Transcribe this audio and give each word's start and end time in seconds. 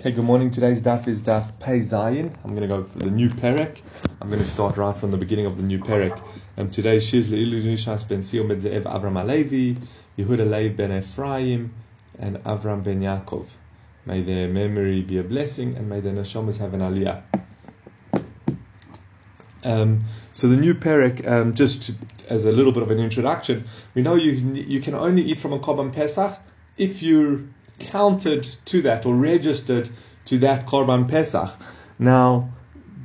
Okay, 0.00 0.12
good 0.12 0.24
morning. 0.24 0.52
Today's 0.52 0.80
daf 0.80 1.08
is 1.08 1.24
daf 1.24 1.58
Pei 1.58 1.80
Zayin. 1.80 2.32
I'm 2.44 2.54
going 2.54 2.62
to 2.62 2.68
go 2.68 2.84
for 2.84 3.00
the 3.00 3.10
new 3.10 3.28
perek. 3.28 3.80
I'm 4.20 4.28
going 4.28 4.40
to 4.40 4.46
start 4.46 4.76
right 4.76 4.96
from 4.96 5.10
the 5.10 5.16
beginning 5.16 5.46
of 5.46 5.56
the 5.56 5.64
new 5.64 5.80
perek. 5.80 6.22
Um, 6.56 6.70
today's 6.70 7.04
shiz 7.04 7.28
le'ilu 7.28 7.60
nishas 7.64 8.06
ben 8.06 8.22
Sion 8.22 8.46
ben 8.46 8.60
Ze'ev 8.60 8.84
Avram 8.84 9.14
Alevi, 9.14 9.76
Yehuda 10.16 10.48
Lev 10.48 10.76
ben 10.76 10.92
Ephraim, 10.92 11.74
and 12.16 12.36
Avram 12.44 12.84
ben 12.84 13.00
Yaakov. 13.00 13.56
May 14.06 14.22
their 14.22 14.46
memory 14.46 15.02
be 15.02 15.18
a 15.18 15.24
blessing, 15.24 15.74
and 15.74 15.88
may 15.88 15.98
their 15.98 16.14
neshamas 16.14 16.58
have 16.58 16.74
an 16.74 16.80
aliyah. 16.80 17.24
Um, 19.64 20.04
so 20.32 20.46
the 20.46 20.56
new 20.56 20.76
perek, 20.76 21.26
um, 21.26 21.54
just 21.54 21.90
as 22.28 22.44
a 22.44 22.52
little 22.52 22.70
bit 22.70 22.84
of 22.84 22.92
an 22.92 23.00
introduction, 23.00 23.64
we 23.96 24.02
know 24.02 24.14
you 24.14 24.30
you 24.30 24.78
can 24.78 24.94
only 24.94 25.22
eat 25.22 25.40
from 25.40 25.52
a 25.52 25.58
korban 25.58 25.92
pesach 25.92 26.38
if 26.76 27.02
you're 27.02 27.40
counted 27.78 28.44
to 28.66 28.82
that 28.82 29.06
or 29.06 29.14
registered 29.14 29.88
to 30.26 30.38
that 30.38 30.66
korban 30.66 31.08
pesach. 31.08 31.50
Now, 31.98 32.50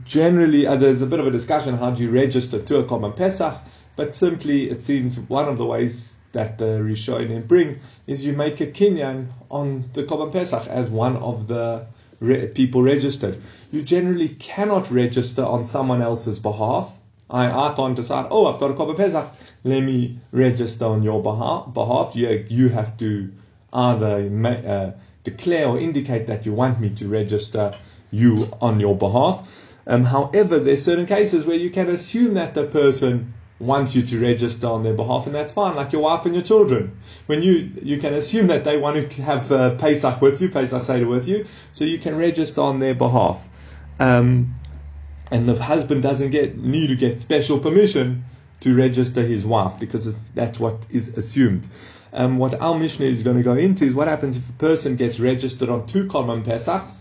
generally, 0.05 0.67
uh, 0.67 0.75
there's 0.75 1.01
a 1.01 1.07
bit 1.07 1.19
of 1.19 1.27
a 1.27 1.31
discussion 1.31 1.77
how 1.77 1.91
do 1.91 2.03
you 2.03 2.09
register 2.09 2.59
to 2.61 2.79
a 2.79 2.83
korban 2.83 3.15
pesach, 3.15 3.55
but 3.95 4.15
simply 4.15 4.69
it 4.69 4.81
seems 4.81 5.19
one 5.19 5.47
of 5.47 5.57
the 5.57 5.65
ways 5.65 6.17
that 6.33 6.57
the 6.57 6.79
Rishonim 6.81 7.47
bring 7.47 7.79
is 8.07 8.25
you 8.25 8.33
make 8.33 8.59
a 8.59 8.67
kinyan 8.67 9.27
on 9.49 9.85
the 9.93 10.03
korban 10.03 10.31
pesach 10.31 10.67
as 10.67 10.89
one 10.89 11.15
of 11.17 11.47
the 11.47 11.85
re- 12.19 12.47
people 12.47 12.81
registered. 12.81 13.37
You 13.71 13.83
generally 13.83 14.29
cannot 14.29 14.91
register 14.91 15.43
on 15.43 15.63
someone 15.63 16.01
else's 16.01 16.39
behalf. 16.39 16.99
I, 17.29 17.45
I 17.69 17.73
can't 17.75 17.95
decide, 17.95 18.27
oh, 18.31 18.47
I've 18.47 18.59
got 18.59 18.71
a 18.71 18.73
korban 18.73 18.97
pesach, 18.97 19.31
let 19.63 19.81
me 19.81 20.19
register 20.31 20.85
on 20.85 21.03
your 21.03 21.21
behalf. 21.21 21.73
behalf. 21.73 22.15
You, 22.15 22.45
you 22.49 22.69
have 22.69 22.97
to 22.97 23.31
either 23.73 24.29
uh, 24.67 24.91
declare 25.23 25.67
or 25.67 25.79
indicate 25.79 26.27
that 26.27 26.45
you 26.45 26.53
want 26.53 26.79
me 26.79 26.89
to 26.91 27.07
register 27.07 27.73
you 28.11 28.49
on 28.61 28.79
your 28.79 28.95
behalf. 28.95 29.73
Um, 29.87 30.03
however, 30.03 30.59
there's 30.59 30.83
certain 30.83 31.05
cases 31.05 31.45
where 31.45 31.57
you 31.57 31.69
can 31.69 31.89
assume 31.89 32.35
that 32.35 32.53
the 32.53 32.65
person 32.65 33.33
wants 33.59 33.95
you 33.95 34.01
to 34.01 34.19
register 34.19 34.67
on 34.67 34.83
their 34.83 34.93
behalf, 34.93 35.25
and 35.25 35.33
that's 35.33 35.53
fine, 35.53 35.75
like 35.75 35.91
your 35.91 36.03
wife 36.03 36.25
and 36.25 36.35
your 36.35 36.43
children. 36.43 36.97
When 37.25 37.41
you 37.41 37.71
you 37.81 37.97
can 37.97 38.13
assume 38.13 38.47
that 38.47 38.63
they 38.63 38.77
want 38.77 39.11
to 39.11 39.21
have 39.21 39.51
uh, 39.51 39.75
Pesach 39.75 40.21
with 40.21 40.41
you, 40.41 40.49
Pesach 40.49 40.81
Seder 40.81 41.07
with 41.07 41.27
you, 41.27 41.45
so 41.71 41.85
you 41.85 41.97
can 41.97 42.17
register 42.17 42.61
on 42.61 42.79
their 42.79 42.95
behalf. 42.95 43.47
Um, 43.99 44.55
and 45.31 45.49
the 45.49 45.61
husband 45.61 46.03
doesn't 46.03 46.29
get 46.29 46.57
need 46.57 46.87
to 46.87 46.95
get 46.95 47.19
special 47.21 47.59
permission 47.59 48.25
to 48.59 48.75
register 48.75 49.21
his 49.21 49.45
wife 49.45 49.79
because 49.79 50.29
that's 50.31 50.59
what 50.59 50.85
is 50.89 51.17
assumed. 51.17 51.67
Um, 52.15 52.37
what 52.37 52.61
our 52.61 52.77
Mishnah 52.77 53.07
is 53.07 53.23
going 53.23 53.37
to 53.37 53.43
go 53.43 53.55
into 53.55 53.85
is 53.85 53.95
what 53.95 54.07
happens 54.07 54.37
if 54.37 54.47
a 54.47 54.53
person 54.53 54.95
gets 54.95 55.19
registered 55.19 55.69
on 55.69 55.87
two 55.87 56.05
Korban 56.05 56.43
Pesachs. 56.43 56.99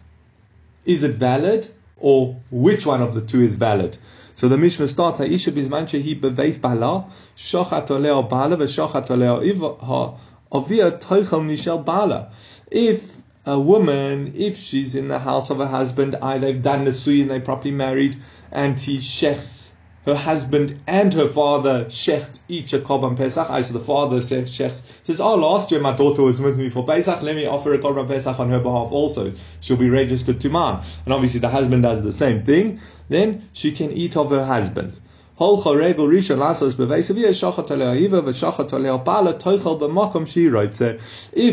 Is 0.87 1.03
it 1.03 1.17
valid? 1.17 1.69
Or 1.99 2.41
which 2.51 2.87
one 2.87 3.03
of 3.03 3.15
the 3.15 3.21
two 3.21 3.43
is 3.43 3.55
valid? 3.55 3.99
So 4.35 4.49
the 4.49 4.57
Mishnah 4.57 4.89
starts, 4.89 5.19
Ha'isha 5.19 5.53
bizman 5.53 5.85
shehi 5.85 6.19
beveis 6.19 6.61
bala, 6.61 7.07
shochat 7.37 7.91
oleo 7.91 8.23
bala, 8.23 8.57
v'shochat 8.57 9.11
oleo 9.11 9.43
iva, 9.43 10.17
avia 10.51 10.91
toichel 10.93 11.45
nishel 11.47 11.85
bala. 11.85 12.33
If 12.71 13.19
a 13.45 13.61
woman, 13.61 14.33
if 14.35 14.57
she's 14.57 14.95
in 14.95 15.09
the 15.09 15.19
house 15.19 15.51
of 15.51 15.59
her 15.59 15.67
husband, 15.67 16.17
either 16.23 16.47
they've 16.47 16.63
done 16.63 16.85
the 16.85 16.93
suy 16.93 17.21
and 17.21 17.31
they 17.31 17.39
properly 17.39 17.73
married, 17.73 18.17
and 18.51 18.81
he 18.81 18.97
shechs 18.97 19.62
her 20.05 20.15
husband 20.15 20.81
and 20.87 21.15
her 21.15 21.29
father 21.29 21.85
shecht 21.85 22.41
each 22.49 22.73
a 22.73 22.79
korban 22.79 23.17
pesach. 23.17 23.49
I 23.49 23.63
the 23.63 23.79
father 23.79 24.21
says 24.21 24.51
shechts 24.51 24.83
says, 25.05 25.21
"Oh, 25.21 25.37
last 25.37 25.71
year 25.71 25.81
my 25.81 25.95
daughter 25.95 26.23
was 26.23 26.41
with 26.41 26.59
me 26.59 26.69
for 26.69 26.85
pesach. 26.85 27.23
Let 27.23 27.37
me 27.37 27.47
offer 27.47 27.73
a 27.75 27.79
korban 27.79 28.09
pesach 28.09 28.41
on 28.41 28.51
her 28.51 28.59
behalf 28.59 28.91
also. 28.91 29.33
She'll 29.61 29.77
be 29.77 29.89
registered 29.89 30.41
to 30.41 30.49
mine." 30.49 30.83
And 31.05 31.15
obviously 31.15 31.41
the 31.41 31.49
husband 31.49 31.85
does 31.85 32.03
the 32.03 32.13
same 32.13 32.43
thing. 32.43 32.81
Then 33.09 33.43
she 33.53 33.71
can 33.73 33.93
eat 33.93 34.17
of 34.17 34.31
her 34.31 34.45
husband's. 34.45 35.01
If 35.39 35.67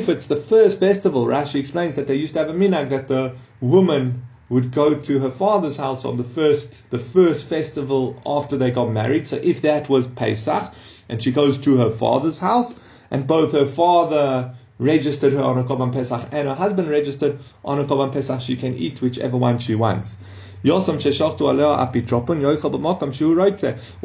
it's 0.09 0.25
the 0.25 0.35
first 0.35 0.79
festival, 0.79 1.25
Rashi 1.25 1.59
explains 1.59 1.95
that 1.95 2.07
they 2.07 2.15
used 2.15 2.33
to 2.33 2.39
have 2.39 2.49
a 2.49 2.53
minhag 2.53 2.89
that 2.89 3.07
the 3.07 3.31
woman 3.61 4.23
would 4.49 4.71
go 4.71 4.95
to 4.95 5.19
her 5.19 5.29
father's 5.29 5.77
house 5.77 6.03
on 6.03 6.17
the 6.17 6.23
first 6.23 6.89
the 6.89 6.99
first 6.99 7.47
festival 7.47 8.21
after 8.25 8.57
they 8.57 8.71
got 8.71 8.91
married. 8.91 9.27
So 9.27 9.37
if 9.43 9.61
that 9.61 9.87
was 9.89 10.07
Pesach, 10.07 10.73
and 11.07 11.23
she 11.23 11.31
goes 11.31 11.57
to 11.59 11.77
her 11.77 11.89
father's 11.89 12.39
house, 12.39 12.75
and 13.11 13.27
both 13.27 13.51
her 13.53 13.65
father 13.65 14.55
registered 14.79 15.33
her 15.33 15.43
on 15.43 15.57
a 15.57 15.63
Korban 15.63 15.91
Pesach 15.91 16.29
and 16.31 16.47
her 16.47 16.55
husband 16.55 16.89
registered 16.89 17.37
on 17.65 17.79
a 17.79 17.83
Korban 17.83 18.13
Pesach, 18.13 18.39
she 18.41 18.55
can 18.55 18.75
eat 18.75 19.01
whichever 19.01 19.37
one 19.37 19.59
she 19.59 19.75
wants. 19.75 20.17
What 20.61 20.85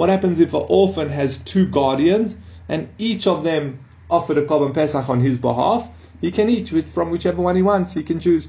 happens 0.08 0.40
if 0.40 0.54
an 0.54 0.64
orphan 0.68 1.08
has 1.08 1.38
two 1.38 1.66
guardians 1.66 2.38
and 2.68 2.88
each 2.98 3.26
of 3.26 3.44
them 3.44 3.78
offered 4.10 4.38
a 4.38 4.46
Korban 4.46 4.74
Pesach 4.74 5.08
on 5.08 5.20
his 5.20 5.38
behalf? 5.38 5.90
He 6.20 6.30
can 6.30 6.48
eat 6.48 6.68
from 6.88 7.10
whichever 7.10 7.42
one 7.42 7.56
he 7.56 7.62
wants. 7.62 7.94
He 7.94 8.02
can 8.02 8.20
choose. 8.20 8.48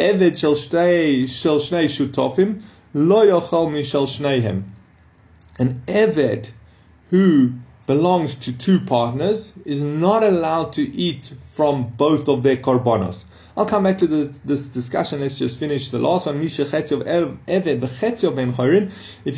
Eved 0.00 0.38
shel 0.38 0.54
shnei 0.54 1.28
shel 1.28 1.60
shnei 1.60 1.84
shutofim 1.84 2.62
lo 2.94 3.26
yochal 3.26 3.70
mishel 3.70 4.06
shneihem. 4.06 4.62
An 5.58 5.82
Eved 5.86 6.52
who 7.10 7.52
belongs 7.86 8.34
to 8.36 8.50
two 8.56 8.80
partners 8.80 9.52
is 9.66 9.82
not 9.82 10.24
allowed 10.24 10.72
to 10.72 10.90
eat 10.96 11.34
from 11.50 11.88
both 11.98 12.28
of 12.28 12.42
their 12.42 12.56
korbanos. 12.56 13.26
I'll 13.58 13.66
come 13.66 13.82
back 13.82 13.98
to 13.98 14.06
the, 14.06 14.34
this 14.42 14.68
discussion. 14.68 15.20
Let's 15.20 15.38
just 15.38 15.58
finish 15.58 15.90
the 15.90 15.98
last 15.98 16.24
one. 16.26 16.40
If 16.42 16.58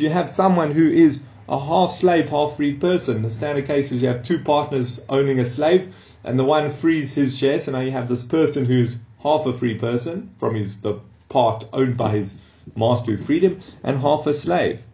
you 0.01 0.09
have 0.09 0.29
someone 0.29 0.71
who 0.71 0.89
is 0.89 1.23
a 1.49 1.59
half 1.59 1.91
slave, 1.91 2.29
half 2.29 2.55
freed 2.55 2.79
person, 2.79 3.21
the 3.21 3.29
standard 3.29 3.65
case 3.65 3.91
is 3.91 4.01
you 4.01 4.07
have 4.07 4.21
two 4.21 4.39
partners 4.39 5.01
owning 5.09 5.39
a 5.39 5.45
slave, 5.45 5.93
and 6.23 6.39
the 6.39 6.45
one 6.45 6.69
frees 6.69 7.13
his 7.15 7.37
share. 7.37 7.59
So 7.59 7.73
now 7.73 7.81
you 7.81 7.91
have 7.91 8.07
this 8.07 8.23
person 8.23 8.65
who's 8.65 8.99
half 9.23 9.45
a 9.45 9.53
free 9.53 9.73
person 9.75 10.33
from 10.37 10.55
his 10.55 10.81
the 10.81 10.99
part 11.29 11.65
owned 11.73 11.97
by 11.97 12.11
his 12.11 12.35
master 12.75 13.11
who 13.11 13.17
freed 13.17 13.43
him, 13.43 13.59
and 13.83 13.99
half 13.99 14.27
a 14.27 14.33
slave. 14.33 14.85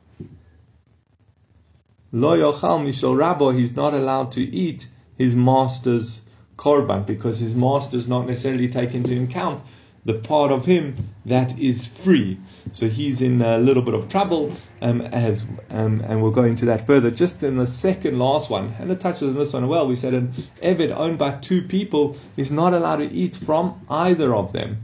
Lo 2.11 2.37
yochal 2.37 2.83
mishal 2.83 3.15
rabo, 3.15 3.55
he's 3.55 3.75
not 3.75 3.93
allowed 3.93 4.31
to 4.31 4.41
eat 4.41 4.87
his 5.17 5.35
master's 5.35 6.21
korban 6.57 7.05
because 7.05 7.39
his 7.39 7.53
master's 7.53 8.07
not 8.07 8.25
necessarily 8.25 8.67
taken 8.67 8.97
into 8.99 9.21
account 9.23 9.61
the 10.05 10.13
part 10.13 10.51
of 10.51 10.65
him 10.65 10.95
that 11.25 11.57
is 11.59 11.85
free. 11.85 12.39
So 12.71 12.87
he's 12.87 13.21
in 13.21 13.41
a 13.41 13.57
little 13.57 13.83
bit 13.83 13.93
of 13.93 14.09
trouble, 14.09 14.53
um, 14.81 15.01
as 15.01 15.45
um, 15.71 16.01
and 16.01 16.21
we'll 16.21 16.31
go 16.31 16.43
into 16.43 16.65
that 16.65 16.85
further. 16.85 17.11
Just 17.11 17.43
in 17.43 17.57
the 17.57 17.67
second 17.67 18.19
last 18.19 18.49
one, 18.49 18.73
and 18.79 18.91
it 18.91 18.99
touches 18.99 19.29
on 19.29 19.35
this 19.35 19.53
one 19.53 19.67
well. 19.67 19.87
We 19.87 19.95
said 19.95 20.13
an 20.13 20.29
Eved 20.61 20.91
owned 20.91 21.17
by 21.17 21.31
two 21.37 21.61
people 21.61 22.15
is 22.37 22.51
not 22.51 22.73
allowed 22.73 22.97
to 22.97 23.11
eat 23.11 23.35
from 23.35 23.85
either 23.89 24.33
of 24.35 24.53
them. 24.53 24.83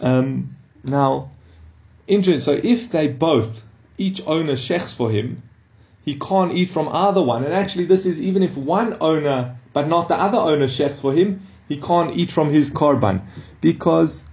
Um, 0.00 0.56
now, 0.84 1.30
interesting. 2.06 2.40
So 2.40 2.60
if 2.62 2.90
they 2.90 3.08
both 3.08 3.62
each 3.98 4.22
owner 4.26 4.54
shechs 4.54 4.94
for 4.94 5.10
him, 5.10 5.42
he 6.04 6.14
can't 6.18 6.52
eat 6.52 6.70
from 6.70 6.88
either 6.88 7.22
one. 7.22 7.44
And 7.44 7.52
actually, 7.52 7.84
this 7.84 8.06
is 8.06 8.22
even 8.22 8.42
if 8.42 8.56
one 8.56 8.96
owner, 9.00 9.56
but 9.72 9.88
not 9.88 10.08
the 10.08 10.14
other 10.14 10.38
owner, 10.38 10.66
shechs 10.66 11.00
for 11.00 11.12
him, 11.12 11.42
he 11.68 11.76
can't 11.76 12.16
eat 12.16 12.32
from 12.32 12.50
his 12.50 12.70
korban 12.70 13.22
because 13.60 14.24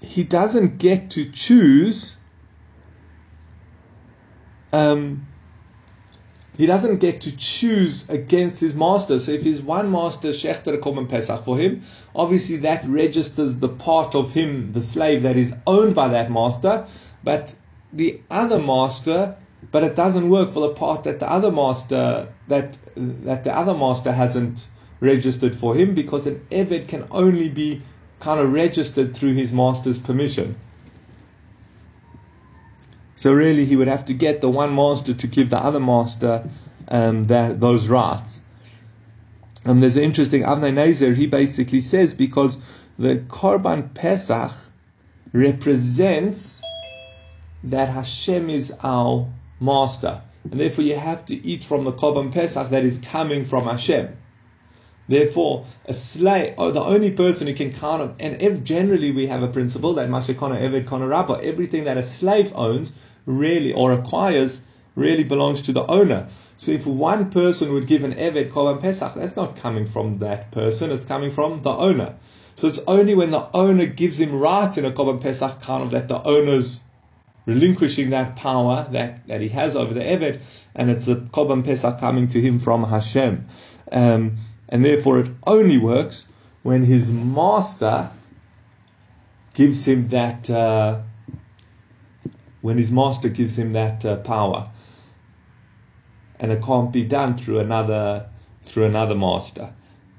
he 0.00 0.24
doesn't 0.24 0.78
get 0.78 1.10
to 1.10 1.30
choose. 1.30 2.16
Um, 4.72 5.26
he 6.56 6.66
doesn't 6.66 6.98
get 6.98 7.20
to 7.22 7.36
choose 7.36 8.08
against 8.08 8.60
his 8.60 8.74
master. 8.74 9.18
So 9.18 9.32
if 9.32 9.42
his 9.42 9.62
one 9.62 9.90
master 9.90 10.28
shechter 10.28 10.76
korban 10.78 11.08
pesach 11.08 11.42
for 11.42 11.56
him, 11.56 11.82
obviously 12.14 12.56
that 12.58 12.84
registers 12.86 13.58
the 13.58 13.68
part 13.68 14.14
of 14.14 14.32
him, 14.32 14.72
the 14.72 14.82
slave 14.82 15.22
that 15.22 15.36
is 15.36 15.54
owned 15.66 15.94
by 15.94 16.08
that 16.08 16.30
master. 16.30 16.86
But 17.22 17.54
the 17.92 18.20
other 18.30 18.58
master, 18.58 19.36
but 19.70 19.84
it 19.84 19.94
doesn't 19.94 20.28
work 20.28 20.50
for 20.50 20.60
the 20.60 20.74
part 20.74 21.04
that 21.04 21.20
the 21.20 21.30
other 21.30 21.52
master 21.52 22.32
that 22.48 22.78
that 22.96 23.44
the 23.44 23.56
other 23.56 23.74
master 23.74 24.12
hasn't 24.12 24.68
registered 25.02 25.54
for 25.54 25.74
him 25.74 25.94
because 25.94 26.26
an 26.28 26.40
eved 26.50 26.86
can 26.86 27.06
only 27.10 27.48
be 27.48 27.82
kind 28.20 28.40
of 28.40 28.52
registered 28.52 29.14
through 29.14 29.34
his 29.34 29.52
master's 29.52 29.98
permission. 29.98 30.54
So 33.16 33.32
really, 33.32 33.64
he 33.64 33.74
would 33.76 33.88
have 33.88 34.04
to 34.06 34.14
get 34.14 34.40
the 34.40 34.48
one 34.48 34.74
master 34.74 35.12
to 35.12 35.26
give 35.26 35.50
the 35.50 35.58
other 35.58 35.80
master 35.80 36.48
um, 36.88 37.24
that 37.24 37.60
those 37.60 37.88
rights. 37.88 38.40
And 39.64 39.82
there's 39.82 39.96
an 39.96 40.04
interesting 40.04 40.42
Avnei 40.42 40.72
Nezer. 40.72 41.14
He 41.14 41.26
basically 41.26 41.80
says 41.80 42.14
because 42.14 42.58
the 42.96 43.16
Korban 43.16 43.94
Pesach 43.94 44.52
represents 45.32 46.62
that 47.64 47.88
Hashem 47.88 48.50
is 48.50 48.72
our 48.82 49.28
master, 49.58 50.22
and 50.50 50.60
therefore 50.60 50.84
you 50.84 50.96
have 50.96 51.24
to 51.26 51.34
eat 51.46 51.64
from 51.64 51.84
the 51.84 51.92
Korban 51.92 52.32
Pesach 52.32 52.70
that 52.70 52.84
is 52.84 52.98
coming 52.98 53.44
from 53.44 53.64
Hashem. 53.64 54.16
Therefore, 55.08 55.66
a 55.86 55.94
slave, 55.94 56.54
or 56.56 56.70
the 56.70 56.80
only 56.80 57.10
person 57.10 57.46
who 57.46 57.54
can 57.54 57.72
count 57.72 58.02
of, 58.02 58.14
and 58.20 58.40
if 58.40 58.62
generally 58.62 59.10
we 59.10 59.26
have 59.26 59.42
a 59.42 59.48
principle 59.48 59.94
that 59.94 60.08
Mashakona 60.08 60.60
Eved 60.60 60.86
Kona 60.86 61.06
Rabba, 61.06 61.40
everything 61.42 61.84
that 61.84 61.96
a 61.96 62.02
slave 62.02 62.52
owns 62.54 62.96
really 63.26 63.72
or 63.72 63.92
acquires 63.92 64.60
really 64.94 65.24
belongs 65.24 65.62
to 65.62 65.72
the 65.72 65.86
owner. 65.86 66.28
So 66.56 66.70
if 66.72 66.86
one 66.86 67.30
person 67.30 67.72
would 67.72 67.86
give 67.86 68.04
an 68.04 68.14
Eved 68.14 68.50
Korban 68.50 68.80
Pesach, 68.80 69.14
that's 69.14 69.36
not 69.36 69.56
coming 69.56 69.86
from 69.86 70.14
that 70.18 70.50
person, 70.52 70.90
it's 70.90 71.04
coming 71.04 71.30
from 71.30 71.58
the 71.58 71.70
owner. 71.70 72.14
So 72.54 72.68
it's 72.68 72.80
only 72.86 73.14
when 73.14 73.30
the 73.30 73.48
owner 73.54 73.86
gives 73.86 74.20
him 74.20 74.38
rights 74.38 74.76
in 74.76 74.84
a 74.84 74.90
Korban 74.90 75.20
Pesach 75.20 75.62
kind 75.62 75.82
of 75.82 75.90
that 75.90 76.08
the 76.08 76.22
owner's 76.22 76.82
relinquishing 77.46 78.10
that 78.10 78.36
power 78.36 78.86
that, 78.92 79.26
that 79.26 79.40
he 79.40 79.48
has 79.48 79.74
over 79.74 79.92
the 79.92 80.00
Eved, 80.00 80.40
and 80.74 80.90
it's 80.90 81.06
the 81.06 81.16
Korban 81.16 81.64
Pesach 81.64 81.98
coming 81.98 82.28
to 82.28 82.40
him 82.40 82.58
from 82.58 82.84
Hashem. 82.84 83.46
Um, 83.90 84.36
and 84.72 84.84
therefore 84.84 85.20
it 85.20 85.30
only 85.46 85.76
works 85.76 86.26
when 86.62 86.82
his 86.82 87.12
master 87.12 88.10
gives 89.54 89.86
him 89.86 90.08
that, 90.08 90.48
uh, 90.48 91.00
when 92.62 92.78
his 92.78 92.90
master 92.90 93.28
gives 93.28 93.56
him 93.56 93.74
that 93.74 94.04
uh, 94.04 94.16
power. 94.16 94.70
And 96.40 96.50
it 96.50 96.62
can't 96.62 96.90
be 96.90 97.04
done 97.04 97.36
through 97.36 97.58
another, 97.58 98.26
through 98.64 98.86
another 98.86 99.14
master 99.14 99.72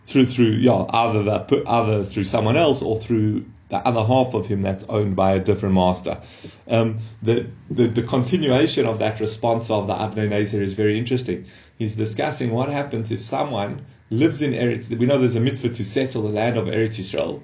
through 0.05 0.25
through 0.25 0.49
yeah 0.49 0.85
either 0.89 1.23
the, 1.23 1.63
either 1.65 2.03
through 2.03 2.25
someone 2.25 2.57
else 2.57 2.81
or 2.81 2.99
through 2.99 3.45
the 3.69 3.77
other 3.87 4.03
half 4.03 4.33
of 4.33 4.45
him 4.45 4.61
that's 4.61 4.83
owned 4.89 5.15
by 5.15 5.31
a 5.31 5.39
different 5.39 5.73
master. 5.73 6.21
Um, 6.67 6.99
the, 7.23 7.47
the, 7.71 7.87
the 7.87 8.03
continuation 8.03 8.85
of 8.85 8.99
that 8.99 9.19
response 9.19 9.71
of 9.71 9.87
the 9.87 9.93
Avnei 9.95 10.29
Nezer 10.29 10.61
is 10.61 10.73
very 10.73 10.99
interesting. 10.99 11.45
He's 11.79 11.95
discussing 11.95 12.51
what 12.51 12.69
happens 12.69 13.09
if 13.09 13.19
someone 13.19 13.83
lives 14.13 14.41
in 14.41 14.51
Eretz. 14.51 14.89
We 14.89 15.05
know 15.05 15.17
there's 15.17 15.35
a 15.35 15.39
mitzvah 15.39 15.69
to 15.69 15.83
settle 15.83 16.23
the 16.23 16.29
land 16.29 16.57
of 16.57 16.67
Eretz 16.67 16.99
Yisrael, 16.99 17.41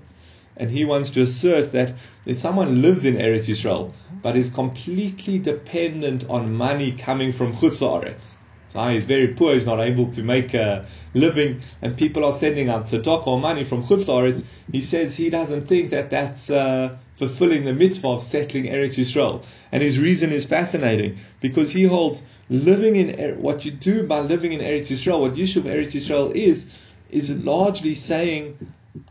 and 0.56 0.69
he 0.69 0.86
wants 0.86 1.10
to 1.12 1.21
assert 1.21 1.71
that 1.71 1.94
if 2.25 2.38
someone 2.38 2.81
lives 2.81 3.06
in 3.06 3.16
Eretz 3.16 3.48
Yisrael 3.50 3.92
but 4.21 4.36
is 4.36 4.50
completely 4.50 5.39
dependent 5.39 6.30
on 6.30 6.54
money 6.54 6.92
coming 6.92 7.31
from 7.31 7.54
Chutz 7.54 7.81
Eretz, 7.81 8.36
so 8.69 8.88
he's 8.89 9.04
very 9.04 9.30
poor, 9.30 9.56
he's 9.56 9.66
not 9.66 9.80
able 9.80 10.12
to 10.12 10.21
make 10.21 10.54
a 10.54 10.86
living, 11.16 11.60
and 11.81 11.98
people 11.98 12.24
are 12.24 12.33
sending 12.33 12.69
out 12.69 12.86
tzedakah 12.86 13.25
or 13.25 13.39
money 13.39 13.63
from 13.63 13.83
Chutz 13.83 14.45
He 14.71 14.80
says 14.80 15.18
he 15.18 15.31
doesn't 15.31 15.66
think 15.68 15.89
that 15.89 16.12
that's 16.12 16.51
uh, 16.51 16.95
fulfilling 17.19 17.66
the 17.66 17.74
mitzvah 17.74 18.07
of 18.07 18.24
settling 18.24 18.63
Eretz 18.63 18.98
Yisrael. 18.98 19.44
And 19.74 19.83
his 19.83 20.00
reason 20.00 20.31
is 20.31 20.45
fascinating 20.45 21.18
because 21.42 21.74
he 21.74 21.83
holds 21.83 22.24
living 22.50 22.95
in 22.95 23.19
er-, 23.19 23.36
what 23.36 23.66
you 23.66 23.71
do 23.71 24.07
by 24.07 24.21
living 24.21 24.54
in 24.54 24.62
Eretz 24.62 24.89
Yisrael, 24.89 25.19
what 25.19 25.33
Yishuv 25.33 25.63
Eretz 25.63 25.92
Yisrael 25.92 26.33
is, 26.33 26.74
is 27.12 27.30
largely 27.30 27.94
saying, 27.94 28.57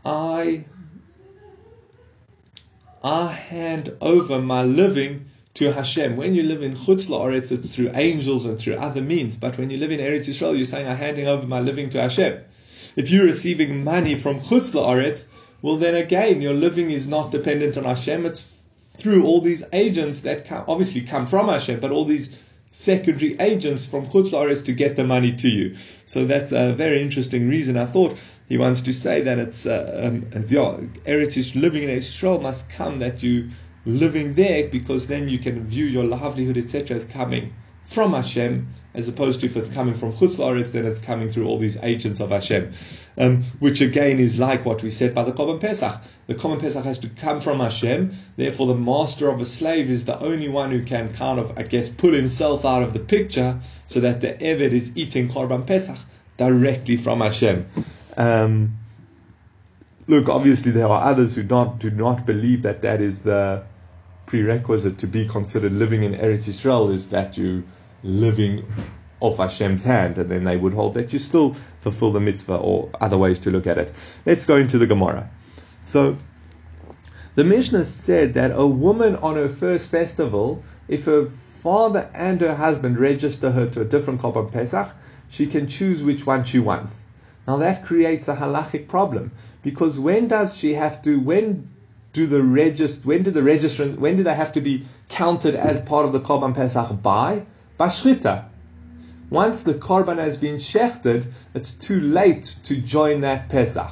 I, 0.03 0.65
I 3.03 3.27
hand 3.27 3.95
over 4.01 4.41
my 4.41 4.63
living 4.63 5.25
to 5.53 5.71
Hashem. 5.71 6.17
When 6.17 6.33
you 6.33 6.41
live 6.41 6.63
in 6.63 6.73
Chutz 6.73 7.09
La'aretz, 7.09 7.51
it's 7.51 7.75
through 7.75 7.91
angels 7.93 8.45
and 8.45 8.57
through 8.57 8.77
other 8.77 9.01
means. 9.01 9.35
But 9.35 9.59
when 9.59 9.69
you 9.69 9.77
live 9.77 9.91
in 9.91 9.99
Eretz 9.99 10.27
Yisrael, 10.27 10.57
you're 10.57 10.65
saying, 10.65 10.87
I'm 10.87 10.97
handing 10.97 11.27
over 11.27 11.45
my 11.45 11.59
living 11.59 11.91
to 11.91 12.01
Hashem. 12.01 12.39
If 12.95 13.11
you're 13.11 13.25
receiving 13.25 13.83
money 13.83 14.15
from 14.15 14.39
Chutz 14.39 14.73
La'aretz, 14.73 15.25
well 15.61 15.77
then 15.77 15.95
again, 15.95 16.41
your 16.41 16.53
living 16.53 16.91
is 16.91 17.07
not 17.07 17.31
dependent 17.31 17.77
on 17.77 17.83
Hashem. 17.83 18.25
It's 18.25 18.63
through 18.97 19.25
all 19.25 19.41
these 19.41 19.63
agents 19.73 20.19
that 20.21 20.45
come, 20.45 20.65
obviously 20.67 21.01
come 21.01 21.25
from 21.25 21.47
Hashem, 21.47 21.79
but 21.79 21.91
all 21.91 22.05
these 22.05 22.37
secondary 22.71 23.39
agents 23.39 23.85
from 23.85 24.05
Chutz 24.05 24.65
to 24.65 24.73
get 24.73 24.95
the 24.95 25.03
money 25.03 25.33
to 25.37 25.49
you. 25.49 25.75
So 26.05 26.25
that's 26.25 26.51
a 26.51 26.73
very 26.73 27.01
interesting 27.01 27.49
reason. 27.49 27.77
I 27.77 27.85
thought 27.85 28.19
he 28.47 28.57
wants 28.57 28.81
to 28.81 28.93
say 28.93 29.21
that 29.21 29.39
it's, 29.39 29.65
uh, 29.65 30.01
um, 30.03 30.21
Eretz 30.31 31.55
living 31.55 31.83
in 31.83 31.89
Eretz 31.89 32.09
Yisrael 32.09 32.41
must 32.41 32.69
come 32.69 32.99
that 32.99 33.23
you 33.23 33.49
living 33.85 34.33
there 34.33 34.67
because 34.67 35.07
then 35.07 35.29
you 35.29 35.39
can 35.39 35.63
view 35.63 35.85
your 35.85 36.03
livelihood, 36.03 36.57
etc., 36.57 36.95
as 36.97 37.05
coming 37.05 37.53
from 37.89 38.13
Hashem, 38.13 38.67
as 38.93 39.07
opposed 39.07 39.39
to 39.39 39.47
if 39.47 39.57
it's 39.57 39.69
coming 39.69 39.95
from 39.95 40.13
Chutz 40.13 40.37
La'aretz, 40.37 40.71
then 40.71 40.85
it's 40.85 40.99
coming 40.99 41.27
through 41.27 41.47
all 41.47 41.57
these 41.57 41.75
agents 41.81 42.19
of 42.19 42.29
Hashem, 42.29 42.71
um, 43.17 43.41
which 43.57 43.81
again 43.81 44.19
is 44.19 44.37
like 44.37 44.63
what 44.63 44.83
we 44.83 44.91
said 44.91 45.15
by 45.15 45.23
the 45.23 45.31
Korban 45.31 45.59
Pesach. 45.59 45.99
The 46.27 46.35
Korban 46.35 46.61
Pesach 46.61 46.85
has 46.85 46.99
to 46.99 47.09
come 47.09 47.41
from 47.41 47.59
Hashem, 47.59 48.11
therefore 48.37 48.67
the 48.67 48.75
master 48.75 49.27
of 49.29 49.41
a 49.41 49.45
slave 49.45 49.89
is 49.89 50.05
the 50.05 50.19
only 50.19 50.49
one 50.49 50.69
who 50.69 50.83
can 50.85 51.11
kind 51.13 51.39
of, 51.39 51.57
I 51.57 51.63
guess, 51.63 51.89
pull 51.89 52.13
himself 52.13 52.63
out 52.63 52.83
of 52.83 52.93
the 52.93 52.99
picture 52.99 53.59
so 53.87 53.99
that 54.01 54.21
the 54.21 54.33
Eved 54.33 54.71
is 54.71 54.95
eating 54.95 55.27
Korban 55.27 55.65
Pesach 55.65 55.97
directly 56.37 56.95
from 56.95 57.21
Hashem. 57.21 57.65
Um, 58.17 58.77
look, 60.07 60.29
obviously 60.29 60.71
there 60.71 60.87
are 60.87 61.01
others 61.09 61.33
who 61.33 61.41
not, 61.41 61.79
do 61.79 61.89
not 61.89 62.27
believe 62.27 62.61
that 62.61 62.83
that 62.83 63.01
is 63.01 63.21
the 63.21 63.63
prerequisite 64.29 64.99
to 64.99 65.07
be 65.07 65.27
considered 65.27 65.73
living 65.73 66.03
in 66.03 66.13
Eretz 66.13 66.47
Yisrael 66.47 66.93
is 66.93 67.09
that 67.09 67.35
you 67.35 67.63
living 68.03 68.63
off 69.21 69.37
Hashem's 69.37 69.81
hand, 69.81 70.19
and 70.19 70.29
then 70.29 70.43
they 70.43 70.55
would 70.55 70.71
hold 70.71 70.93
that 70.93 71.11
you 71.11 71.17
still 71.17 71.55
fulfill 71.81 72.11
the 72.11 72.19
mitzvah 72.19 72.57
or 72.57 72.91
other 73.01 73.17
ways 73.17 73.39
to 73.39 73.49
look 73.49 73.65
at 73.65 73.79
it. 73.79 73.91
Let's 74.27 74.45
go 74.45 74.55
into 74.55 74.77
the 74.77 74.85
Gemara. 74.85 75.31
So, 75.83 76.15
the 77.33 77.43
Mishnah 77.43 77.85
said 77.85 78.35
that 78.35 78.51
a 78.53 78.67
woman 78.67 79.15
on 79.15 79.35
her 79.35 79.49
first 79.49 79.89
festival, 79.89 80.63
if 80.87 81.05
her 81.05 81.25
father 81.25 82.07
and 82.13 82.39
her 82.41 82.53
husband 82.53 82.99
register 82.99 83.49
her 83.49 83.67
to 83.71 83.81
a 83.81 83.85
different 83.85 84.21
Korban 84.21 84.51
Pesach, 84.51 84.93
she 85.27 85.47
can 85.47 85.65
choose 85.65 86.03
which 86.03 86.27
one 86.27 86.43
she 86.43 86.59
wants. 86.59 87.05
Now 87.47 87.57
that 87.57 87.83
creates 87.83 88.27
a 88.27 88.35
halachic 88.35 88.87
problem 88.87 89.31
because 89.63 89.97
when 89.97 90.27
does 90.27 90.55
she 90.55 90.75
have 90.75 91.01
to? 91.01 91.19
When 91.19 91.67
do 92.13 92.25
the 92.25 92.39
regist? 92.39 93.05
When 93.05 93.23
do 93.23 93.31
the 93.31 93.41
registrants? 93.41 93.97
When 93.97 94.15
do 94.15 94.23
they 94.23 94.33
have 94.33 94.51
to 94.53 94.61
be 94.61 94.85
counted 95.09 95.55
as 95.55 95.79
part 95.79 96.05
of 96.05 96.13
the 96.13 96.19
korban 96.19 96.55
pesach 96.55 97.01
by? 97.01 97.45
Bashrita. 97.79 98.45
Once 99.29 99.61
the 99.61 99.75
korban 99.75 100.17
has 100.17 100.37
been 100.37 100.55
shechted, 100.55 101.27
it's 101.53 101.71
too 101.71 101.99
late 101.99 102.55
to 102.63 102.75
join 102.75 103.21
that 103.21 103.47
pesach. 103.47 103.91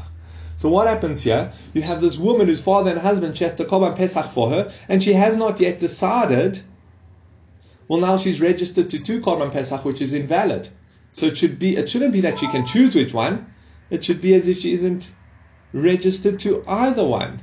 So 0.56 0.68
what 0.70 0.88
happens 0.88 1.22
here? 1.22 1.52
You 1.74 1.84
have 1.84 2.02
this 2.02 2.18
woman 2.18 2.48
whose 2.48 2.62
father 2.62 2.90
and 2.90 3.00
husband 3.00 3.36
shecht 3.36 3.58
the 3.58 3.66
korban 3.66 3.96
pesach 3.96 4.26
for 4.26 4.50
her, 4.50 4.72
and 4.90 5.04
she 5.04 5.14
has 5.14 5.38
not 5.38 5.60
yet 5.60 5.80
decided. 5.80 6.62
Well, 7.88 8.02
now 8.02 8.18
she's 8.18 8.42
registered 8.42 8.90
to 8.90 9.00
two 9.00 9.22
korban 9.22 9.52
pesach, 9.52 9.86
which 9.86 10.02
is 10.02 10.14
invalid. 10.14 10.70
So 11.12 11.28
it 11.28 11.38
should 11.38 11.60
be. 11.60 11.78
It 11.78 11.88
shouldn't 11.88 12.14
be 12.14 12.22
that 12.22 12.40
she 12.40 12.48
can 12.48 12.66
choose 12.66 12.96
which 12.96 13.14
one. 13.14 13.54
It 13.92 14.04
should 14.04 14.22
be 14.22 14.34
as 14.34 14.48
if 14.48 14.58
she 14.58 14.74
isn't 14.74 15.12
registered 15.72 16.40
to 16.42 16.64
either 16.68 17.06
one. 17.06 17.42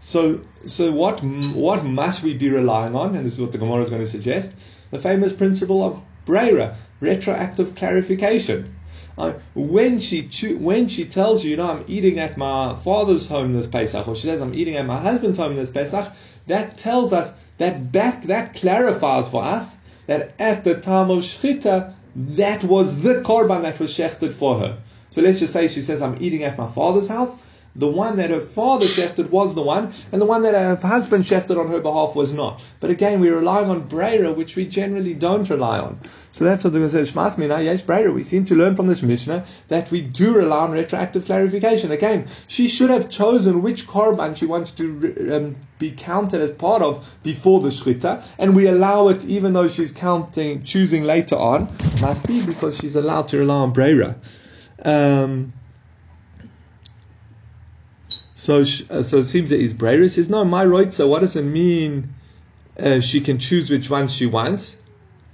So, 0.00 0.40
so 0.66 0.90
what 0.92 1.22
what 1.22 1.84
must 1.84 2.22
we 2.22 2.34
be 2.34 2.48
relying 2.48 2.96
on? 2.96 3.14
And 3.14 3.26
this 3.26 3.34
is 3.34 3.40
what 3.40 3.52
the 3.52 3.58
Gemara 3.58 3.82
is 3.84 3.90
going 3.90 4.02
to 4.02 4.06
suggest: 4.06 4.52
the 4.90 4.98
famous 4.98 5.32
principle 5.32 5.84
of 5.84 6.00
Brera, 6.24 6.76
retroactive 7.00 7.74
clarification. 7.74 8.76
Uh, 9.18 9.34
when 9.54 9.98
she 9.98 10.28
cho- 10.28 10.56
when 10.56 10.88
she 10.88 11.04
tells 11.04 11.44
you, 11.44 11.50
you 11.50 11.56
know, 11.56 11.70
I'm 11.70 11.84
eating 11.86 12.18
at 12.18 12.36
my 12.36 12.74
father's 12.76 13.28
home 13.28 13.52
this 13.52 13.66
Pesach, 13.66 14.08
or 14.08 14.16
she 14.16 14.26
says 14.26 14.40
I'm 14.40 14.54
eating 14.54 14.76
at 14.76 14.86
my 14.86 15.00
husband's 15.00 15.38
home 15.38 15.56
this 15.56 15.70
Pesach, 15.70 16.12
that 16.46 16.78
tells 16.78 17.12
us 17.12 17.32
that 17.58 17.92
back 17.92 18.24
that 18.24 18.54
clarifies 18.54 19.28
for 19.28 19.44
us 19.44 19.76
that 20.06 20.34
at 20.38 20.64
the 20.64 20.80
time 20.80 21.10
of 21.10 21.18
Shchita, 21.18 21.94
that 22.14 22.64
was 22.64 23.02
the 23.02 23.20
korban 23.22 23.62
that 23.62 23.78
was 23.78 23.96
shechted 23.96 24.32
for 24.32 24.58
her. 24.58 24.78
So 25.10 25.20
let's 25.20 25.40
just 25.40 25.52
say 25.52 25.68
she 25.68 25.82
says, 25.82 26.02
I'm 26.02 26.16
eating 26.20 26.42
at 26.44 26.58
my 26.58 26.66
father's 26.66 27.08
house. 27.08 27.40
The 27.76 27.86
one 27.86 28.16
that 28.16 28.30
her 28.30 28.40
father 28.40 28.86
shechted 28.86 29.30
was 29.30 29.54
the 29.54 29.62
one, 29.62 29.92
and 30.10 30.20
the 30.20 30.26
one 30.26 30.42
that 30.42 30.54
her 30.54 30.74
husband 30.86 31.24
shechted 31.24 31.56
on 31.56 31.68
her 31.68 31.80
behalf 31.80 32.16
was 32.16 32.32
not. 32.32 32.60
But 32.80 32.90
again, 32.90 33.20
we're 33.20 33.36
relying 33.36 33.70
on 33.70 33.86
Brera, 33.86 34.32
which 34.32 34.56
we 34.56 34.66
generally 34.66 35.14
don't 35.14 35.48
rely 35.48 35.78
on. 35.78 36.00
So 36.32 36.44
that's 36.44 36.64
what 36.64 36.72
the 36.72 36.88
says, 36.88 37.12
Shmas 37.12 37.38
Mina, 37.38 37.60
yes, 37.62 37.82
Brera. 37.82 38.12
We 38.12 38.22
seem 38.24 38.44
to 38.44 38.56
learn 38.56 38.74
from 38.74 38.88
this 38.88 39.02
Mishnah 39.02 39.44
that 39.68 39.90
we 39.90 40.00
do 40.00 40.34
rely 40.34 40.64
on 40.64 40.72
retroactive 40.72 41.26
clarification. 41.26 41.92
Again, 41.92 42.26
she 42.48 42.66
should 42.66 42.90
have 42.90 43.08
chosen 43.08 43.62
which 43.62 43.86
korban 43.86 44.36
she 44.36 44.46
wants 44.46 44.72
to 44.72 45.32
um, 45.32 45.56
be 45.78 45.92
counted 45.92 46.40
as 46.40 46.50
part 46.50 46.82
of 46.82 47.08
before 47.22 47.60
the 47.60 47.68
Shchita, 47.68 48.24
and 48.38 48.56
we 48.56 48.66
allow 48.66 49.08
it 49.08 49.24
even 49.24 49.52
though 49.52 49.68
she's 49.68 49.92
counting, 49.92 50.62
choosing 50.62 51.04
later 51.04 51.36
on, 51.36 51.68
must 52.00 52.26
be 52.26 52.44
because 52.44 52.76
she's 52.78 52.96
allowed 52.96 53.28
to 53.28 53.38
rely 53.38 53.54
on 53.54 53.72
Brera. 53.72 54.16
Um, 54.84 55.52
so, 58.40 58.60
uh, 58.88 59.02
so 59.02 59.18
it 59.18 59.24
seems 59.24 59.50
that 59.50 59.60
his 59.60 59.74
Breira 59.74 60.08
says, 60.08 60.30
no, 60.30 60.46
my 60.46 60.64
right, 60.64 60.90
so 60.90 61.06
what 61.06 61.18
does 61.18 61.36
it 61.36 61.42
mean 61.42 62.14
uh, 62.78 63.00
she 63.00 63.20
can 63.20 63.38
choose 63.38 63.68
which 63.68 63.90
ones 63.90 64.14
she 64.14 64.24
wants? 64.24 64.78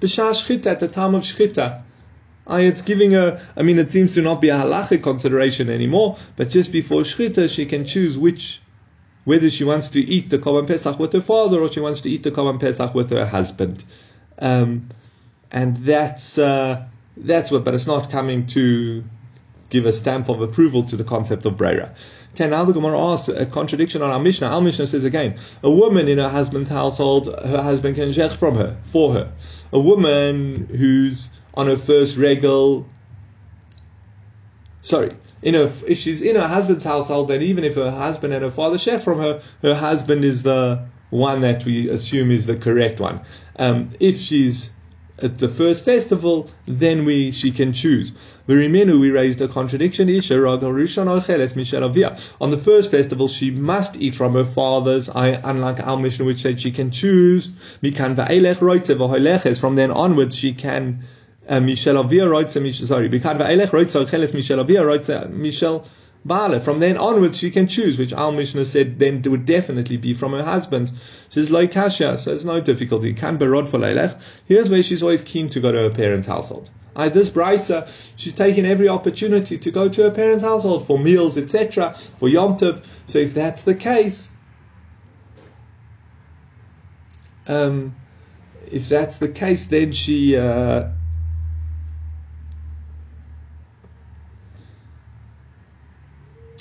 B'shah 0.01 0.33
shchita, 0.33 0.67
at 0.67 0.81
the 0.81 0.89
time 0.89 1.15
of 1.15 1.23
shchita. 1.23 1.83
I, 2.49 2.63
it's 2.63 2.83
giving 2.83 3.13
her, 3.13 3.41
I 3.57 3.63
mean, 3.63 3.79
it 3.79 3.93
seems 3.93 4.15
to 4.15 4.23
not 4.23 4.41
be 4.41 4.49
a 4.49 4.57
halachic 4.59 5.05
consideration 5.05 5.71
anymore, 5.71 6.19
but 6.35 6.51
just 6.51 6.73
before 6.73 7.03
shchita, 7.03 7.49
she 7.49 7.65
can 7.65 7.87
choose 7.87 8.19
which, 8.19 8.61
whether 9.23 9.51
she 9.51 9.63
wants 9.63 9.91
to 9.91 10.01
eat 10.01 10.29
the 10.31 10.41
Korban 10.41 10.67
Pesach 10.67 10.99
with 10.99 11.13
her 11.13 11.21
father 11.21 11.61
or 11.61 11.71
she 11.71 11.79
wants 11.79 12.01
to 12.01 12.11
eat 12.11 12.25
the 12.25 12.33
Korban 12.33 12.59
Pesach 12.59 12.93
with 12.93 13.13
her 13.13 13.27
husband. 13.27 13.85
Um, 14.41 14.89
and 15.53 15.77
that's, 15.77 16.39
uh, 16.39 16.85
that's 17.17 17.53
what, 17.53 17.63
but 17.63 17.73
it's 17.73 17.87
not 17.87 18.11
coming 18.11 18.49
to 18.49 19.05
give 19.71 19.87
a 19.87 19.93
stamp 19.93 20.29
of 20.29 20.41
approval 20.41 20.83
to 20.85 20.97
the 20.97 21.05
concept 21.05 21.47
of 21.47 21.55
Breira. 21.55 21.91
Okay, 22.37 22.49
now 22.51 22.67
the 22.67 22.75
Gemara 22.75 23.01
asks 23.01 23.29
a 23.29 23.47
contradiction 23.47 24.03
on 24.03 24.11
our 24.11 24.21
Mishnah. 24.21 24.49
Our 24.49 24.61
Mishnah 24.61 24.89
says 24.89 25.05
again, 25.05 25.39
a 25.63 25.71
woman 25.71 26.07
in 26.07 26.19
her 26.19 26.29
husband's 26.29 26.69
household, 26.69 27.29
her 27.29 27.63
husband 27.63 27.97
can 27.97 28.11
shech 28.11 28.37
from 28.37 28.57
her, 28.57 28.77
for 28.83 29.15
her. 29.15 29.33
A 29.73 29.81
woman 29.81 30.67
who's 30.67 31.31
on 31.55 31.67
her 31.67 31.79
first 31.79 32.19
regal, 32.19 32.87
sorry, 34.83 35.17
in 35.41 35.55
her, 35.55 35.73
if 35.89 35.97
she's 35.97 36.21
in 36.21 36.37
her 36.37 36.47
husband's 36.47 36.85
household, 36.85 37.29
then 37.29 37.41
even 37.41 37.65
if 37.65 37.77
her 37.77 37.91
husband 37.91 38.35
and 38.35 38.45
her 38.45 38.51
father 38.51 38.77
share 38.77 39.01
from 39.01 39.19
her, 39.19 39.41
her 39.63 39.75
husband 39.75 40.23
is 40.23 40.43
the 40.43 40.87
one 41.09 41.41
that 41.41 41.65
we 41.65 41.89
assume 41.89 42.31
is 42.31 42.45
the 42.45 42.59
correct 42.59 43.01
one. 43.01 43.23
Um, 43.59 43.89
if 43.99 44.21
she's 44.21 44.73
at 45.19 45.39
the 45.39 45.49
first 45.49 45.85
festival, 45.85 46.51
then 46.67 47.05
we 47.05 47.31
she 47.31 47.51
can 47.51 47.73
choose. 47.73 48.13
Virimenu, 48.49 49.01
we 49.01 49.11
raised 49.11 49.41
a 49.41 49.49
contradiction. 49.49 50.09
On 50.09 50.21
the 52.51 52.57
first 52.63 52.91
festival, 52.91 53.29
she 53.29 53.51
must 53.51 53.97
eat 53.97 54.15
from 54.15 54.35
her 54.35 54.45
father's. 54.45 55.09
I, 55.09 55.29
unlike 55.43 55.81
our 55.81 55.97
mission, 55.97 56.27
which 56.27 56.43
said 56.43 56.61
she 56.61 56.71
can 56.71 56.91
choose. 56.91 57.51
From 59.59 59.75
then 59.75 59.91
onwards, 59.91 60.37
she 60.37 60.53
can 60.53 61.05
uh, 61.49 61.61
Michel 61.61 61.99
Avia 61.99 62.29
writes, 62.29 62.55
sorry, 62.87 63.09
Michel 63.09 64.61
Avia 64.61 64.85
writes, 64.85 65.09
Michel 65.29 65.87
From 66.27 66.81
then 66.81 66.97
onwards, 66.97 67.39
she 67.39 67.51
can 67.51 67.69
choose, 67.69 67.99
which 67.99 68.13
our 68.13 68.33
Mishnah 68.33 68.65
said 68.65 68.99
then 68.99 69.23
would 69.23 69.47
definitely 69.47 69.97
be 69.97 70.13
from 70.13 70.33
her 70.33 70.43
husband. 70.43 70.91
Says 71.29 71.51
Loi 71.51 71.69
Kasha, 71.69 72.19
so 72.19 72.31
there's 72.31 72.45
no 72.45 72.61
difficulty. 72.61 73.13
Can 73.15 73.39
berod 73.39 73.69
for 73.69 73.79
Leilech. 73.79 74.21
Here's 74.47 74.69
where 74.69 74.83
she's 74.83 75.03
always 75.03 75.23
keen 75.23 75.49
to 75.51 75.61
go 75.61 75.71
to 75.73 75.79
her 75.79 75.91
parents' 75.91 76.27
household. 76.27 76.71
I, 76.97 77.11
this 77.11 77.29
Brisa, 77.29 77.87
she's 78.17 78.35
taking 78.35 78.65
every 78.65 78.89
opportunity 78.89 79.59
to 79.59 79.71
go 79.71 79.89
to 79.89 80.03
her 80.05 80.11
parents' 80.11 80.43
household 80.43 80.87
for 80.87 80.99
meals, 80.99 81.37
etc., 81.37 81.95
for 82.19 82.29
Yom 82.29 82.57
Tov. 82.57 82.83
So 83.05 83.19
if 83.19 83.35
that's 83.35 83.63
the 83.63 83.75
case, 83.75 84.31
um, 87.47 87.95
if 88.71 88.89
that's 88.89 89.19
the 89.19 89.29
case, 89.29 89.67
then 89.67 89.93
she. 89.93 90.37
Uh, 90.37 90.89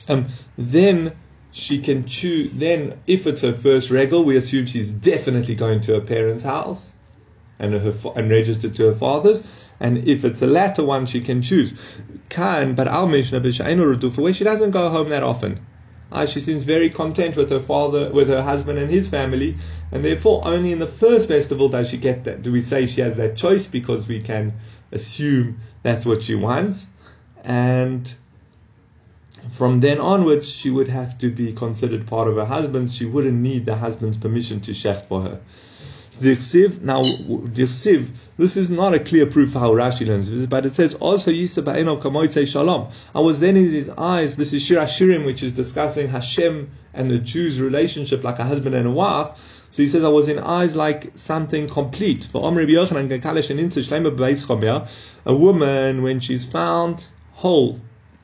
um, 0.07 0.27
then 0.57 1.15
she 1.51 1.79
can 1.79 2.05
choose. 2.05 2.51
Then, 2.53 2.99
if 3.07 3.25
it's 3.25 3.41
her 3.41 3.53
first 3.53 3.89
regal, 3.89 4.23
we 4.23 4.35
assume 4.35 4.65
she's 4.65 4.91
definitely 4.91 5.55
going 5.55 5.81
to 5.81 5.93
her 5.93 6.01
parents' 6.01 6.43
house 6.43 6.93
and 7.59 7.73
her 7.73 7.93
and 8.15 8.29
registered 8.29 8.75
to 8.75 8.87
her 8.87 8.93
father's. 8.93 9.47
And 9.79 10.07
if 10.07 10.23
it's 10.23 10.41
a 10.41 10.47
latter 10.47 10.83
one, 10.83 11.05
she 11.05 11.21
can 11.21 11.41
choose. 11.41 11.73
Can, 12.29 12.75
but 12.75 12.87
our 12.87 13.07
Mishnah 13.07 13.41
for 13.41 14.21
where 14.21 14.33
she 14.33 14.43
doesn't 14.43 14.71
go 14.71 14.89
home 14.89 15.09
that 15.09 15.23
often. 15.23 15.65
Uh, 16.11 16.25
she 16.25 16.39
seems 16.39 16.63
very 16.63 16.89
content 16.89 17.35
with 17.35 17.49
her 17.49 17.59
father, 17.59 18.11
with 18.11 18.27
her 18.29 18.41
husband 18.41 18.79
and 18.79 18.89
his 18.89 19.09
family, 19.09 19.57
and 19.91 20.05
therefore 20.05 20.41
only 20.45 20.71
in 20.71 20.79
the 20.79 20.87
first 20.87 21.27
festival 21.27 21.67
does 21.67 21.89
she 21.89 21.97
get 21.97 22.23
that. 22.23 22.41
Do 22.41 22.51
we 22.51 22.61
say 22.61 22.85
she 22.85 23.01
has 23.01 23.17
that 23.17 23.35
choice 23.35 23.67
because 23.67 24.07
we 24.07 24.21
can 24.21 24.53
assume 24.91 25.59
that's 25.83 26.05
what 26.05 26.23
she 26.23 26.35
wants, 26.35 26.87
and 27.43 28.13
from 29.49 29.79
then 29.79 29.99
onwards, 29.99 30.49
she 30.49 30.69
would 30.69 30.87
have 30.87 31.17
to 31.19 31.29
be 31.29 31.53
considered 31.53 32.07
part 32.07 32.27
of 32.27 32.35
her 32.35 32.45
husband. 32.45 32.91
She 32.91 33.05
wouldn't 33.05 33.37
need 33.37 33.65
the 33.65 33.75
husband's 33.75 34.17
permission 34.17 34.59
to 34.61 34.71
shecht 34.71 35.05
for 35.05 35.21
her. 35.21 35.39
Dirsiv, 36.19 36.81
now, 36.81 37.03
Dirsiv, 37.03 38.09
this 38.37 38.55
is 38.55 38.69
not 38.69 38.93
a 38.93 38.99
clear 38.99 39.25
proof 39.25 39.53
how 39.53 39.71
Rashi 39.71 40.07
learns 40.07 40.29
this, 40.29 40.45
but 40.45 40.65
it 40.65 40.73
says, 40.73 40.93
also 40.95 41.29
Ba'eno 41.31 42.47
Shalom. 42.47 42.89
I 43.13 43.19
was 43.19 43.39
then 43.39 43.57
in 43.57 43.69
his 43.69 43.89
eyes, 43.89 44.37
this 44.37 44.53
is 44.53 44.61
Shir 44.61 44.77
Hashirim, 44.77 45.25
which 45.25 45.43
is 45.43 45.51
discussing 45.51 46.07
Hashem 46.07 46.71
and 46.93 47.11
the 47.11 47.19
Jews' 47.19 47.59
relationship 47.59 48.23
like 48.23 48.39
a 48.39 48.45
husband 48.45 48.75
and 48.75 48.87
a 48.87 48.91
wife. 48.91 49.67
So 49.71 49.81
he 49.81 49.89
says, 49.89 50.05
I 50.05 50.09
was 50.09 50.29
in 50.29 50.39
eyes 50.39 50.73
like 50.73 51.11
something 51.15 51.67
complete. 51.67 52.23
For 52.23 52.41
Omri 52.45 52.65
Yochanan 52.65 53.09
a 55.25 55.35
woman, 55.35 56.01
when 56.01 56.19
she's 56.21 56.45
found 56.49 57.07
whole, 57.33 57.81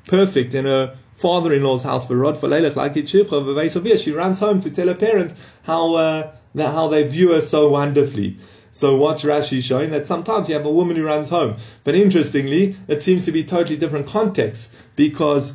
perfect 0.07 0.55
in 0.55 0.63
her 0.63 0.97
father-in-law's 1.11 1.83
house 1.83 2.07
for 2.07 2.15
Rod 2.15 2.37
for 2.37 2.47
Leilach 2.47 2.75
like 2.75 2.97
it 2.97 3.07
She 3.09 4.11
runs 4.11 4.39
home 4.39 4.59
to 4.61 4.71
tell 4.71 4.87
her 4.87 4.95
parents 4.95 5.35
how 5.63 5.95
uh, 5.95 6.31
that 6.55 6.73
how 6.73 6.87
they 6.87 7.03
view 7.07 7.31
her 7.31 7.41
so 7.41 7.69
wonderfully. 7.69 8.37
So 8.73 8.95
what's 8.95 9.23
Rashi 9.23 9.61
showing? 9.61 9.91
That 9.91 10.07
sometimes 10.07 10.47
you 10.47 10.55
have 10.55 10.65
a 10.65 10.71
woman 10.71 10.95
who 10.95 11.03
runs 11.03 11.29
home. 11.29 11.57
But 11.83 11.95
interestingly, 11.95 12.77
it 12.87 13.01
seems 13.01 13.25
to 13.25 13.31
be 13.31 13.43
totally 13.43 13.77
different 13.77 14.07
context 14.07 14.71
because 14.95 15.53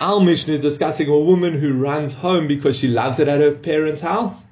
our 0.00 0.20
mission 0.20 0.52
is 0.52 0.60
discussing 0.60 1.08
a 1.08 1.18
woman 1.18 1.54
who 1.54 1.78
runs 1.78 2.14
home 2.14 2.48
because 2.48 2.76
she 2.76 2.88
loves 2.88 3.20
it 3.20 3.28
at 3.28 3.40
her 3.40 3.54
parents' 3.54 4.00
house. 4.00 4.44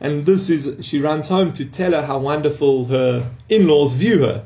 And 0.00 0.26
this 0.26 0.50
is, 0.50 0.84
she 0.84 1.00
runs 1.00 1.28
home 1.28 1.52
to 1.52 1.64
tell 1.64 1.92
her 1.92 2.02
how 2.02 2.18
wonderful 2.18 2.86
her 2.86 3.30
in-laws 3.48 3.94
view 3.94 4.20
her. 4.20 4.44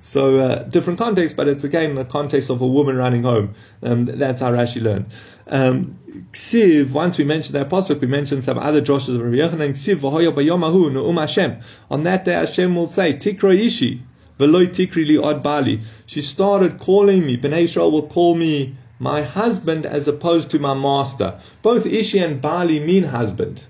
So 0.00 0.38
uh, 0.38 0.62
different 0.64 0.98
context, 0.98 1.36
but 1.36 1.48
it's 1.48 1.64
again 1.64 1.94
the 1.94 2.04
context 2.04 2.50
of 2.50 2.60
a 2.60 2.66
woman 2.66 2.96
running 2.96 3.24
home. 3.24 3.54
Um, 3.82 4.04
that's 4.04 4.40
how 4.40 4.52
Rashi 4.52 4.80
learned. 4.82 5.06
Um, 5.48 5.98
Ksiv, 6.32 6.90
once 6.90 7.18
we 7.18 7.24
mentioned 7.24 7.54
that 7.54 7.68
pasuk, 7.68 8.00
we 8.00 8.06
mentioned 8.06 8.44
some 8.44 8.58
other 8.58 8.80
droshes 8.80 9.16
of 9.16 9.22
Rabbi 9.22 9.36
Yochanan. 9.36 9.72
Ksiv 9.72 11.18
Hashem. 11.18 11.60
On 11.90 12.04
that 12.04 12.24
day, 12.24 12.32
Hashem 12.32 12.74
will 12.74 12.86
say, 12.86 13.14
Tikro 13.14 13.54
ishi 13.54 14.02
v'loy 14.38 14.66
tikri 14.68 15.06
li 15.06 15.16
od 15.16 15.42
bali. 15.42 15.80
She 16.06 16.22
started 16.22 16.78
calling 16.78 17.24
me. 17.24 17.36
Bnei 17.36 17.62
Israel 17.62 17.90
will 17.90 18.06
call 18.06 18.34
me 18.34 18.76
my 18.98 19.22
husband 19.22 19.86
as 19.86 20.08
opposed 20.08 20.50
to 20.50 20.58
my 20.58 20.74
master. 20.74 21.40
Both 21.62 21.86
ishi 21.86 22.18
and 22.18 22.40
bali 22.40 22.80
mean 22.80 23.04
husband, 23.04 23.64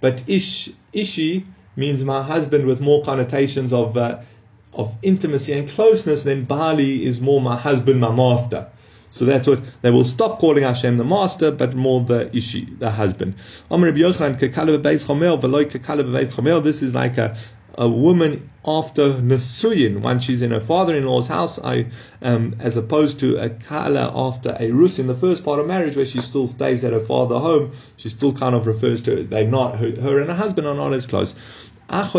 but 0.00 0.24
ish 0.26 0.70
ishi 0.92 1.46
means 1.76 2.02
my 2.04 2.22
husband 2.22 2.66
with 2.66 2.80
more 2.80 3.04
connotations 3.04 3.72
of 3.72 3.96
uh, 3.96 4.20
of 4.72 4.96
intimacy 5.02 5.52
and 5.52 5.68
closeness, 5.68 6.22
then 6.22 6.44
Bali 6.44 7.04
is 7.04 7.20
more 7.20 7.40
my 7.40 7.56
husband, 7.56 8.00
my 8.00 8.14
master. 8.14 8.68
So 9.10 9.24
that's 9.24 9.46
what 9.46 9.62
they 9.82 9.90
will 9.90 10.04
stop 10.04 10.38
calling 10.38 10.64
Hashem 10.64 10.98
the 10.98 11.04
master, 11.04 11.50
but 11.50 11.74
more 11.74 12.02
the 12.02 12.34
ishi, 12.36 12.66
the 12.66 12.90
husband. 12.90 13.34
This 16.62 16.82
is 16.82 16.94
like 16.94 17.18
a, 17.18 17.36
a 17.74 17.88
woman 17.88 18.50
after 18.66 19.14
Nasuyin, 19.14 20.00
once 20.02 20.24
she's 20.24 20.42
in 20.42 20.50
her 20.50 20.60
father-in-law's 20.60 21.26
house, 21.26 21.58
I, 21.58 21.86
um, 22.20 22.56
as 22.58 22.76
opposed 22.76 23.18
to 23.20 23.38
a 23.38 23.48
Kala 23.48 24.12
after 24.14 24.54
a 24.60 24.70
Rus 24.72 24.98
in 24.98 25.06
the 25.06 25.14
first 25.14 25.42
part 25.42 25.58
of 25.58 25.66
marriage, 25.66 25.96
where 25.96 26.04
she 26.04 26.20
still 26.20 26.46
stays 26.46 26.84
at 26.84 26.92
her 26.92 27.00
father 27.00 27.38
home, 27.38 27.72
she 27.96 28.10
still 28.10 28.34
kind 28.34 28.54
of 28.54 28.66
refers 28.66 29.00
to 29.02 29.20
it. 29.20 29.30
They're 29.30 29.46
not, 29.46 29.78
her, 29.78 29.92
her 30.02 30.20
and 30.20 30.28
her 30.28 30.36
husband 30.36 30.66
are 30.66 30.74
not 30.74 30.92
as 30.92 31.06
close. 31.06 31.34
We 31.90 31.96
have 31.96 32.14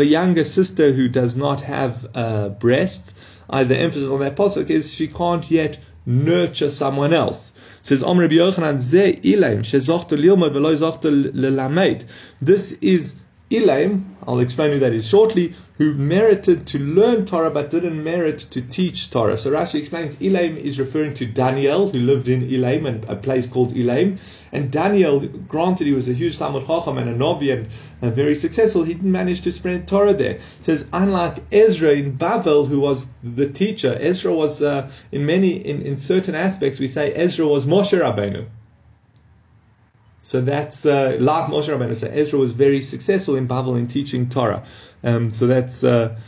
a 0.00 0.04
younger 0.06 0.44
sister 0.44 0.92
who 0.92 1.08
does 1.08 1.36
not 1.36 1.60
have 1.60 2.06
uh, 2.14 2.48
breasts. 2.48 3.14
Uh, 3.50 3.64
the 3.64 3.76
emphasis 3.76 4.08
on 4.08 4.20
that 4.20 4.34
pasuk 4.34 4.70
is 4.70 4.94
she 4.94 5.08
can't 5.08 5.50
yet 5.50 5.78
nurture 6.06 6.70
someone 6.70 7.12
else. 7.12 7.52
Says 7.82 8.02
Om 8.02 8.18
Rabbi 8.18 8.36
Yochanan 8.36 8.80
ze 8.80 9.20
ilaim 9.22 9.58
shezochte 9.58 10.16
lilmod 10.16 10.52
v'lo 10.52 10.74
zochte 10.74 11.32
lelamed. 11.34 12.04
This 12.40 12.72
is 12.80 13.14
ilaim. 13.52 14.04
I'll 14.26 14.40
explain 14.40 14.72
who 14.72 14.78
that 14.78 14.92
is 14.92 15.08
shortly 15.08 15.54
who 15.82 15.94
merited 15.94 16.64
to 16.64 16.78
learn 16.78 17.24
Torah 17.24 17.50
but 17.50 17.70
didn't 17.70 18.04
merit 18.04 18.38
to 18.38 18.62
teach 18.62 19.10
Torah. 19.10 19.36
So 19.36 19.50
Rashi 19.50 19.80
explains 19.80 20.16
Elaim 20.18 20.56
is 20.56 20.78
referring 20.78 21.14
to 21.14 21.26
Daniel, 21.26 21.88
who 21.88 21.98
lived 21.98 22.28
in 22.28 22.42
Elaim, 22.42 22.86
and 22.86 23.04
a 23.06 23.16
place 23.16 23.46
called 23.46 23.74
Elaim. 23.74 24.18
And 24.52 24.70
Daniel, 24.70 25.20
granted 25.20 25.88
he 25.88 25.92
was 25.92 26.08
a 26.08 26.12
huge 26.12 26.38
Talmid 26.38 26.66
Chacham 26.68 26.98
and 26.98 27.10
a 27.10 27.16
Novi 27.16 27.50
and 27.50 27.68
uh, 28.00 28.10
very 28.10 28.36
successful, 28.36 28.84
he 28.84 28.94
didn't 28.94 29.10
manage 29.10 29.40
to 29.42 29.50
spread 29.50 29.88
Torah 29.88 30.14
there. 30.14 30.36
It 30.36 30.42
says, 30.62 30.86
unlike 30.92 31.38
Ezra 31.50 31.90
in 31.90 32.16
Bavel, 32.16 32.68
who 32.68 32.78
was 32.78 33.08
the 33.24 33.48
teacher, 33.48 33.98
Ezra 34.00 34.32
was, 34.32 34.62
uh, 34.62 34.88
in 35.10 35.26
many, 35.26 35.56
in, 35.56 35.82
in 35.82 35.96
certain 35.96 36.36
aspects, 36.36 36.78
we 36.78 36.86
say 36.86 37.12
Ezra 37.12 37.46
was 37.46 37.66
Moshe 37.66 37.98
Rabbeinu. 37.98 38.46
So 40.32 40.40
that's 40.40 40.86
uh, 40.86 41.18
like 41.20 41.50
Moshe 41.50 41.68
Rabbeinu. 41.68 41.94
So 41.94 42.06
Ezra 42.06 42.38
was 42.38 42.52
very 42.52 42.80
successful 42.80 43.36
in 43.36 43.46
Babel 43.46 43.76
in 43.76 43.86
teaching 43.86 44.30
Torah. 44.30 44.62
Um, 45.04 45.30
so 45.30 45.46
that's 45.46 45.84
uh, 45.84 46.18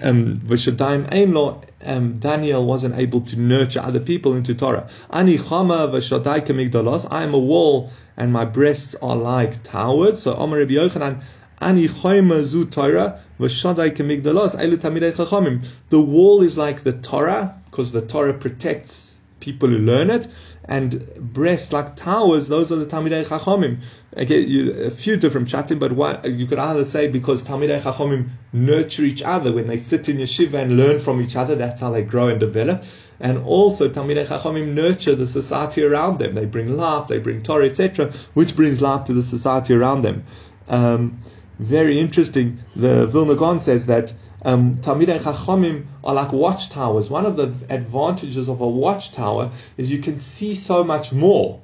um, 0.00 0.40
um, 0.48 2.14
Daniel 2.18 2.64
wasn't 2.64 2.94
able 2.94 3.20
to 3.20 3.38
nurture 3.38 3.80
other 3.80 4.00
people 4.00 4.32
into 4.32 4.54
Torah. 4.54 4.88
Ani 5.10 5.36
chama 5.36 5.90
v'shadai 5.92 6.40
kamigdalos. 6.40 7.06
I 7.10 7.22
am 7.22 7.34
a 7.34 7.38
wall, 7.38 7.92
and 8.16 8.32
my 8.32 8.46
breasts 8.46 8.94
are 9.02 9.16
like 9.16 9.62
towers. 9.62 10.22
So 10.22 10.34
Omer 10.36 10.60
Rabbi 10.60 10.72
Yochanan. 10.72 11.22
Ani 11.60 11.86
chayma 11.86 12.42
zu 12.44 12.64
Torah 12.64 13.20
v'shadai 13.38 13.90
kamigdalos. 13.90 14.56
Elu 14.56 14.78
tamidei 14.78 15.12
chachamim. 15.12 15.62
The 15.90 16.00
wall 16.00 16.40
is 16.40 16.56
like 16.56 16.82
the 16.82 16.94
Torah 16.94 17.60
because 17.66 17.92
the 17.92 18.00
Torah 18.00 18.32
protects 18.32 19.10
people 19.40 19.68
who 19.68 19.78
learn 19.78 20.10
it, 20.10 20.28
and 20.70 21.04
breasts 21.16 21.72
like 21.72 21.96
towers, 21.96 22.46
those 22.46 22.70
are 22.70 22.76
the 22.76 22.86
Talmidei 22.86 23.26
Chachomim. 23.26 23.80
Again, 24.12 24.48
you, 24.48 24.72
a 24.74 24.90
few 24.90 25.16
different 25.16 25.48
chatim, 25.48 25.80
but 25.80 25.90
one, 25.90 26.20
you 26.38 26.46
could 26.46 26.60
either 26.60 26.84
say 26.84 27.08
because 27.08 27.42
Talmidei 27.42 27.80
Chachomim 27.80 28.30
nurture 28.52 29.02
each 29.02 29.20
other 29.20 29.52
when 29.52 29.66
they 29.66 29.76
sit 29.76 30.08
in 30.08 30.18
yeshiva 30.18 30.54
and 30.54 30.76
learn 30.76 31.00
from 31.00 31.20
each 31.20 31.34
other, 31.34 31.56
that's 31.56 31.80
how 31.80 31.90
they 31.90 32.04
grow 32.04 32.28
and 32.28 32.38
develop. 32.38 32.84
And 33.18 33.38
also 33.38 33.88
Talmidei 33.88 34.28
Chachomim 34.28 34.72
nurture 34.72 35.16
the 35.16 35.26
society 35.26 35.82
around 35.82 36.20
them. 36.20 36.36
They 36.36 36.44
bring 36.44 36.76
life, 36.76 37.08
they 37.08 37.18
bring 37.18 37.42
Torah, 37.42 37.66
etc., 37.66 38.12
which 38.34 38.54
brings 38.54 38.80
life 38.80 39.04
to 39.06 39.12
the 39.12 39.24
society 39.24 39.74
around 39.74 40.02
them. 40.02 40.24
Um, 40.68 41.18
very 41.58 41.98
interesting. 41.98 42.60
The 42.76 43.08
Vilna 43.08 43.34
Gaon 43.34 43.58
says 43.58 43.86
that 43.86 44.14
um, 44.42 44.76
Talmidei 44.76 45.18
Chachomim 45.18 45.86
are 46.02 46.14
like 46.14 46.32
watchtowers. 46.32 47.10
One 47.10 47.26
of 47.26 47.36
the 47.36 47.52
advantages 47.68 48.48
of 48.48 48.60
a 48.60 48.68
watchtower 48.68 49.50
is 49.76 49.92
you 49.92 49.98
can 49.98 50.18
see 50.18 50.54
so 50.54 50.82
much 50.82 51.12
more. 51.12 51.60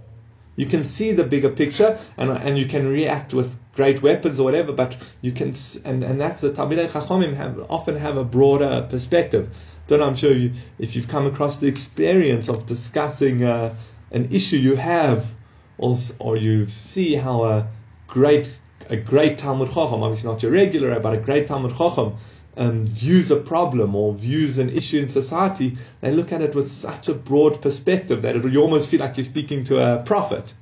You 0.56 0.66
can 0.66 0.84
see 0.84 1.12
the 1.12 1.24
bigger 1.24 1.50
picture, 1.50 1.98
and 2.16 2.30
and 2.30 2.58
you 2.58 2.66
can 2.66 2.86
react 2.88 3.34
with 3.34 3.56
great 3.74 4.02
weapons 4.02 4.40
or 4.40 4.44
whatever. 4.44 4.72
But 4.72 4.96
you 5.20 5.32
can, 5.32 5.54
and 5.84 6.02
and 6.02 6.20
that's 6.20 6.40
the 6.40 6.50
Talmidei 6.50 6.88
Chachomim 6.88 7.34
have 7.34 7.66
often 7.70 7.96
have 7.96 8.16
a 8.16 8.24
broader 8.24 8.86
perspective. 8.90 9.54
Don't 9.86 10.00
know, 10.00 10.06
I'm 10.06 10.16
sure 10.16 10.32
you, 10.32 10.52
if 10.78 10.96
you've 10.96 11.08
come 11.08 11.26
across 11.26 11.58
the 11.58 11.68
experience 11.68 12.48
of 12.48 12.66
discussing 12.66 13.44
uh, 13.44 13.72
an 14.10 14.28
issue 14.32 14.56
you 14.56 14.74
have, 14.74 15.32
or, 15.78 15.96
or 16.18 16.36
you 16.36 16.66
see 16.66 17.14
how 17.14 17.44
a 17.44 17.68
great 18.08 18.52
a 18.88 18.96
great 18.96 19.38
Talmid 19.38 19.68
Chacham, 19.68 20.02
obviously 20.02 20.30
not 20.30 20.42
your 20.42 20.52
regular, 20.52 20.98
but 21.00 21.14
a 21.14 21.18
great 21.18 21.48
Talmid 21.48 21.76
Chacham, 21.76 22.16
um, 22.56 22.86
views 22.86 23.30
a 23.30 23.36
problem 23.36 23.94
or 23.94 24.14
views 24.14 24.58
an 24.58 24.70
issue 24.70 25.00
in 25.00 25.08
society, 25.08 25.76
they 26.00 26.10
look 26.10 26.32
at 26.32 26.40
it 26.40 26.54
with 26.54 26.70
such 26.70 27.08
a 27.08 27.14
broad 27.14 27.60
perspective 27.60 28.22
that 28.22 28.36
it, 28.36 28.44
you 28.44 28.60
almost 28.60 28.88
feel 28.88 29.00
like 29.00 29.16
you're 29.16 29.24
speaking 29.24 29.64
to 29.64 29.78
a 29.78 30.02
prophet. 30.02 30.54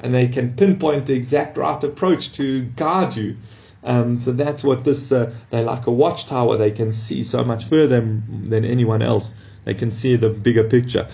And 0.00 0.14
they 0.14 0.28
can 0.28 0.54
pinpoint 0.54 1.06
the 1.06 1.14
exact 1.14 1.56
right 1.56 1.82
approach 1.82 2.32
to 2.34 2.62
guide 2.76 3.16
you. 3.16 3.36
Um, 3.82 4.16
so 4.16 4.32
that's 4.32 4.62
what 4.62 4.84
this, 4.84 5.10
uh, 5.10 5.32
they're 5.50 5.64
like 5.64 5.86
a 5.86 5.92
watchtower. 5.92 6.56
They 6.56 6.70
can 6.70 6.92
see 6.92 7.24
so 7.24 7.42
much 7.42 7.64
further 7.64 8.00
than, 8.00 8.64
anyone 8.64 9.02
else. 9.02 9.34
They 9.64 9.74
can 9.74 9.90
see 9.90 10.14
the 10.16 10.30
bigger 10.30 10.64
picture. 10.64 11.08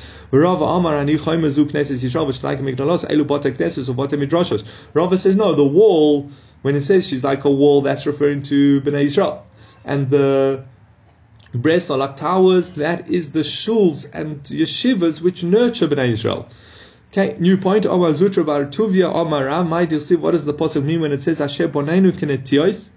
Rava 4.93 5.19
says, 5.19 5.35
no, 5.35 5.55
the 5.55 5.65
wall, 5.65 6.31
when 6.63 6.77
it 6.77 6.83
says 6.83 7.09
she's 7.09 7.25
like 7.25 7.45
a 7.45 7.51
wall, 7.51 7.81
that's 7.81 8.07
referring 8.07 8.43
to 8.45 8.81
Bnei 8.83 9.05
Israel 9.05 9.45
and 9.85 10.11
the 10.11 10.65
breasts 11.55 11.91
are 11.91 11.99
like 11.99 12.17
towers. 12.17 12.73
That 12.73 13.09
is 13.09 13.33
the 13.33 13.41
shuls 13.41 14.09
and 14.13 14.43
yeshivas 14.45 15.21
which 15.21 15.43
nurture 15.45 15.89
Bnei 15.89 16.11
Israel. 16.11 16.49
Okay, 17.13 17.37
new 17.39 17.57
point. 17.57 17.87
Omar 17.87 18.11
Zutra 18.11 18.45
Bar 18.45 18.65
Tuvia 18.67 19.13
Omara. 19.13 19.67
My 19.67 19.87
see 19.99 20.17
what 20.17 20.33
does 20.33 20.45
the 20.45 20.53
possible 20.53 20.87
mean 20.87 21.01
when 21.01 21.13
it 21.13 21.23
says 21.23 21.41
Asher 21.41 21.69
Bonenu 21.69 22.11
Kinetios 22.11 22.89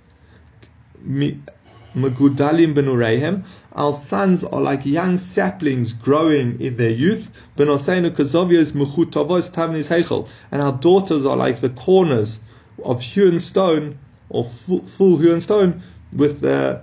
Megudalim 1.93 2.73
Benureihem? 2.73 3.45
Our 3.73 3.93
sons 3.93 4.43
are 4.43 4.59
like 4.59 4.87
young 4.87 5.19
saplings 5.19 5.93
growing 5.93 6.59
in 6.59 6.77
their 6.77 6.89
youth. 6.89 7.29
Benosenu 7.57 8.09
Kazovios 8.09 8.71
Mechutavos 8.71 9.51
Tavnis 9.51 9.89
Heichel. 9.89 10.27
And 10.51 10.63
our 10.63 10.73
daughters 10.73 11.23
are 11.27 11.37
like 11.37 11.61
the 11.61 11.69
corners 11.69 12.39
of 12.83 13.03
hewn 13.03 13.39
stone 13.39 13.99
or 14.29 14.43
full 14.43 15.17
hewn 15.17 15.41
stone 15.41 15.83
with 16.13 16.41
the 16.41 16.81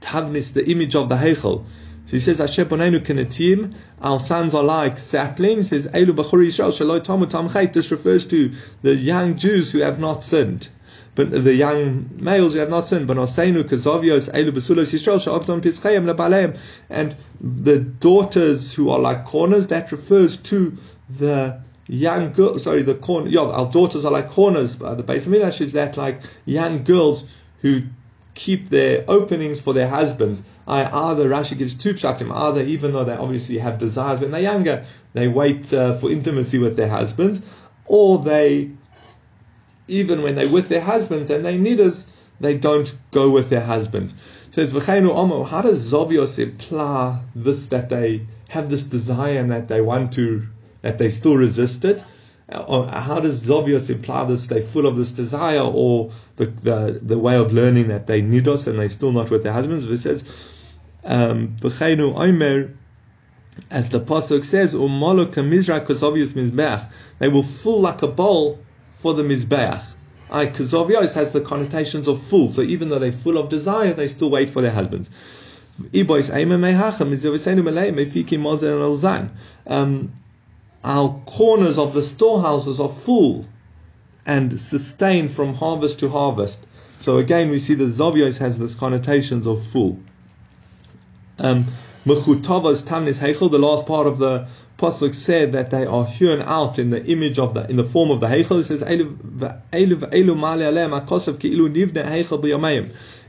tavnis, 0.00 0.52
the 0.52 0.68
image 0.70 0.94
of 0.94 1.08
the 1.08 1.16
heichel. 1.16 1.64
So 2.06 2.16
he 2.16 2.20
says, 2.20 2.40
kenetim, 2.40 3.74
our 4.00 4.18
sons 4.18 4.52
are 4.54 4.64
like 4.64 4.98
saplings. 4.98 5.70
He 5.70 5.80
says, 5.80 5.92
Elu 5.92 6.10
b'chur 6.10 6.44
Yisrael 6.44 6.72
shaloi 6.72 7.04
tamu 7.04 7.26
tam 7.26 7.48
This 7.72 7.90
refers 7.92 8.26
to 8.28 8.52
the 8.82 8.96
young 8.96 9.36
Jews 9.36 9.70
who 9.70 9.78
have 9.78 10.00
not 10.00 10.24
sinned. 10.24 10.68
But 11.14 11.30
the 11.30 11.54
young 11.54 12.10
males 12.14 12.54
who 12.54 12.60
have 12.60 12.70
not 12.70 12.86
sinned, 12.86 13.06
but 13.06 13.16
Oseinu 13.16 13.62
kazovios 13.62 14.32
elu 14.32 14.50
b'sulos 14.50 14.92
Yisrael 14.92 15.20
sha'opton 15.20 15.60
pitzchayim 15.60 16.12
lebaleim, 16.12 16.58
and 16.88 17.14
the 17.40 17.78
daughters 17.78 18.74
who 18.74 18.90
are 18.90 18.98
like 18.98 19.24
corners, 19.24 19.66
that 19.68 19.92
refers 19.92 20.36
to 20.36 20.76
the 21.08 21.60
young 21.86 22.32
girls. 22.32 22.62
Sorry, 22.62 22.82
the 22.82 22.94
corner. 22.94 23.28
Yeah, 23.28 23.42
our 23.42 23.70
daughters 23.70 24.04
are 24.04 24.12
like 24.12 24.30
corners. 24.30 24.80
Uh, 24.80 24.94
the 24.94 25.02
base 25.02 25.26
of 25.26 25.32
Midrash 25.32 25.60
is 25.60 25.72
that 25.74 25.96
like 25.96 26.22
young 26.44 26.84
girls 26.84 27.28
who 27.60 27.82
keep 28.34 28.70
their 28.70 29.04
openings 29.08 29.60
for 29.60 29.72
their 29.74 29.88
husbands. 29.88 30.44
I 30.66 30.84
either 30.84 31.28
Rashi 31.28 31.58
gives 31.58 31.74
two 31.74 31.94
pshatim, 31.94 32.34
either 32.34 32.62
even 32.62 32.92
though 32.92 33.04
they 33.04 33.14
obviously 33.14 33.58
have 33.58 33.78
desires 33.78 34.20
when 34.20 34.30
they're 34.30 34.40
younger, 34.40 34.84
they 35.14 35.28
wait 35.28 35.72
uh, 35.72 35.94
for 35.94 36.10
intimacy 36.10 36.58
with 36.58 36.76
their 36.76 36.88
husbands, 36.88 37.44
or 37.86 38.18
they, 38.18 38.70
even 39.88 40.22
when 40.22 40.36
they're 40.36 40.52
with 40.52 40.68
their 40.68 40.80
husbands 40.80 41.30
and 41.30 41.44
they 41.44 41.58
need 41.58 41.80
us, 41.80 42.12
they 42.38 42.56
don't 42.56 42.96
go 43.10 43.30
with 43.30 43.50
their 43.50 43.62
husbands. 43.62 44.14
It 44.48 44.54
says 44.54 44.72
V'cheinu 44.72 45.12
Omo, 45.12 45.48
how 45.48 45.62
does 45.62 45.92
Zovios 45.92 46.38
imply 46.38 47.20
this 47.34 47.66
that 47.68 47.88
they 47.88 48.26
have 48.48 48.70
this 48.70 48.84
desire 48.84 49.38
and 49.38 49.50
that 49.50 49.68
they 49.68 49.80
want 49.80 50.12
to 50.14 50.46
that 50.82 50.98
they 50.98 51.10
still 51.10 51.36
resist 51.36 51.84
it? 51.84 52.02
or 52.66 52.86
how 52.88 53.20
does 53.20 53.42
Zovios 53.42 53.90
imply 53.90 54.24
this? 54.24 54.46
They're 54.46 54.62
full 54.62 54.86
of 54.86 54.96
this 54.96 55.12
desire, 55.12 55.60
or 55.60 56.10
the, 56.40 56.46
the, 56.46 57.00
the 57.02 57.18
way 57.18 57.36
of 57.36 57.52
learning 57.52 57.88
that 57.88 58.06
they 58.06 58.22
need 58.22 58.48
us 58.48 58.66
and 58.66 58.78
they're 58.78 58.88
still 58.88 59.12
not 59.12 59.30
with 59.30 59.42
their 59.42 59.52
husbands. 59.52 59.84
It 59.86 59.98
says, 59.98 60.24
um, 61.04 61.56
as 63.70 63.90
the 63.90 64.00
pasuk 64.00 64.44
says, 64.44 64.74
"Umolok 64.74 65.34
mizrak 65.34 65.86
kazovius 65.86 66.32
mizbeach." 66.32 66.88
They 67.18 67.28
will 67.28 67.42
full 67.42 67.80
like 67.80 68.00
a 68.02 68.08
bowl 68.08 68.58
for 68.92 69.12
the 69.12 69.22
mizbeach. 69.22 69.94
I 70.30 70.46
kazovios 70.46 71.12
has 71.12 71.32
the 71.32 71.42
connotations 71.42 72.08
of 72.08 72.22
full, 72.22 72.48
so 72.48 72.62
even 72.62 72.88
though 72.88 72.98
they're 72.98 73.12
full 73.12 73.36
of 73.36 73.50
desire, 73.50 73.92
they 73.92 74.08
still 74.08 74.30
wait 74.30 74.48
for 74.48 74.62
their 74.62 74.70
husbands. 74.70 75.10
Um, 79.66 80.12
our 80.82 81.22
corners 81.26 81.78
of 81.78 81.92
the 81.94 82.02
storehouses 82.02 82.80
are 82.80 82.88
full 82.88 83.46
and 84.26 84.60
sustain 84.60 85.28
from 85.28 85.54
harvest 85.54 85.98
to 86.00 86.08
harvest. 86.08 86.66
So 86.98 87.18
again, 87.18 87.50
we 87.50 87.58
see 87.58 87.74
the 87.74 87.84
Zovios 87.84 88.38
has 88.38 88.58
this 88.58 88.74
connotations 88.74 89.46
of 89.46 89.64
full. 89.64 89.98
Um, 91.38 91.66
Tamnis 92.04 93.18
Heichel, 93.18 93.50
the 93.50 93.58
last 93.58 93.86
part 93.86 94.06
of 94.06 94.18
the 94.18 94.46
pasuk 94.78 95.14
said 95.14 95.52
that 95.52 95.70
they 95.70 95.84
are 95.84 96.06
hewn 96.06 96.40
out 96.42 96.78
in 96.78 96.90
the 96.90 97.04
image 97.04 97.38
of 97.38 97.52
the 97.54 97.68
in 97.70 97.76
the 97.76 97.84
form 97.84 98.10
of 98.10 98.20
the 98.20 98.26
Heichel. 98.26 98.60
It 98.60 98.64
says 98.64 98.82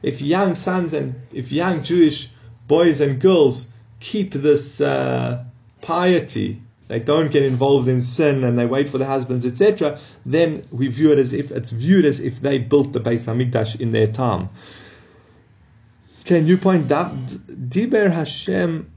If 0.02 0.22
young 0.22 0.56
sons 0.56 0.94
and 0.94 1.16
if 1.34 1.52
young 1.52 1.84
Jewish 1.84 2.30
boys 2.68 3.02
and 3.02 3.20
girls 3.20 3.68
keep 4.00 4.34
this 4.34 4.80
uh, 4.80 5.44
piety 5.82 6.62
they 6.92 7.00
don't 7.00 7.32
get 7.32 7.44
involved 7.44 7.88
in 7.88 8.02
sin 8.02 8.44
and 8.44 8.60
they 8.60 8.66
wait 8.66 8.90
for 8.90 8.98
the 8.98 9.06
husbands, 9.06 9.46
etc., 9.46 9.98
then 10.26 10.66
we 10.72 10.90
view 10.90 11.14
it 11.14 11.20
as 11.20 11.32
if 11.32 11.50
it's 11.50 11.72
viewed 11.72 12.04
as 12.04 12.20
if 12.20 12.42
they 12.42 12.58
built 12.58 12.92
the 12.92 13.00
Beis 13.00 13.28
Hamikdash 13.28 13.80
in 13.80 13.94
their 13.94 14.08
time. 14.08 14.50
Can 16.26 16.48
you 16.48 16.58
point. 16.58 16.90
That 16.90 17.14
diber 17.48 18.12
Hashem. 18.12 18.92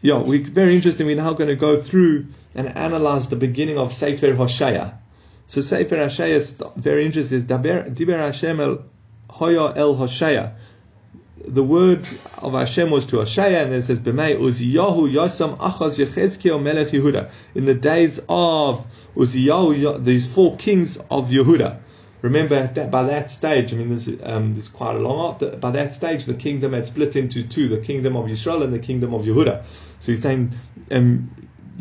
Yeah, 0.00 0.22
we 0.22 0.38
very 0.38 0.76
interesting. 0.76 1.06
We're 1.06 1.16
now 1.16 1.32
going 1.32 1.48
to 1.48 1.56
go 1.56 1.82
through 1.82 2.26
and 2.54 2.68
analyze 2.68 3.28
the 3.28 3.36
beginning 3.36 3.78
of 3.78 3.92
Sefer 3.92 4.34
Hosea. 4.34 4.96
So 5.48 5.62
Sefer 5.62 5.96
Hosea 5.96 6.36
is 6.36 6.54
very 6.76 7.04
interesting. 7.04 7.38
Is 7.38 7.44
Diber 7.46 8.16
Hashem 8.16 8.60
el 8.60 8.84
Hoya 9.28 9.72
el 9.74 9.96
Hosea 9.96 10.54
the 11.44 11.62
word 11.62 12.06
of 12.38 12.54
Hashem 12.54 12.90
was 12.90 13.06
to 13.06 13.18
Hosea, 13.18 13.62
and 13.62 13.70
then 13.72 13.80
it 13.80 13.82
says, 13.82 14.00
"B'mei 14.00 14.38
Uziyahu 14.38 15.12
Yosam 15.12 15.56
Achaz 15.58 15.98
Yechezkiel 16.04 16.62
Melech 16.62 16.88
Yehuda." 16.88 17.30
In 17.54 17.66
the 17.66 17.74
days 17.74 18.20
of 18.28 18.86
Uziyahu, 19.14 20.04
these 20.04 20.26
four 20.26 20.56
kings 20.56 20.96
of 21.10 21.30
Yehuda. 21.30 21.78
Remember 22.22 22.66
that 22.66 22.90
by 22.90 23.02
that 23.04 23.30
stage, 23.30 23.72
I 23.72 23.76
mean, 23.76 23.90
there's, 23.90 24.08
um, 24.22 24.54
there's 24.54 24.68
quite 24.68 24.96
a 24.96 24.98
long 24.98 25.34
after. 25.34 25.56
By 25.56 25.70
that 25.72 25.92
stage, 25.92 26.24
the 26.24 26.34
kingdom 26.34 26.72
had 26.72 26.86
split 26.86 27.14
into 27.14 27.46
two: 27.46 27.68
the 27.68 27.78
kingdom 27.78 28.16
of 28.16 28.30
Israel 28.30 28.62
and 28.62 28.72
the 28.72 28.78
kingdom 28.78 29.12
of 29.12 29.22
Yehuda. 29.22 29.64
So 30.00 30.12
he's 30.12 30.22
saying. 30.22 30.52
Um, 30.90 31.30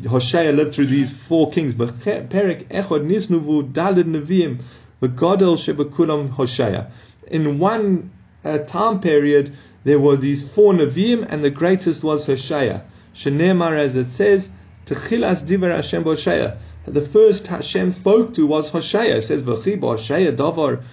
Hosea 0.09 0.51
lived 0.51 0.75
through 0.75 0.87
these 0.87 1.25
four 1.25 1.51
kings. 1.51 1.73
but 1.73 1.87
Perek 1.87 2.65
Echod 2.65 3.07
Nisnuvu 3.07 3.71
Dalid 3.71 4.03
Neviim 4.03 4.59
Begodel 5.01 5.55
Shebekulam 5.55 6.31
Hosea. 6.31 6.91
In 7.27 7.59
one 7.59 8.11
uh, 8.45 8.59
time 8.59 8.99
period, 8.99 9.53
there 9.83 9.99
were 9.99 10.15
these 10.15 10.47
four 10.47 10.73
Nevi'im, 10.73 11.25
and 11.29 11.43
the 11.43 11.49
greatest 11.49 12.03
was 12.03 12.25
Hosea. 12.25 12.83
Shenemar, 13.13 13.77
as 13.77 13.95
it 13.95 14.09
says, 14.09 14.51
Techilas 14.85 15.45
Diver 15.45 15.71
Hashem 15.71 16.03
Hosea. 16.03 16.57
The 16.85 17.01
first 17.01 17.47
Hashem 17.47 17.91
spoke 17.91 18.33
to 18.35 18.45
was 18.45 18.69
Hosea. 18.69 19.17
It 19.17 19.21
says, 19.23 19.41
V'chi 19.41 19.79
Hosea 19.79 20.33
Davar 20.33 20.83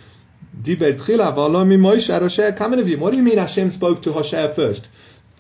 Diber 0.61 0.99
Tchila 0.99 1.35
V'alom 1.35 1.79
Moshe 1.79 2.19
Hosea 2.19 2.53
Kamen 2.53 2.99
What 2.99 3.11
do 3.13 3.19
you 3.19 3.23
mean 3.23 3.39
Hashem 3.39 3.71
spoke 3.71 4.03
to 4.03 4.13
Hosea 4.13 4.49
first? 4.51 4.89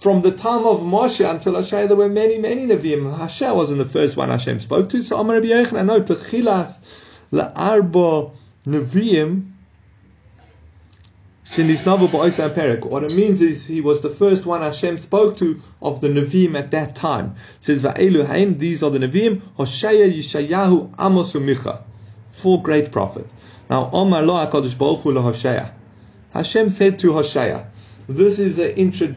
from 0.02 0.22
the 0.22 0.32
time 0.32 0.66
of 0.66 0.80
Moshe 0.80 1.24
until 1.30 1.54
Hoshea, 1.54 1.86
there 1.86 1.96
were 1.96 2.08
many, 2.08 2.36
many 2.36 2.66
Nevi'im. 2.66 3.14
Hoshea 3.14 3.54
wasn't 3.54 3.78
the 3.78 3.84
first 3.84 4.16
one 4.16 4.30
Hashem 4.30 4.58
spoke 4.58 4.88
to. 4.88 5.00
So 5.00 5.20
Amar 5.20 5.36
Rabbi 5.36 5.46
Yochanan, 5.46 5.86
no, 5.86 6.00
Techilas 6.00 6.78
la'arba 7.32 8.32
Nevi'im 8.64 9.51
what 11.54 13.04
it 13.04 13.12
means 13.12 13.42
is 13.42 13.66
he 13.66 13.82
was 13.82 14.00
the 14.00 14.08
first 14.08 14.46
one 14.46 14.62
Hashem 14.62 14.96
spoke 14.96 15.36
to 15.36 15.60
of 15.82 16.00
the 16.00 16.08
Nevi'im 16.08 16.58
at 16.58 16.70
that 16.70 16.96
time. 16.96 17.36
It 17.60 17.64
says, 17.64 17.82
these 17.82 18.82
are 18.82 18.88
the 18.88 18.98
Nevi'im, 18.98 19.42
Hoshea, 19.58 20.10
Yishayahu, 20.10 20.94
Amos, 20.98 21.34
Micha. 21.34 21.82
Four 22.28 22.62
great 22.62 22.90
prophets. 22.90 23.34
Now, 23.68 23.90
Omar 23.92 24.22
lo 24.22 24.46
HaKadosh 24.46 24.78
Baruch 24.78 25.00
Hu 25.00 25.20
Hoshea. 25.20 25.74
Hashem 26.32 26.70
said 26.70 26.98
to 27.00 27.12
Hoshea, 27.12 27.66
this 28.08 28.38
is 28.38 28.58
an 28.58 28.70
intro, 28.70 29.14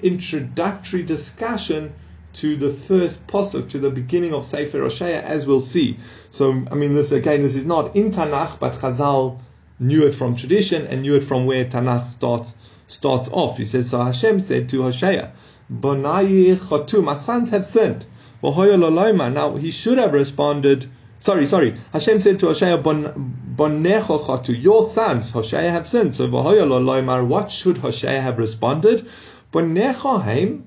introductory 0.00 1.02
discussion 1.02 1.92
to 2.32 2.56
the 2.56 2.70
first 2.70 3.26
pasuk, 3.26 3.68
to 3.68 3.78
the 3.78 3.90
beginning 3.90 4.32
of 4.32 4.46
Sefer 4.46 4.80
Hoshea, 4.80 5.22
as 5.22 5.46
we'll 5.46 5.60
see. 5.60 5.98
So, 6.30 6.64
I 6.70 6.74
mean, 6.74 6.94
this 6.94 7.12
again, 7.12 7.42
this 7.42 7.54
is 7.54 7.66
not 7.66 7.94
in 7.94 8.10
Tanakh, 8.10 8.58
but 8.58 8.72
Chazal 8.72 9.40
knew 9.78 10.06
it 10.06 10.14
from 10.14 10.36
tradition 10.36 10.86
and 10.86 11.02
knew 11.02 11.16
it 11.16 11.24
from 11.24 11.46
where 11.46 11.64
Tanakh 11.64 12.06
starts 12.06 12.54
starts 12.86 13.28
off. 13.32 13.58
He 13.58 13.64
says, 13.64 13.90
so 13.90 14.02
Hashem 14.02 14.40
said 14.40 14.68
to 14.68 14.82
Hoshea, 14.82 15.32
Bonayi 15.72 16.56
Chotu, 16.56 17.02
my 17.02 17.16
sons 17.16 17.50
have 17.50 17.64
sinned. 17.64 18.04
Now 18.42 19.56
he 19.56 19.70
should 19.70 19.98
have 19.98 20.12
responded. 20.12 20.86
Sorry, 21.18 21.46
sorry. 21.46 21.74
Hashem 21.92 22.20
said 22.20 22.38
to 22.40 22.48
Hoshea, 22.48 22.76
Bonecho 22.76 24.24
Chotu, 24.24 24.60
your 24.60 24.82
sons, 24.82 25.30
Hoshea 25.30 25.70
have 25.70 25.86
sinned. 25.86 26.14
So 26.14 26.28
what 26.28 27.50
should 27.50 27.78
Hoshea 27.78 28.20
have 28.20 28.38
responded? 28.38 29.08
Bonecho 29.52 30.22
Haim. 30.22 30.66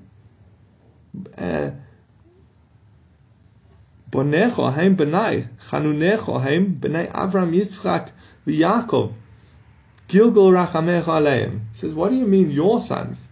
Uh, 1.36 1.70
Bonecho 4.10 4.72
Haim 4.72 4.96
Benai, 4.96 5.48
Chanunecho 5.68 6.40
Haim 6.40 6.76
Benai 6.80 7.12
Avram 7.12 7.54
Yitzchak 7.54 8.10
Yaakov, 8.48 9.12
Gilgal 10.08 10.50
Rachamech 10.50 11.04
Aleim. 11.04 11.60
says, 11.72 11.94
what 11.94 12.10
do 12.10 12.16
you 12.16 12.26
mean 12.26 12.50
your 12.50 12.80
sons? 12.80 13.28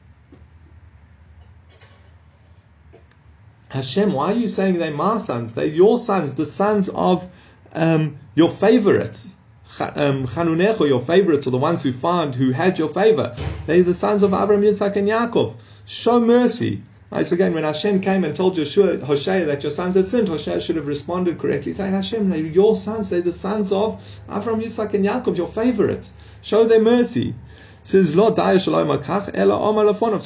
Hashem, 3.70 4.12
why 4.12 4.32
are 4.32 4.36
you 4.36 4.48
saying 4.48 4.78
they're 4.78 4.90
my 4.90 5.18
sons? 5.18 5.54
They're 5.54 5.66
your 5.66 5.98
sons, 5.98 6.34
the 6.34 6.46
sons 6.46 6.88
of 6.90 7.28
um, 7.72 8.18
your 8.34 8.48
favorites. 8.48 9.34
Um, 9.78 10.26
Chanunecho, 10.26 10.88
your 10.88 11.00
favorites, 11.00 11.46
or 11.46 11.50
the 11.50 11.58
ones 11.58 11.82
who 11.82 11.92
found, 11.92 12.36
who 12.36 12.52
had 12.52 12.78
your 12.78 12.88
favor. 12.88 13.36
They're 13.66 13.82
the 13.82 13.92
sons 13.92 14.22
of 14.22 14.32
Abraham, 14.32 14.62
Yitzhak, 14.62 14.96
and 14.96 15.08
Yaakov. 15.08 15.56
Show 15.84 16.20
mercy. 16.20 16.82
Right, 17.10 17.24
so 17.24 17.34
again, 17.34 17.54
when 17.54 17.62
Hashem 17.62 18.00
came 18.00 18.24
and 18.24 18.34
told 18.34 18.56
Joshua, 18.56 18.98
Hoshea 18.98 19.44
that 19.44 19.62
your 19.62 19.70
sons 19.70 19.94
had 19.94 20.08
sinned, 20.08 20.28
Hoshea 20.28 20.60
should 20.60 20.74
have 20.74 20.88
responded 20.88 21.38
correctly, 21.38 21.72
saying, 21.72 21.92
Hashem, 21.92 22.28
they're 22.30 22.40
your 22.40 22.74
sons, 22.74 23.10
they're 23.10 23.20
the 23.20 23.32
sons 23.32 23.70
of 23.70 24.02
Avram, 24.28 24.60
Yitzhak, 24.60 24.92
and 24.92 25.04
Yaakov, 25.04 25.36
your 25.36 25.46
favorites. 25.46 26.14
Show 26.42 26.64
them 26.64 26.82
mercy. 26.82 27.36
Says, 27.84 28.14
So 28.14 28.32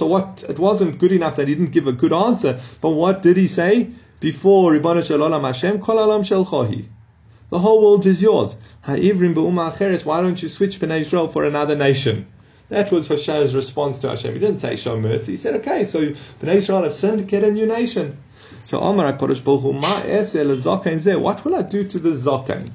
what, 0.07 0.45
it 0.49 0.59
wasn't 0.59 0.99
good 0.99 1.13
enough 1.13 1.37
that 1.37 1.49
he 1.49 1.55
didn't 1.55 1.73
give 1.73 1.87
a 1.87 1.93
good 1.93 2.15
answer, 2.15 2.59
but 2.81 2.91
what 2.91 3.21
did 3.21 3.37
he 3.37 3.47
say? 3.47 3.91
Before 4.19 4.73
Ribbana 4.73 5.05
Shalom 5.05 5.45
Hashem, 5.45 5.81
Kol 5.81 6.23
Shel 6.23 6.45
The 6.45 7.59
whole 7.59 7.83
world 7.83 8.07
is 8.07 8.23
yours. 8.23 8.57
Why 8.87 8.97
don't 8.97 10.43
you 10.43 10.49
switch 10.49 10.81
Bnei 10.81 11.01
Israel 11.01 11.29
for 11.29 11.45
another 11.45 11.77
nation? 11.77 12.27
That 12.71 12.91
was 12.93 13.09
Hoshea's 13.09 13.55
response 13.55 13.99
to 13.99 14.09
Hashem. 14.09 14.33
He 14.33 14.39
didn't 14.39 14.59
say 14.59 14.77
show 14.77 14.99
mercy. 14.99 15.33
He 15.33 15.37
said, 15.37 15.57
okay, 15.57 15.85
so 15.85 16.01
Bnei 16.41 16.55
Israel 16.55 16.85
have 16.85 16.95
sinned, 16.95 17.29
get 17.29 17.45
a 17.45 17.51
new 17.51 17.67
nation. 17.67 18.17
So 18.65 18.81
Amar 18.81 19.13
HaKadosh 19.13 19.45
Baruch 19.45 19.63
Hu, 19.63 21.21
What 21.21 21.45
will 21.45 21.57
I 21.57 21.63
do 21.63 21.83
to 21.85 21.99
the 21.99 22.11
Zokain? 22.11 22.71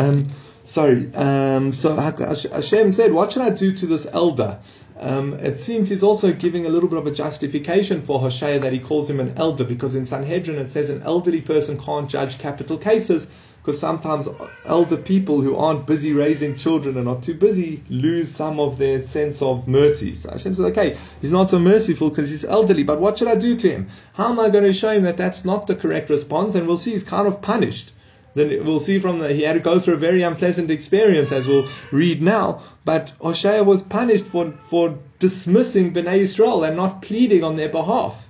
Um, 0.00 0.28
sorry. 0.66 1.12
Um, 1.14 1.72
so 1.72 1.94
Hashem 1.94 2.92
said, 2.92 3.12
"What 3.12 3.32
should 3.32 3.42
I 3.42 3.50
do 3.50 3.72
to 3.72 3.86
this 3.86 4.06
elder?" 4.12 4.58
Um, 4.98 5.34
it 5.34 5.58
seems 5.58 5.88
he's 5.88 6.02
also 6.02 6.32
giving 6.32 6.66
a 6.66 6.68
little 6.68 6.88
bit 6.88 6.98
of 6.98 7.06
a 7.06 7.10
justification 7.10 8.02
for 8.02 8.20
Hoshea 8.20 8.58
that 8.58 8.72
he 8.72 8.78
calls 8.78 9.08
him 9.08 9.18
an 9.18 9.32
elder, 9.36 9.64
because 9.64 9.94
in 9.94 10.04
Sanhedrin 10.04 10.58
it 10.58 10.70
says 10.70 10.90
an 10.90 11.02
elderly 11.02 11.40
person 11.40 11.78
can't 11.78 12.08
judge 12.08 12.38
capital 12.38 12.76
cases, 12.76 13.26
because 13.62 13.78
sometimes 13.80 14.28
elder 14.66 14.98
people 14.98 15.40
who 15.40 15.56
aren't 15.56 15.86
busy 15.86 16.12
raising 16.12 16.56
children 16.56 16.98
and 16.98 17.08
are 17.08 17.20
too 17.20 17.34
busy 17.34 17.82
lose 17.88 18.30
some 18.30 18.60
of 18.60 18.76
their 18.76 19.00
sense 19.00 19.40
of 19.42 19.66
mercy. 19.66 20.14
So 20.14 20.30
Hashem 20.30 20.54
says, 20.54 20.66
okay, 20.66 20.96
he's 21.20 21.30
not 21.30 21.50
so 21.50 21.58
merciful 21.58 22.10
because 22.10 22.30
he's 22.30 22.44
elderly, 22.44 22.84
but 22.84 23.00
what 23.00 23.18
should 23.18 23.28
I 23.28 23.36
do 23.36 23.56
to 23.56 23.68
him? 23.70 23.88
How 24.14 24.28
am 24.30 24.40
I 24.40 24.50
going 24.50 24.64
to 24.64 24.72
show 24.72 24.92
him 24.92 25.02
that 25.04 25.16
that's 25.16 25.44
not 25.44 25.66
the 25.66 25.76
correct 25.76 26.10
response? 26.10 26.54
And 26.54 26.66
we'll 26.66 26.78
see 26.78 26.92
he's 26.92 27.04
kind 27.04 27.26
of 27.26 27.42
punished 27.42 27.92
then 28.40 28.64
we'll 28.64 28.80
see 28.80 28.98
from 28.98 29.18
the 29.18 29.32
he 29.32 29.42
had 29.42 29.52
to 29.52 29.60
go 29.60 29.78
through 29.78 29.94
a 29.94 29.98
very 30.08 30.22
unpleasant 30.22 30.70
experience 30.70 31.30
as 31.32 31.46
we'll 31.46 31.68
read 31.92 32.22
now. 32.22 32.62
But 32.84 33.12
Hoshea 33.20 33.62
was 33.62 33.82
punished 33.82 34.24
for 34.24 34.52
for 34.52 34.98
dismissing 35.18 35.92
Bnei 35.92 36.18
Israel 36.18 36.64
and 36.64 36.76
not 36.76 37.02
pleading 37.02 37.44
on 37.44 37.56
their 37.56 37.68
behalf. 37.68 38.28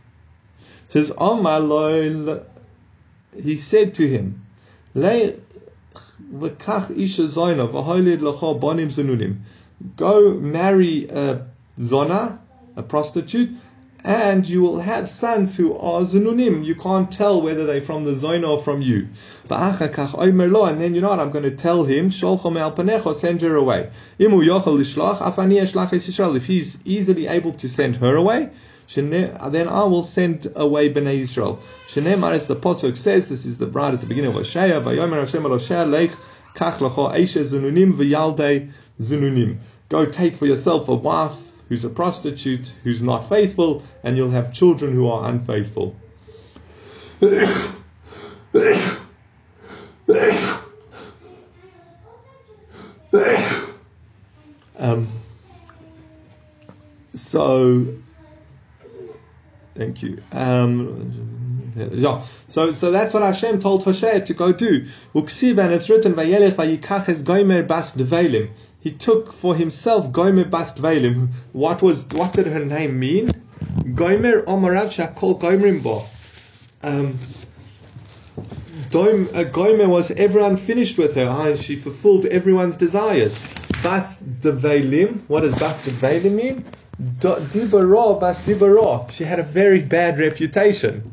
It 0.88 0.92
says 0.92 1.12
Amar 1.18 1.60
he 3.40 3.56
said 3.56 3.94
to 3.94 4.08
him, 4.08 4.44
Go 9.96 10.34
marry 10.34 11.06
a 11.08 11.46
zona, 11.80 12.40
a 12.76 12.82
prostitute, 12.82 13.50
and 14.04 14.48
you 14.48 14.62
will 14.62 14.80
have 14.80 15.10
sons 15.10 15.56
who 15.56 15.76
are 15.76 16.02
zununim. 16.02 16.64
You 16.64 16.74
can't 16.74 17.12
tell 17.12 17.42
whether 17.42 17.66
they're 17.66 17.82
from 17.82 18.04
the 18.04 18.14
zona 18.14 18.52
or 18.52 18.58
from 18.58 18.80
you. 18.80 19.08
And 19.48 20.80
then 20.80 20.94
you 20.94 21.00
know 21.00 21.10
what? 21.10 21.20
I'm 21.20 21.30
going 21.30 21.44
to 21.44 21.50
tell 21.50 21.84
him, 21.84 22.10
send 22.10 23.42
her 23.42 23.56
away. 23.56 23.90
If 24.18 24.32
he's 26.46 26.78
easily 26.84 27.26
able 27.26 27.52
to 27.52 27.68
send 27.68 27.96
her 27.96 28.16
away, 28.16 28.50
then 28.94 29.68
I 29.68 29.84
will 29.84 30.02
send 30.02 30.50
away 30.56 30.92
Bnei 30.92 31.20
Israel. 31.20 31.60
Shenemar, 31.88 32.32
as 32.32 32.46
the 32.46 32.56
Pasuk 32.56 32.96
says, 32.96 33.28
this 33.28 33.44
is 33.44 33.58
the 33.58 33.66
bride 33.66 33.92
at 33.94 34.00
the 34.00 34.06
beginning 34.06 34.30
of 34.30 34.36
Hosea, 34.36 34.80
Go 39.88 40.06
take 40.06 40.36
for 40.36 40.46
yourself 40.46 40.88
a 40.88 40.94
wife 40.94 41.49
who's 41.70 41.84
a 41.84 41.88
prostitute, 41.88 42.74
who's 42.82 43.02
not 43.02 43.26
faithful, 43.26 43.82
and 44.02 44.16
you'll 44.16 44.32
have 44.32 44.52
children 44.52 44.92
who 44.92 45.08
are 45.08 45.30
unfaithful. 45.30 45.94
um, 54.78 55.08
so, 57.14 57.94
thank 59.76 60.02
you. 60.02 60.20
Um, 60.32 61.70
yeah. 61.76 62.24
So, 62.48 62.72
so 62.72 62.90
that's 62.90 63.14
what 63.14 63.22
Hashem 63.22 63.60
told 63.60 63.84
Hoshea 63.84 64.22
to 64.22 64.34
go 64.34 64.52
do. 64.52 64.86
And 65.14 65.72
it's 65.72 65.88
written, 65.88 66.16
he 68.80 68.90
took 68.90 69.32
for 69.32 69.54
himself 69.54 70.10
Gomer 70.10 70.44
Bast 70.44 70.76
Velim. 70.76 71.28
What 71.52 71.82
was 71.82 72.06
what 72.06 72.32
did 72.32 72.46
her 72.46 72.64
name 72.64 72.98
mean? 72.98 73.30
Gomer 73.94 74.42
Omarav 74.42 74.88
Shakol 74.88 75.38
Gomerim 75.38 75.82
Bo. 75.82 76.04
Um, 76.82 77.18
uh, 78.92 79.44
Gomer 79.44 79.88
was 79.88 80.10
everyone 80.12 80.56
finished 80.56 80.96
with 80.96 81.14
her. 81.14 81.56
She 81.56 81.76
fulfilled 81.76 82.24
everyone's 82.26 82.76
desires. 82.76 83.40
Bas 83.82 84.22
Devalim. 84.22 85.20
What 85.28 85.42
does 85.42 85.58
Bas 85.58 85.86
Devalim 85.86 86.34
mean? 86.34 86.64
Dibara 87.20 88.18
Bas. 88.18 89.14
She 89.14 89.24
had 89.24 89.38
a 89.38 89.42
very 89.42 89.80
bad 89.80 90.18
reputation. 90.18 91.12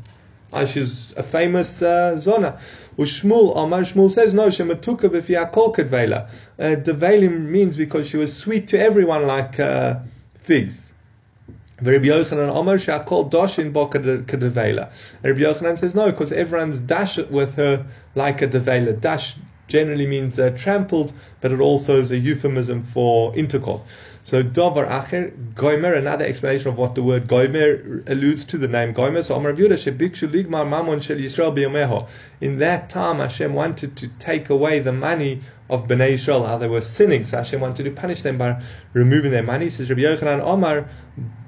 she's 0.66 1.14
a 1.18 1.24
famous 1.24 1.82
uh, 1.82 2.20
Zona. 2.20 2.60
Ushmul 2.98 3.56
Amar 3.56 3.82
Shmuel 3.82 4.10
says 4.10 4.34
no. 4.34 4.48
Shematuka 4.48 5.10
b'fiakol 5.10 5.76
kedvela. 5.76 6.30
Uh, 6.58 6.76
Devalim 6.76 7.46
means 7.46 7.78
because 7.78 8.08
she 8.08 8.18
was 8.18 8.36
sweet 8.36 8.68
to 8.70 8.80
everyone 8.80 9.28
like 9.28 9.60
uh, 9.60 10.00
figs. 10.36 10.94
Rabbi 11.80 12.06
Yochanan 12.06 12.50
Omer 12.50 12.80
Shakol 12.80 13.30
Doshin 13.30 13.72
Bo 13.72 13.88
Kadevela. 13.88 14.90
Rabbi 15.22 15.40
Yochanan 15.40 15.78
says 15.78 15.94
no, 15.94 16.10
because 16.10 16.32
everyone's 16.32 16.80
dash 16.80 17.18
with 17.18 17.54
her 17.56 17.86
like 18.16 18.42
a 18.42 18.48
devela. 18.48 19.00
Dash 19.00 19.36
generally 19.68 20.08
means 20.08 20.40
uh, 20.40 20.50
trampled, 20.58 21.14
but 21.40 21.52
it 21.52 21.60
also 21.60 21.98
is 21.98 22.12
a 22.12 22.18
euphemism 22.18 22.82
for 22.82 23.36
intercourse. 23.36 23.84
So 24.28 24.44
Dovar 24.44 24.86
Acher, 24.88 25.32
Goimer, 25.54 25.98
another 25.98 26.26
explanation 26.26 26.68
of 26.68 26.78
what 26.78 26.96
the 26.96 27.02
word 27.02 27.28
Goimer 27.28 28.06
alludes 28.10 28.44
to, 28.44 28.58
the 28.58 28.68
name 28.68 28.94
Goimer. 28.94 29.24
So 29.24 29.36
Amar 29.36 29.54
Ligmar 29.54 30.68
Mamon 30.68 31.02
Shel 31.02 31.16
Yisrael. 31.16 32.10
In 32.42 32.60
that 32.60 32.90
time, 32.90 33.20
Hashem 33.20 33.54
wanted 33.54 33.96
to 33.96 34.10
take 34.20 34.50
away 34.50 34.80
the 34.80 34.92
money 34.92 35.40
of 35.70 35.88
Bnei 35.88 36.10
Israel, 36.10 36.46
how 36.46 36.58
they 36.58 36.68
were 36.68 36.82
sinning. 36.82 37.24
So 37.24 37.38
Hashem 37.38 37.62
wanted 37.62 37.84
to 37.86 37.92
punish 37.92 38.22
them 38.22 38.38
by 38.38 38.62
removing 38.92 39.32
their 39.32 39.44
money. 39.44 39.70
Says 39.70 39.90
Rabbi 39.90 40.02
Yochanan 40.02 40.42
Omar, 40.42 40.90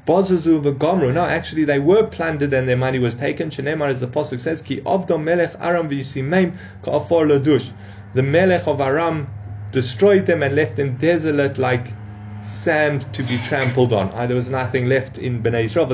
Bozazu 0.07 0.63
v'gomru. 0.63 1.13
No, 1.13 1.25
actually 1.25 1.65
they 1.65 1.79
were 1.79 2.07
plundered 2.07 2.53
and 2.53 2.65
their 2.65 2.77
money 2.77 2.99
was 2.99 3.13
taken. 3.13 3.49
Shenemar, 3.49 3.89
as 3.89 3.99
the 3.99 4.07
pasuk 4.07 4.39
says, 4.39 4.61
Ki 4.61 4.79
avdom 4.83 5.25
melech 5.25 5.53
aram 5.59 5.89
v'yisimeim 5.89 6.55
ka'afor 6.83 7.27
ladush. 7.27 7.73
The 8.13 8.23
melech 8.23 8.69
of 8.69 8.79
Aram 8.79 9.27
destroyed 9.73 10.27
them 10.27 10.43
and 10.43 10.55
left 10.55 10.77
them 10.77 10.95
desolate 10.95 11.57
like 11.57 11.98
sand 12.49 13.13
to 13.13 13.23
be 13.23 13.37
trampled 13.47 13.93
on. 13.93 14.11
Uh, 14.11 14.27
there 14.27 14.35
was 14.35 14.49
nothing 14.49 14.87
left 14.87 15.17
in 15.17 15.41
Bnei 15.41 15.65
Israel. 15.65 15.85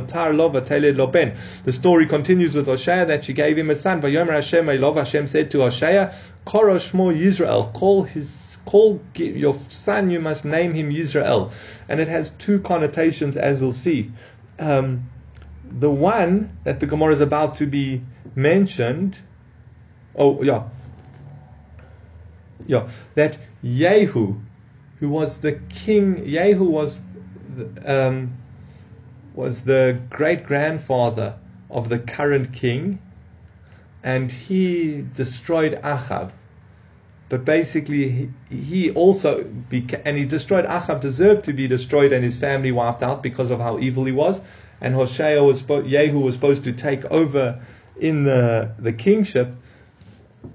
The 1.63 1.73
story 1.73 2.05
continues 2.07 2.55
with 2.55 2.65
Hoshea 2.65 3.05
that 3.05 3.25
she 3.25 3.33
gave 3.33 3.57
him 3.57 3.69
a 3.69 3.75
son. 3.75 4.01
Hashem 4.01 5.27
said 5.27 5.51
to 5.51 5.61
Hoshea, 5.61 6.13
Korosh 6.45 6.91
Yizreel, 6.91 7.73
call 7.73 8.03
his 8.03 8.59
call 8.65 9.01
your 9.15 9.55
son. 9.69 10.09
You 10.09 10.19
must 10.19 10.45
name 10.45 10.73
him 10.73 10.91
Yizreel, 10.91 11.51
and 11.89 11.99
it 11.99 12.07
has 12.07 12.31
two 12.31 12.59
connotations, 12.59 13.35
as 13.35 13.61
we'll 13.61 13.73
see. 13.73 14.11
Um, 14.59 15.09
the 15.69 15.89
one 15.89 16.57
that 16.63 16.79
the 16.79 16.85
Gemara 16.85 17.13
is 17.13 17.21
about 17.21 17.55
to 17.55 17.65
be 17.65 18.03
mentioned. 18.35 19.19
Oh 20.15 20.41
yeah, 20.43 20.63
yeah, 22.67 22.87
that 23.15 23.37
Yehu 23.63 24.39
who 24.99 25.09
was 25.09 25.39
the 25.39 25.53
king. 25.69 26.15
Yehu 26.25 26.69
was 26.69 27.01
um, 27.85 28.37
was 29.33 29.63
the 29.63 29.99
great 30.09 30.45
grandfather 30.45 31.35
of 31.69 31.89
the 31.89 31.99
current 31.99 32.53
king, 32.53 32.99
and 34.03 34.31
he 34.31 35.05
destroyed 35.13 35.79
Achav. 35.83 36.31
But 37.27 37.43
basically, 37.43 38.09
he, 38.09 38.29
he 38.55 38.91
also 38.91 39.43
beca- 39.43 40.01
and 40.05 40.15
he 40.15 40.25
destroyed 40.25 40.65
Achav 40.65 40.99
deserved 40.99 41.43
to 41.45 41.53
be 41.53 41.67
destroyed 41.67 42.13
and 42.13 42.23
his 42.23 42.37
family 42.37 42.71
wiped 42.71 43.01
out 43.01 43.23
because 43.23 43.49
of 43.49 43.59
how 43.59 43.79
evil 43.79 44.05
he 44.05 44.11
was. 44.11 44.41
And 44.79 44.93
Hoshea 44.93 45.39
was 45.39 45.63
Yehu 45.63 46.21
was 46.21 46.35
supposed 46.35 46.63
to 46.65 46.71
take 46.71 47.03
over 47.05 47.59
in 47.99 48.23
the 48.25 48.71
the 48.77 48.93
kingship, 48.93 49.49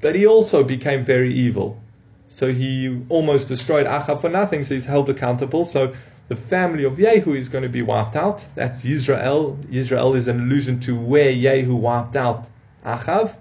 but 0.00 0.14
he 0.14 0.26
also 0.26 0.62
became 0.62 1.02
very 1.02 1.34
evil. 1.34 1.80
So 2.30 2.52
he 2.52 3.02
almost 3.08 3.48
destroyed 3.48 3.86
Achav 3.86 4.20
for 4.20 4.30
nothing, 4.30 4.62
so 4.64 4.74
he's 4.74 4.86
held 4.86 5.10
accountable. 5.10 5.64
So 5.64 5.92
the 6.28 6.36
family 6.36 6.84
of 6.84 6.94
Yehu 6.94 7.36
is 7.36 7.48
going 7.48 7.62
to 7.62 7.68
be 7.68 7.82
wiped 7.82 8.14
out. 8.14 8.46
That's 8.54 8.84
Yizreel. 8.84 9.56
Yizreel 9.64 10.16
is 10.16 10.28
an 10.28 10.40
allusion 10.40 10.78
to 10.80 10.96
where 10.96 11.32
Yehu 11.32 11.76
wiped 11.76 12.14
out 12.14 12.48
Achav. 12.86 13.36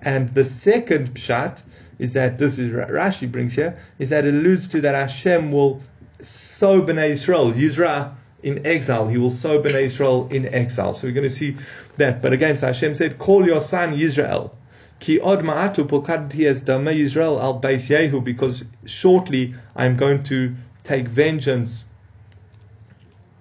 And 0.00 0.34
the 0.34 0.44
second 0.44 1.14
pshat 1.14 1.60
is 1.98 2.14
that 2.14 2.38
this 2.38 2.58
is 2.58 2.72
Rashi 2.72 3.30
brings 3.30 3.54
here 3.54 3.78
is 3.98 4.08
that 4.08 4.24
it 4.24 4.32
alludes 4.32 4.68
to 4.68 4.80
that 4.80 4.94
Hashem 4.94 5.52
will 5.52 5.82
sow 6.20 6.80
Bnei 6.80 7.10
Israel, 7.10 7.52
Yisra 7.52 8.14
in 8.42 8.66
exile. 8.66 9.08
He 9.08 9.18
will 9.18 9.30
sow 9.30 9.60
Bnei 9.60 9.82
Israel 9.82 10.28
in 10.30 10.46
exile. 10.46 10.94
So 10.94 11.08
we're 11.08 11.14
going 11.14 11.28
to 11.28 11.34
see 11.34 11.56
that. 11.98 12.22
But 12.22 12.32
again, 12.32 12.56
so 12.56 12.68
Hashem 12.68 12.94
said, 12.94 13.18
"Call 13.18 13.44
your 13.44 13.60
son 13.60 13.94
Yizreel." 13.94 14.52
Ki 15.00 15.20
od 15.20 15.40
ma'atu 15.40 15.86
pokadti 15.86 16.46
as 16.46 16.60
dama 16.62 16.90
Yizreel 16.90 17.40
al 17.40 17.60
Beis 17.60 17.88
Yehu, 17.88 18.22
because 18.22 18.64
shortly 18.84 19.54
I'm 19.76 19.96
going 19.96 20.22
to 20.24 20.54
take 20.82 21.08
vengeance 21.08 21.84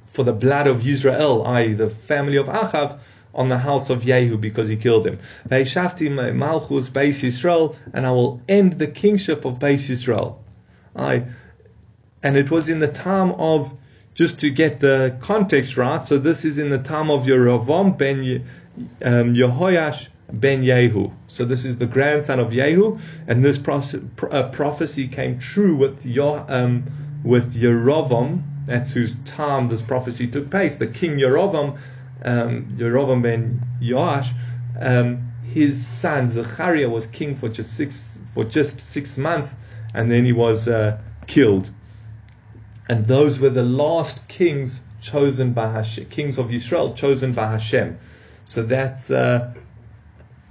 for 0.05 0.23
the 0.23 0.33
blood 0.33 0.67
of 0.67 0.85
Israel, 0.85 1.45
i.e., 1.45 1.73
the 1.73 1.89
family 1.89 2.37
of 2.37 2.47
Achav, 2.47 2.99
on 3.37 3.49
the 3.49 3.59
house 3.59 3.89
of 3.89 4.01
Yehu 4.01 4.41
because 4.41 4.67
he 4.67 4.75
killed 4.75 5.05
him. 5.05 5.19
Ve'ishafti 5.47 6.09
malchus 6.35 6.89
Beis 6.89 7.21
Yisrael, 7.23 7.75
and 7.93 8.05
I 8.05 8.11
will 8.11 8.41
end 8.49 8.73
the 8.73 8.87
kingship 8.87 9.45
of 9.45 9.59
Beis 9.59 9.89
Yisrael. 9.89 10.37
I, 10.95 11.25
and 12.23 12.35
it 12.35 12.49
was 12.49 12.67
in 12.67 12.79
the 12.79 12.87
time 12.87 13.31
of, 13.33 13.77
just 14.15 14.39
to 14.39 14.49
get 14.49 14.79
the 14.79 15.15
context 15.21 15.77
right, 15.77 16.03
so 16.03 16.17
this 16.17 16.43
is 16.43 16.57
in 16.57 16.71
the 16.71 16.79
time 16.79 17.11
of 17.11 17.25
Yerovam 17.25 17.95
ben 17.95 18.43
um, 19.03 19.33
Yehoyash 19.33 20.09
ben 20.31 20.63
Yehu. 20.63 21.13
So 21.27 21.45
this 21.45 21.65
is 21.65 21.77
the 21.77 21.85
grandson 21.85 22.39
of 22.39 22.51
Yehu, 22.51 22.99
and 23.27 23.43
this 23.43 23.59
uh, 23.59 24.49
prophecy 24.49 25.07
came 25.07 25.39
true 25.39 25.75
with 25.75 26.05
Yo, 26.05 26.45
um, 26.47 26.83
with 27.23 27.55
Yerovam. 27.55 28.43
That's 28.65 28.91
whose 28.91 29.15
time 29.23 29.69
this 29.69 29.81
prophecy 29.81 30.27
took 30.27 30.49
place. 30.49 30.75
The 30.75 30.87
king 30.87 31.17
Yerovam, 31.17 31.77
um, 32.23 32.65
Yerovam 32.77 33.21
ben 33.21 33.65
Yoash, 33.81 34.33
um, 34.79 35.31
his 35.43 35.85
son 35.85 36.29
Zechariah 36.29 36.89
was 36.89 37.07
king 37.07 37.35
for 37.35 37.49
just 37.49 37.73
six 37.73 38.19
for 38.33 38.43
just 38.43 38.79
six 38.81 39.17
months, 39.17 39.55
and 39.93 40.11
then 40.11 40.25
he 40.25 40.33
was 40.33 40.67
uh, 40.67 40.99
killed. 41.25 41.69
And 42.89 43.05
those 43.05 43.39
were 43.39 43.49
the 43.49 43.63
last 43.63 44.27
kings 44.27 44.81
chosen 45.01 45.53
by 45.53 45.71
Hashem, 45.71 46.05
kings 46.05 46.37
of 46.37 46.53
Israel 46.53 46.93
chosen 46.93 47.33
by 47.33 47.51
Hashem. 47.51 47.97
So 48.47 48.63
that's. 48.63 49.11
Uh, 49.11 49.53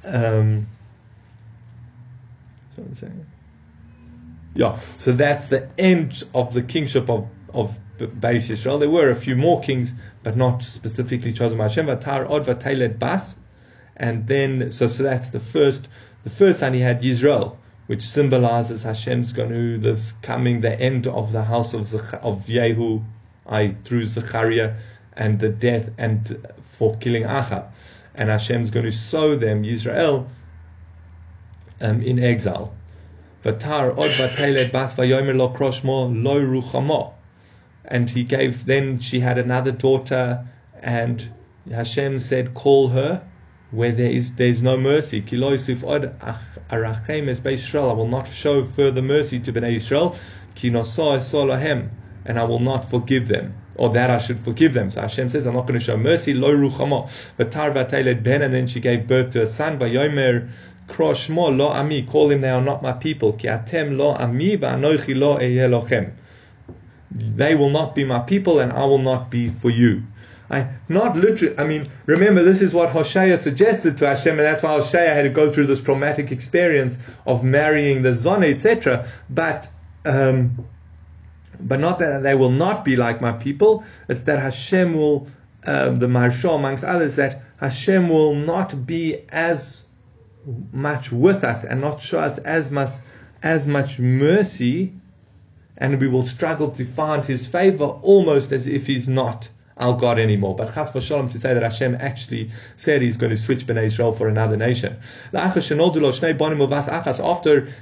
um, 0.04 0.66
yeah, 4.54 4.78
so 4.98 5.12
that's 5.12 5.46
the 5.46 5.70
end 5.78 6.22
of 6.34 6.52
the 6.52 6.62
kingship 6.62 7.08
of 7.08 7.26
of 7.54 7.78
Beis 7.98 8.50
Yizreel. 8.50 8.78
There 8.78 8.90
were 8.90 9.10
a 9.10 9.16
few 9.16 9.34
more 9.34 9.62
kings, 9.62 9.94
but 10.22 10.36
not 10.36 10.62
specifically 10.62 11.32
chosen 11.32 11.56
by 11.56 11.64
Hashem. 11.64 11.86
Vatar 11.86 12.28
Od 12.28 12.44
Vateled 12.44 12.98
Bas, 12.98 13.36
and 13.96 14.26
then 14.26 14.70
so 14.70 14.88
so 14.88 15.02
that's 15.02 15.30
the 15.30 15.40
first 15.40 15.88
the 16.22 16.30
first 16.30 16.60
son 16.60 16.74
he 16.74 16.80
had 16.80 17.00
Yisrael, 17.00 17.56
which 17.86 18.06
symbolizes 18.06 18.82
Hashem's 18.82 19.32
going 19.32 19.48
to 19.48 19.78
this 19.78 20.12
coming 20.20 20.60
the 20.60 20.78
end 20.78 21.06
of 21.06 21.32
the 21.32 21.44
house 21.44 21.72
of 21.72 21.86
Zech, 21.86 22.12
of 22.22 22.44
Yehu, 22.44 23.02
I 23.46 23.74
through 23.84 24.04
Zechariah, 24.04 24.74
and 25.14 25.40
the 25.40 25.48
death 25.48 25.88
and 25.96 26.46
for 26.60 26.94
killing 26.98 27.22
Achab 27.22 27.70
and 28.16 28.30
Hashem's 28.30 28.70
going 28.70 28.86
to 28.86 28.92
sow 28.92 29.36
them, 29.36 29.64
Israel, 29.64 30.28
um, 31.80 32.02
in 32.02 32.18
exile. 32.18 32.74
And 37.84 38.10
he 38.10 38.24
gave, 38.24 38.66
then 38.66 38.98
she 38.98 39.20
had 39.20 39.38
another 39.38 39.70
daughter, 39.70 40.46
and 40.80 41.28
Hashem 41.70 42.18
said, 42.20 42.54
Call 42.54 42.88
her 42.88 43.22
where 43.70 43.92
there 43.92 44.10
is 44.10 44.34
there's 44.36 44.62
no 44.62 44.76
mercy. 44.76 45.20
I 45.20 45.36
will 47.92 48.08
not 48.08 48.28
show 48.28 48.64
further 48.64 49.02
mercy 49.02 49.40
to 49.40 49.52
Bnei 49.52 49.76
Israel. 49.76 50.16
And 52.24 52.38
I 52.38 52.44
will 52.44 52.60
not 52.60 52.88
forgive 52.88 53.28
them 53.28 53.54
or 53.78 53.90
that 53.90 54.10
I 54.10 54.18
should 54.18 54.40
forgive 54.40 54.74
them. 54.74 54.90
So 54.90 55.00
Hashem 55.00 55.28
says, 55.28 55.46
I'm 55.46 55.54
not 55.54 55.66
going 55.66 55.78
to 55.78 55.84
show 55.84 55.96
mercy. 55.96 56.34
Lo 56.34 56.52
ruchamo. 56.52 57.08
V'tar 57.38 57.72
v'ateled 57.72 58.22
ben, 58.22 58.42
and 58.42 58.52
then 58.52 58.66
she 58.66 58.80
gave 58.80 59.06
birth 59.06 59.32
to 59.32 59.42
a 59.42 59.48
son. 59.48 59.78
V'yomer 59.78 60.50
kroshmo 60.88 61.56
lo 61.56 61.68
ami. 61.68 62.02
Call 62.04 62.30
him, 62.30 62.40
they 62.40 62.50
are 62.50 62.62
not 62.62 62.82
my 62.82 62.92
people. 62.92 63.32
Ki 63.32 63.48
atem 63.48 63.96
lo 63.96 64.14
ami 64.14 64.56
v'anoichi 64.56 65.16
lo 65.16 65.38
lochem. 65.38 66.12
They 67.10 67.54
will 67.54 67.70
not 67.70 67.94
be 67.94 68.04
my 68.04 68.20
people, 68.20 68.60
and 68.60 68.72
I 68.72 68.84
will 68.84 68.98
not 68.98 69.30
be 69.30 69.48
for 69.48 69.70
you. 69.70 70.02
I 70.50 70.68
not 70.88 71.16
literally. 71.16 71.58
I 71.58 71.64
mean, 71.64 71.86
remember 72.06 72.42
this 72.42 72.62
is 72.62 72.72
what 72.72 72.90
Hoshea 72.90 73.36
suggested 73.36 73.96
to 73.98 74.06
Hashem, 74.06 74.32
and 74.38 74.40
that's 74.40 74.62
why 74.62 74.78
Hoshea 74.78 75.08
had 75.08 75.22
to 75.22 75.30
go 75.30 75.50
through 75.50 75.66
this 75.66 75.80
traumatic 75.80 76.30
experience 76.30 76.98
of 77.26 77.42
marrying 77.42 78.02
the 78.02 78.14
zona, 78.14 78.46
etc. 78.46 79.06
But 79.28 79.68
um, 80.04 80.66
but 81.60 81.80
not 81.80 81.98
that 81.98 82.22
they 82.22 82.34
will 82.34 82.50
not 82.50 82.84
be 82.84 82.96
like 82.96 83.20
my 83.20 83.32
people. 83.32 83.84
It's 84.08 84.24
that 84.24 84.38
Hashem 84.38 84.94
will, 84.94 85.28
um, 85.66 85.96
the 85.98 86.06
Maharsha 86.06 86.54
amongst 86.54 86.84
others, 86.84 87.16
that 87.16 87.42
Hashem 87.58 88.08
will 88.08 88.34
not 88.34 88.86
be 88.86 89.18
as 89.30 89.86
much 90.72 91.10
with 91.10 91.42
us 91.44 91.64
and 91.64 91.80
not 91.80 92.00
show 92.00 92.20
us 92.20 92.38
as 92.38 92.70
much 92.70 92.90
as 93.42 93.66
much 93.66 93.98
mercy, 93.98 94.92
and 95.76 96.00
we 96.00 96.08
will 96.08 96.22
struggle 96.22 96.70
to 96.70 96.84
find 96.84 97.26
His 97.26 97.46
favor 97.46 97.84
almost 97.84 98.50
as 98.52 98.66
if 98.66 98.86
He's 98.86 99.06
not 99.06 99.48
our 99.76 99.96
God 99.96 100.18
anymore. 100.18 100.56
But 100.56 100.74
Chas 100.74 100.90
v'shalom 100.90 101.30
to 101.32 101.38
say 101.38 101.52
that 101.54 101.62
Hashem 101.62 101.96
actually 102.00 102.50
said 102.76 103.02
He's 103.02 103.16
going 103.16 103.30
to 103.30 103.36
switch 103.36 103.66
Bnei 103.66 103.84
Israel 103.84 104.12
for 104.12 104.28
another 104.28 104.56
nation. 104.56 104.96
After 105.34 105.60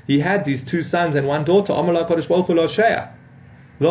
he 0.06 0.20
had 0.20 0.44
these 0.44 0.62
two 0.62 0.82
sons 0.82 1.14
and 1.14 1.26
one 1.28 1.44
daughter, 1.44 1.72
You 3.80 3.88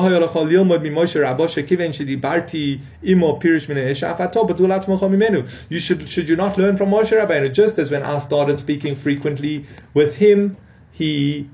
should, 5.80 6.08
should 6.08 6.30
you 6.30 6.38
not 6.38 6.58
learn 6.58 6.78
from 6.78 6.90
Moshe 6.90 7.12
Rabbeinu? 7.12 7.54
Just 7.54 7.78
as 7.80 7.92
when 7.92 8.04
I 8.04 8.20
started 8.20 8.60
speaking 8.60 8.96
frequently 8.96 9.66
with 9.94 10.16
him, 10.16 10.56
he 10.92 11.50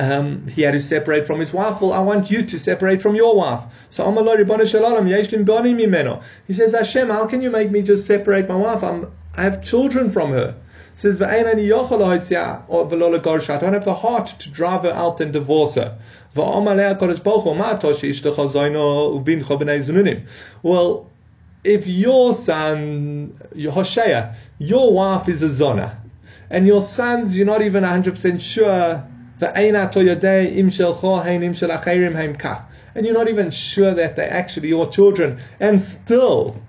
um, 0.00 0.48
he 0.48 0.62
had 0.62 0.72
to 0.72 0.80
separate 0.80 1.26
from 1.26 1.40
his 1.40 1.52
wife. 1.52 1.80
Well, 1.80 1.92
I 1.92 2.00
want 2.00 2.30
you 2.30 2.44
to 2.44 2.58
separate 2.58 3.02
from 3.02 3.14
your 3.14 3.36
wife. 3.36 3.62
So 3.90 4.06
i'm 4.06 4.16
a 4.16 4.22
loyobani 4.22 4.62
shalomayeshlinbonyimeno 4.62 6.22
He 6.46 6.54
says, 6.54 6.72
Hashem, 6.72 7.10
how 7.10 7.26
can 7.26 7.42
you 7.42 7.50
make 7.50 7.70
me 7.70 7.82
just 7.82 8.06
separate 8.06 8.48
my 8.48 8.56
wife? 8.56 8.82
I'm, 8.82 9.12
I 9.36 9.42
have 9.42 9.62
children 9.62 10.10
from 10.10 10.32
her. 10.32 10.56
He 10.92 10.98
says, 10.98 11.20
I 11.20 11.42
don't 11.42 11.58
have 11.58 11.68
the 13.84 13.94
heart 13.94 14.26
to 14.26 14.50
drive 14.50 14.82
her 14.82 14.92
out 14.92 15.20
and 15.20 15.32
divorce 15.32 15.74
her. 15.74 15.98
Well, 20.62 21.10
if 21.64 21.86
your 21.86 22.34
son, 22.34 23.38
Hoshea, 23.70 24.34
your 24.58 24.92
wife 24.92 25.28
is 25.28 25.42
a 25.42 25.50
zona, 25.50 26.00
and 26.48 26.66
your 26.66 26.82
sons, 26.82 27.36
you're 27.36 27.46
not 27.46 27.62
even 27.62 27.84
100% 27.84 28.40
sure 28.40 29.06
and 32.94 33.06
you're 33.06 33.14
not 33.14 33.28
even 33.28 33.50
sure 33.50 33.94
that 33.94 34.16
they're 34.16 34.32
actually 34.32 34.68
your 34.68 34.88
children, 34.90 35.40
and 35.58 35.80
still, 35.80 36.60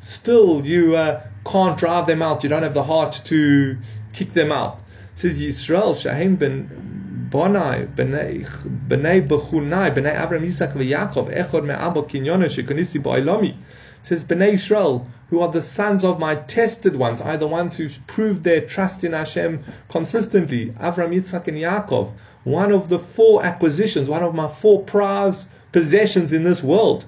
still 0.00 0.64
you 0.64 0.96
uh, 0.96 1.22
can't 1.44 1.78
drive 1.78 2.06
them 2.06 2.22
out. 2.22 2.42
You 2.42 2.48
don't 2.48 2.62
have 2.62 2.74
the 2.74 2.84
heart 2.84 3.20
to 3.26 3.76
kick 4.12 4.32
them 4.32 4.50
out. 4.50 4.78
It 5.14 5.18
says 5.20 5.42
Yisrael 5.42 6.00
Shahem 6.00 6.36
ben 6.36 6.95
Bonai 7.36 7.86
b'nei 7.94 9.26
b'chunai 9.28 9.94
b'nei 9.94 10.24
Abraham 10.24 10.46
Yitzchak 10.48 10.72
v'Yaakov 10.72 11.30
echod 11.36 11.66
me'abo 11.66 12.08
kinyona 12.08 12.48
shekonisi 12.48 12.98
ba'ilami 13.02 13.54
says 14.02 14.24
Bnei 14.24 14.54
Israel, 14.54 15.06
who 15.28 15.40
are 15.40 15.50
the 15.50 15.60
sons 15.60 16.04
of 16.04 16.20
my 16.20 16.36
tested 16.36 16.94
ones, 16.94 17.20
are 17.20 17.36
the 17.36 17.46
ones 17.46 17.76
who've 17.76 17.98
proved 18.06 18.44
their 18.44 18.60
trust 18.60 19.02
in 19.02 19.12
Hashem 19.12 19.64
consistently. 19.90 20.70
Avram, 20.80 21.12
Yitzchak, 21.12 21.48
and 21.48 21.58
Yaakov. 21.58 22.12
One 22.44 22.70
of 22.70 22.88
the 22.88 23.00
four 23.00 23.44
acquisitions, 23.44 24.08
one 24.08 24.22
of 24.22 24.34
my 24.34 24.46
four 24.48 24.84
prize 24.84 25.48
possessions 25.72 26.32
in 26.32 26.44
this 26.44 26.62
world. 26.62 27.04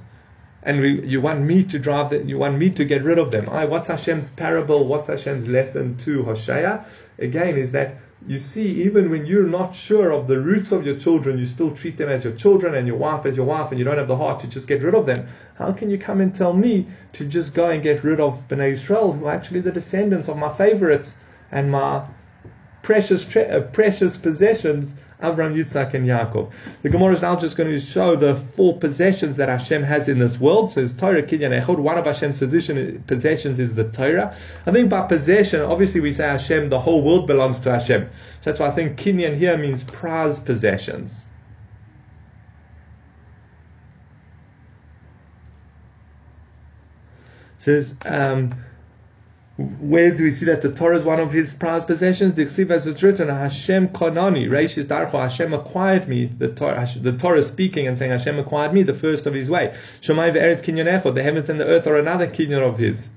And 0.62 0.80
we, 0.80 1.00
you 1.06 1.20
want 1.20 1.42
me 1.42 1.62
to 1.62 1.78
drive 1.78 2.10
that, 2.10 2.28
you 2.28 2.36
want 2.36 2.58
me 2.58 2.68
to 2.70 2.84
get 2.84 3.04
rid 3.04 3.18
of 3.18 3.30
them. 3.30 3.48
I, 3.48 3.64
what's 3.64 3.86
Hashem's 3.86 4.30
parable? 4.30 4.88
What's 4.88 5.08
Hashem's 5.08 5.46
lesson 5.46 5.96
to 5.98 6.24
Hosea? 6.24 6.84
Again, 7.20 7.56
is 7.56 7.70
that 7.72 7.94
you 8.28 8.38
see, 8.38 8.82
even 8.82 9.08
when 9.08 9.24
you're 9.24 9.46
not 9.46 9.74
sure 9.74 10.12
of 10.12 10.26
the 10.26 10.38
roots 10.38 10.70
of 10.70 10.84
your 10.84 10.96
children, 10.96 11.38
you 11.38 11.46
still 11.46 11.70
treat 11.70 11.96
them 11.96 12.10
as 12.10 12.24
your 12.24 12.34
children 12.34 12.74
and 12.74 12.86
your 12.86 12.98
wife 12.98 13.24
as 13.24 13.38
your 13.38 13.46
wife, 13.46 13.70
and 13.70 13.78
you 13.78 13.86
don't 13.86 13.96
have 13.96 14.06
the 14.06 14.16
heart 14.16 14.38
to 14.40 14.48
just 14.48 14.68
get 14.68 14.82
rid 14.82 14.94
of 14.94 15.06
them. 15.06 15.26
How 15.54 15.72
can 15.72 15.88
you 15.88 15.96
come 15.96 16.20
and 16.20 16.34
tell 16.34 16.52
me 16.52 16.86
to 17.14 17.24
just 17.24 17.54
go 17.54 17.70
and 17.70 17.82
get 17.82 18.04
rid 18.04 18.20
of 18.20 18.46
Bnei 18.46 18.72
Israel, 18.72 19.12
who 19.12 19.24
are 19.26 19.32
actually 19.32 19.60
the 19.60 19.72
descendants 19.72 20.28
of 20.28 20.36
my 20.36 20.52
favorites 20.52 21.20
and 21.50 21.70
my 21.70 22.04
precious, 22.82 23.24
tre- 23.24 23.48
uh, 23.48 23.62
precious 23.62 24.18
possessions 24.18 24.92
Avram, 25.22 25.56
Yitzhak, 25.56 25.94
and 25.94 26.06
Yaakov. 26.06 26.52
The 26.82 26.90
Gemara 26.90 27.12
is 27.14 27.22
now 27.22 27.34
just 27.34 27.56
going 27.56 27.70
to 27.70 27.80
show 27.80 28.14
the 28.14 28.36
four 28.36 28.78
possessions 28.78 29.36
that 29.36 29.48
Hashem 29.48 29.82
has 29.82 30.08
in 30.08 30.18
this 30.18 30.38
world. 30.38 30.70
So 30.70 30.80
it's 30.80 30.92
Torah, 30.92 31.22
Kinyan, 31.22 31.60
Echod. 31.60 31.78
One 31.78 31.98
of 31.98 32.04
Hashem's 32.04 32.38
possessions 32.38 33.58
is 33.58 33.74
the 33.74 33.84
Torah. 33.90 34.36
I 34.64 34.70
think 34.70 34.88
by 34.88 35.06
possession, 35.06 35.60
obviously 35.60 36.00
we 36.00 36.12
say 36.12 36.26
Hashem, 36.26 36.68
the 36.68 36.78
whole 36.78 37.02
world 37.02 37.26
belongs 37.26 37.58
to 37.60 37.72
Hashem. 37.72 38.08
So 38.40 38.50
that's 38.50 38.60
why 38.60 38.68
I 38.68 38.70
think 38.70 38.98
Kinyan 38.98 39.36
here 39.36 39.58
means 39.58 39.82
prize 39.82 40.38
possessions. 40.38 41.24
Says, 47.58 47.96
um, 48.06 48.54
where 49.58 50.12
do 50.12 50.22
we 50.22 50.32
see 50.32 50.46
that 50.46 50.62
the 50.62 50.72
Torah 50.72 50.96
is 50.96 51.04
one 51.04 51.18
of 51.18 51.32
his 51.32 51.52
prized 51.52 51.88
possessions? 51.88 52.34
The 52.34 52.44
Ksiv 52.44 52.86
it's 52.86 53.02
written, 53.02 53.26
Hashem 53.26 53.88
Konani, 53.88 54.48
Reishis 54.48 54.84
Darcho, 54.84 55.18
Hashem 55.18 55.52
acquired 55.52 56.06
me. 56.06 56.26
The 56.26 56.46
Torah, 56.46 56.86
the 57.00 57.12
Torah 57.12 57.42
speaking 57.42 57.88
and 57.88 57.98
saying, 57.98 58.12
Hashem 58.12 58.38
acquired 58.38 58.72
me, 58.72 58.84
the 58.84 58.94
first 58.94 59.26
of 59.26 59.34
his 59.34 59.50
way. 59.50 59.74
Shomai 60.00 60.32
ve'eretz 60.32 60.62
kinyon 60.62 61.12
the 61.12 61.22
heavens 61.24 61.48
and 61.48 61.58
the 61.58 61.66
earth 61.66 61.88
are 61.88 61.96
another 61.96 62.28
kinyon 62.28 62.62
of 62.62 62.78
his. 62.78 63.08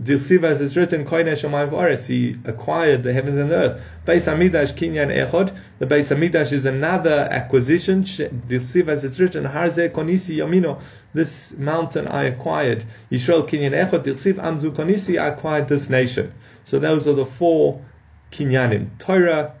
Dirsiva 0.00 0.44
as 0.44 0.60
it's 0.62 0.74
written, 0.74 1.04
Koine 1.04 1.32
Shomai 1.32 1.68
V'aretz, 1.68 2.06
he 2.06 2.38
acquired 2.46 3.02
the 3.02 3.12
heavens 3.12 3.36
and 3.36 3.50
the 3.50 3.56
earth. 3.56 3.82
Beis 4.06 4.24
Hamikdash 4.24 4.72
Kinyan 4.72 5.14
Echod, 5.14 5.54
the 5.78 5.86
Beis 5.86 6.14
Hamikdash 6.14 6.50
is 6.52 6.64
another 6.64 7.28
acquisition. 7.30 8.02
Dirsiva 8.02 8.88
as 8.88 9.04
it's 9.04 9.20
written, 9.20 9.44
Harze 9.44 9.90
Konisi 9.90 10.36
Yamino, 10.36 10.80
this 11.12 11.52
mountain 11.58 12.08
I 12.08 12.24
acquired. 12.24 12.84
Yisrael 13.10 13.46
Kinyan 13.46 13.72
Echod, 13.72 14.04
Dirsiv 14.04 14.34
Amzu 14.34 14.74
Konisi, 14.74 15.20
I 15.20 15.28
acquired 15.28 15.68
this 15.68 15.90
nation. 15.90 16.32
So 16.64 16.78
those 16.78 17.06
are 17.06 17.12
the 17.12 17.26
four 17.26 17.84
Kinyanim, 18.30 18.98
Torah, 18.98 19.52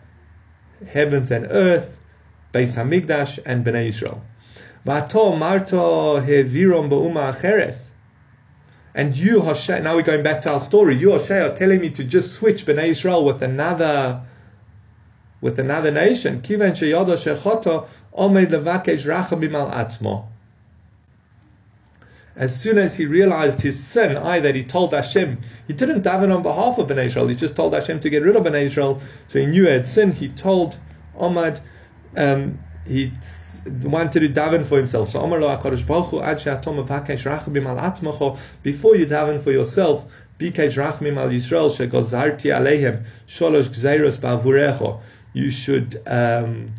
heavens 0.88 1.30
and 1.30 1.46
earth, 1.50 2.00
Beis 2.54 2.74
Hamikdash, 2.74 3.38
and 3.44 3.66
Bnei 3.66 3.90
Yisrael. 3.90 4.22
Vato 4.86 5.38
Marto 5.38 6.20
Hevirom 6.20 6.88
Ba'uma 6.88 7.34
Acheres. 7.34 7.88
And 8.94 9.16
you, 9.16 9.40
Hoshea, 9.40 9.80
now 9.80 9.96
we're 9.96 10.02
going 10.02 10.22
back 10.22 10.42
to 10.42 10.52
our 10.52 10.60
story. 10.60 10.96
You, 10.96 11.12
Hoshea, 11.12 11.50
are 11.50 11.56
telling 11.56 11.80
me 11.80 11.90
to 11.90 12.04
just 12.04 12.34
switch 12.34 12.66
Bnei 12.66 12.88
Israel 12.88 13.24
with 13.24 13.42
another, 13.42 14.22
with 15.40 15.58
another 15.58 15.90
nation. 15.90 16.42
Kivan 16.42 16.72
shechoto 16.72 17.86
levakesh 18.14 19.04
atzmo. 19.04 20.26
As 22.34 22.58
soon 22.58 22.78
as 22.78 22.96
he 22.96 23.06
realized 23.06 23.60
his 23.60 23.82
sin, 23.82 24.16
I 24.16 24.40
that 24.40 24.54
he 24.54 24.64
told 24.64 24.92
Hashem, 24.92 25.38
he 25.66 25.72
didn't 25.72 26.02
daven 26.02 26.34
on 26.34 26.42
behalf 26.42 26.78
of 26.78 26.88
Bnei 26.88 27.06
Israel. 27.06 27.28
He 27.28 27.34
just 27.34 27.56
told 27.56 27.74
Hashem 27.74 28.00
to 28.00 28.10
get 28.10 28.22
rid 28.22 28.36
of 28.36 28.44
Bnei 28.44 28.62
Israel. 28.62 29.00
So 29.28 29.38
he 29.38 29.46
knew 29.46 29.64
he 29.64 29.70
had 29.70 29.88
sinned. 29.88 30.14
He 30.14 30.28
told 30.28 30.78
Omad, 31.18 31.60
um, 32.16 32.58
he 32.86 33.12
wanted 33.66 34.20
to 34.20 34.28
daven 34.28 34.64
for 34.64 34.78
himself. 34.78 35.08
So 35.08 35.20
Amar 35.20 35.40
lo 35.40 35.48
HaKadosh 35.56 35.86
Baruch 35.86 36.06
Hu 36.06 36.20
ad 36.20 36.40
she'atom 36.40 36.84
avakesh 36.84 37.24
rachmim 37.24 37.66
al 37.66 37.76
atzmacho 37.76 38.38
before 38.62 38.96
you 38.96 39.06
daven 39.06 39.40
for 39.40 39.52
yourself 39.52 40.10
bikesh 40.38 40.76
rachmim 40.76 41.16
al 41.16 41.28
Yisrael 41.28 41.70
shegozarti 41.70 42.50
aleihem 42.50 43.04
sholosh 43.28 43.68
gzeiros 43.68 44.18
ba'avurecho 44.18 45.00
you 45.32 45.50
should 45.50 46.00
um, 46.06 46.72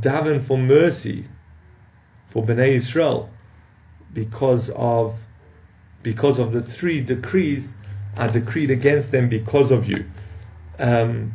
daven 0.00 0.40
for 0.40 0.56
mercy 0.56 1.24
for 2.26 2.44
Bnei 2.44 2.76
Yisrael 2.76 3.28
because 4.12 4.70
of 4.70 5.24
because 6.02 6.38
of 6.38 6.52
the 6.52 6.62
three 6.62 7.00
decrees 7.00 7.72
are 8.16 8.28
decreed 8.28 8.70
against 8.70 9.10
them 9.10 9.28
because 9.28 9.70
of 9.70 9.88
you. 9.88 10.04
Um, 10.78 11.32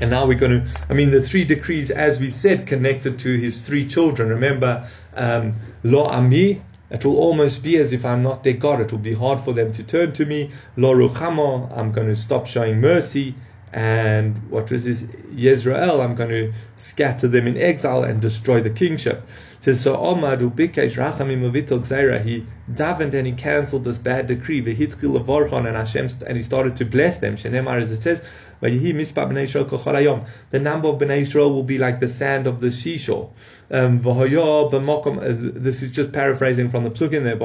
and 0.00 0.10
now 0.10 0.26
we're 0.26 0.38
going 0.38 0.62
to, 0.62 0.68
I 0.88 0.94
mean, 0.94 1.10
the 1.10 1.22
three 1.22 1.44
decrees, 1.44 1.90
as 1.90 2.20
we 2.20 2.30
said, 2.30 2.66
connected 2.66 3.18
to 3.20 3.36
his 3.36 3.60
three 3.60 3.86
children. 3.86 4.28
Remember, 4.28 4.88
um, 5.14 5.54
Lo 5.82 6.04
Ami, 6.04 6.62
it 6.90 7.04
will 7.04 7.16
almost 7.16 7.62
be 7.62 7.76
as 7.78 7.92
if 7.92 8.04
I'm 8.04 8.22
not 8.22 8.44
their 8.44 8.52
God. 8.54 8.80
It 8.80 8.92
will 8.92 8.98
be 8.98 9.14
hard 9.14 9.40
for 9.40 9.52
them 9.52 9.72
to 9.72 9.82
turn 9.82 10.12
to 10.14 10.26
me. 10.26 10.50
Lo 10.76 10.94
Ruchamo, 10.94 11.76
I'm 11.76 11.92
going 11.92 12.08
to 12.08 12.16
stop 12.16 12.46
showing 12.46 12.80
mercy. 12.80 13.34
And 13.72 14.50
what 14.50 14.70
was 14.70 14.84
this? 14.84 15.02
Yizreel, 15.34 16.04
I'm 16.04 16.14
going 16.14 16.30
to 16.30 16.52
scatter 16.76 17.26
them 17.26 17.48
in 17.48 17.56
exile 17.56 18.04
and 18.04 18.20
destroy 18.20 18.60
the 18.60 18.70
kingship. 18.70 19.26
So 19.60 19.96
Omar 19.96 20.36
Ubikesh 20.36 20.96
Rachamim 20.96 21.50
Gzaira, 21.50 22.22
he 22.22 22.46
davened 22.70 23.14
and 23.14 23.26
he 23.26 23.32
cancelled 23.32 23.84
this 23.84 23.96
bad 23.96 24.26
decree, 24.26 24.62
Vehitchil 24.62 25.66
and 25.66 25.76
Hashem, 25.76 26.10
and 26.26 26.36
he 26.36 26.42
started 26.42 26.76
to 26.76 26.84
bless 26.84 27.16
them. 27.16 27.36
Shenemar, 27.36 27.80
as 27.80 27.90
it 27.90 28.02
says, 28.02 28.22
the 28.64 30.58
number 30.58 30.88
of 30.88 30.98
Bnei 30.98 31.20
Israel 31.20 31.52
will 31.52 31.64
be 31.64 31.76
like 31.76 32.00
the 32.00 32.08
sand 32.08 32.46
of 32.46 32.62
the 32.62 32.72
seashore. 32.72 33.30
Um, 33.70 34.00
this 34.00 35.82
is 35.82 35.90
just 35.90 36.12
paraphrasing 36.12 36.70
from 36.70 36.84
the 36.84 36.90
psuk 36.90 37.12
in 37.12 37.24
there. 37.24 37.36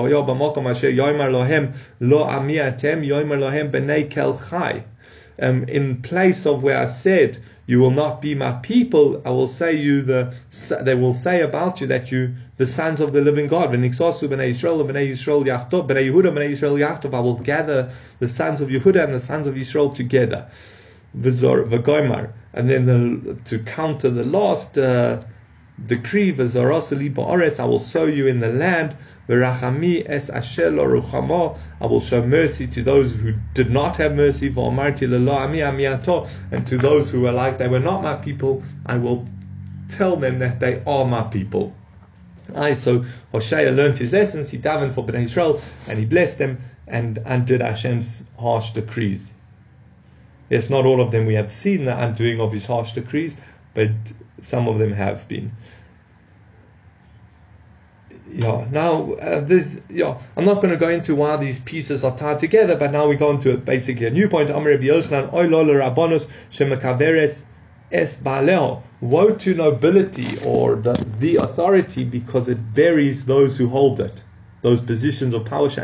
Um, 5.41 5.63
in 5.65 6.01
place 6.01 6.45
of 6.45 6.63
where 6.63 6.77
I 6.77 6.86
said, 6.86 7.38
you 7.65 7.79
will 7.79 7.91
not 7.91 8.21
be 8.21 8.34
my 8.34 8.53
people, 8.53 9.21
I 9.25 9.29
will 9.32 9.47
say 9.47 9.75
you 9.75 10.01
the, 10.01 10.34
they 10.82 10.95
will 10.95 11.13
say 11.13 11.41
about 11.41 11.82
you 11.82 11.88
that 11.88 12.12
you, 12.13 12.34
the 12.55 12.65
sons 12.65 13.01
of 13.01 13.12
the 13.12 13.19
living 13.21 13.47
God. 13.47 13.75
I 13.75 13.77
will 17.19 17.35
gather 17.35 17.91
the 18.19 18.29
sons 18.29 18.62
of 18.62 18.69
Yehuda 18.69 19.04
and 19.04 19.13
the 19.13 19.21
sons 19.21 19.48
of 19.48 19.58
Israel 19.58 19.89
together 19.89 20.48
v'goimar, 21.17 22.31
and 22.53 22.69
then 22.69 22.85
the, 22.85 23.33
to 23.45 23.60
counter 23.60 24.10
the 24.10 24.23
last 24.23 24.77
uh, 24.77 25.21
decree, 25.85 26.33
v'zarosali 26.33 27.13
ba'aretz, 27.13 27.60
I 27.60 27.65
will 27.65 27.79
sow 27.79 28.05
you 28.05 28.27
in 28.27 28.39
the 28.39 28.49
land, 28.49 28.95
v'rachami 29.27 30.03
es 30.07 30.29
asher 30.29 30.71
ruchamo, 30.71 31.57
I 31.81 31.85
will 31.85 32.01
show 32.01 32.25
mercy 32.25 32.67
to 32.67 32.83
those 32.83 33.15
who 33.15 33.33
did 33.53 33.71
not 33.71 33.97
have 33.97 34.15
mercy, 34.15 34.49
v'omarti 34.51 35.07
lelo 35.07 35.35
ami 35.35 35.60
amiato, 35.60 36.27
and 36.51 36.65
to 36.67 36.77
those 36.77 37.12
who 37.12 37.21
were 37.21 37.31
like 37.31 37.57
they 37.57 37.67
were 37.67 37.79
not 37.79 38.03
my 38.03 38.15
people, 38.15 38.63
I 38.85 38.97
will 38.97 39.25
tell 39.89 40.15
them 40.15 40.39
that 40.39 40.60
they 40.60 40.81
are 40.85 41.05
my 41.05 41.23
people. 41.23 41.73
I 42.55 42.73
so 42.73 43.05
Hoshea 43.31 43.71
learned 43.71 43.97
his 43.97 44.13
lessons. 44.13 44.49
He 44.49 44.57
davened 44.57 44.91
for 44.91 45.05
Bnei 45.05 45.23
Israel 45.23 45.62
and 45.87 45.99
he 45.99 46.05
blessed 46.05 46.37
them 46.37 46.60
and 46.87 47.19
undid 47.25 47.62
Hashem's 47.62 48.23
harsh 48.39 48.71
decrees. 48.71 49.31
Yes, 50.50 50.69
not 50.69 50.85
all 50.85 51.00
of 51.02 51.12
them 51.12 51.25
we 51.25 51.35
have 51.35 51.52
seen 51.52 51.85
the 51.85 51.97
undoing 51.97 52.41
of 52.41 52.52
his 52.52 52.65
harsh 52.65 52.93
decrees, 52.93 53.35
but 53.73 53.91
some 54.41 54.67
of 54.67 54.79
them 54.79 54.93
have 54.93 55.27
been. 55.27 55.52
Yeah, 58.31 58.67
now 58.71 59.13
uh, 59.13 59.41
this, 59.41 59.81
yeah, 59.89 60.19
I'm 60.37 60.45
not 60.45 60.56
going 60.56 60.69
to 60.69 60.77
go 60.77 60.89
into 60.89 61.15
why 61.15 61.37
these 61.37 61.60
pieces 61.60 62.04
are 62.04 62.15
tied 62.15 62.39
together, 62.39 62.75
but 62.75 62.91
now 62.91 63.08
we 63.08 63.15
go 63.15 63.31
into 63.31 63.58
basically 63.58 64.06
a 64.06 64.12
new 64.12 64.27
point. 64.27 64.52
Amr 64.52 64.71
Rabbi 64.71 64.83
Yochanan, 64.83 65.31
rabbanos 65.31 66.27
shemakaveres 66.52 67.43
es 67.91 68.17
baaleo. 68.17 68.83
Woe 69.02 69.33
to 69.33 69.54
nobility 69.56 70.27
or 70.45 70.75
the, 70.75 70.93
the 71.19 71.37
authority 71.37 72.04
because 72.04 72.47
it 72.50 72.73
buries 72.73 73.25
those 73.25 73.58
who 73.58 73.69
hold 73.69 74.00
it 74.00 74.23
those 74.62 74.81
positions 74.81 75.33
of 75.33 75.45
power. 75.45 75.69
Because 75.69 75.77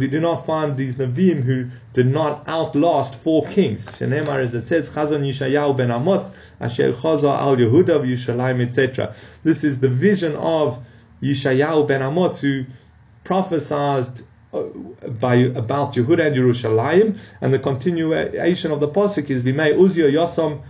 we 0.00 0.08
do 0.08 0.20
not 0.20 0.46
find 0.46 0.76
these 0.76 0.96
Navim 0.96 1.42
who 1.42 1.70
did 1.92 2.06
not 2.06 2.48
outlast 2.48 3.14
four 3.14 3.46
kings. 3.46 3.86
Shenemar 3.86 4.66
says, 4.66 4.90
Chazon 4.90 5.22
Yishayahu 5.22 5.76
ben 5.76 5.90
Amotz, 5.90 6.32
Asher 6.60 6.92
Chaza 6.92 7.38
al 7.38 7.56
Yehuda 7.56 8.04
Yushalayim, 8.04 8.66
etc. 8.66 9.14
This 9.42 9.64
is 9.64 9.80
the 9.80 9.88
vision 9.88 10.34
of 10.36 10.84
Yishayahu 11.22 11.86
ben 11.86 12.00
Amotz 12.00 12.40
who 12.40 12.64
prophesied 13.24 14.22
uh, 14.52 14.62
by 15.08 15.34
about 15.34 15.94
Yehuda 15.94 16.26
and 16.26 16.36
Yerushalayim, 16.36 17.18
and 17.40 17.52
the 17.52 17.58
continuation 17.58 18.70
of 18.70 18.80
the 18.80 18.88
pasuk 18.88 19.30
is 19.30 19.42
Bimei 19.42 19.74
Uzio 19.74 20.10
Yosam 20.10 20.62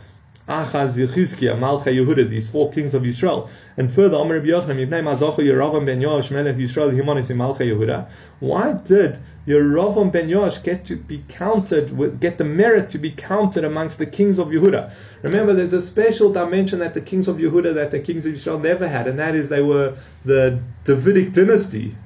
Achaz, 0.47 0.99
Yechizkiah, 0.99 1.59
Malcha 1.59 1.87
Yehuda, 1.87 2.29
these 2.29 2.51
four 2.51 2.71
kings 2.71 2.93
of 2.93 3.07
Israel. 3.07 3.49
And 3.79 3.91
further, 3.91 4.19
Amr 4.19 4.43
Yochanan, 4.43 4.77
Yibnei 4.77 5.03
Mazacha 5.03 5.39
Yeravam 5.39 5.87
ben 5.87 6.03
Yoash, 6.03 6.31
Melech 6.31 6.57
Yisrael, 6.57 6.93
Himonis 6.93 7.35
Malcha 7.35 7.61
Yehuda. 7.61 8.11
Why 8.41 8.75
did 8.75 9.19
Yeravam 9.47 10.13
ben 10.13 10.29
Yoash 10.29 10.63
get 10.63 10.85
to 10.85 10.97
be 10.97 11.25
counted 11.29 11.97
with, 11.97 12.21
get 12.21 12.37
the 12.37 12.45
merit 12.45 12.91
to 12.91 12.99
be 12.99 13.11
counted 13.11 13.65
amongst 13.65 13.99
the 13.99 14.05
kings 14.05 14.39
of 14.39 14.49
Yehuda? 14.49 14.93
Remember, 15.23 15.55
there's 15.55 15.73
a 15.73 15.81
special 15.81 16.31
dimension 16.31 16.79
that 16.81 16.93
the 16.93 17.01
kings 17.01 17.27
of 17.27 17.39
Yehuda 17.39 17.73
that 17.73 17.91
the 17.91 18.01
kings 18.01 18.27
of 18.27 18.35
Israel 18.35 18.59
never 18.59 18.87
had, 18.87 19.09
and 19.09 19.19
that 19.19 19.35
is 19.35 19.49
they 19.49 19.63
were 19.63 19.97
the 20.27 20.61
Davidic 20.85 21.33
dynasty. 21.33 21.97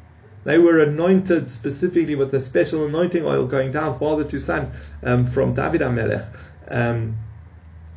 They 0.45 0.59
were 0.59 0.81
anointed 0.81 1.51
specifically 1.51 2.15
with 2.15 2.33
a 2.35 2.41
special 2.41 2.87
anointing 2.87 3.25
oil 3.25 3.47
going 3.47 3.73
down 3.73 3.99
father 3.99 4.23
to 4.23 4.39
son 4.39 4.71
um, 5.03 5.27
from 5.27 5.55
David 5.55 5.81
Amelech. 5.81 6.25
Um, 6.69 7.19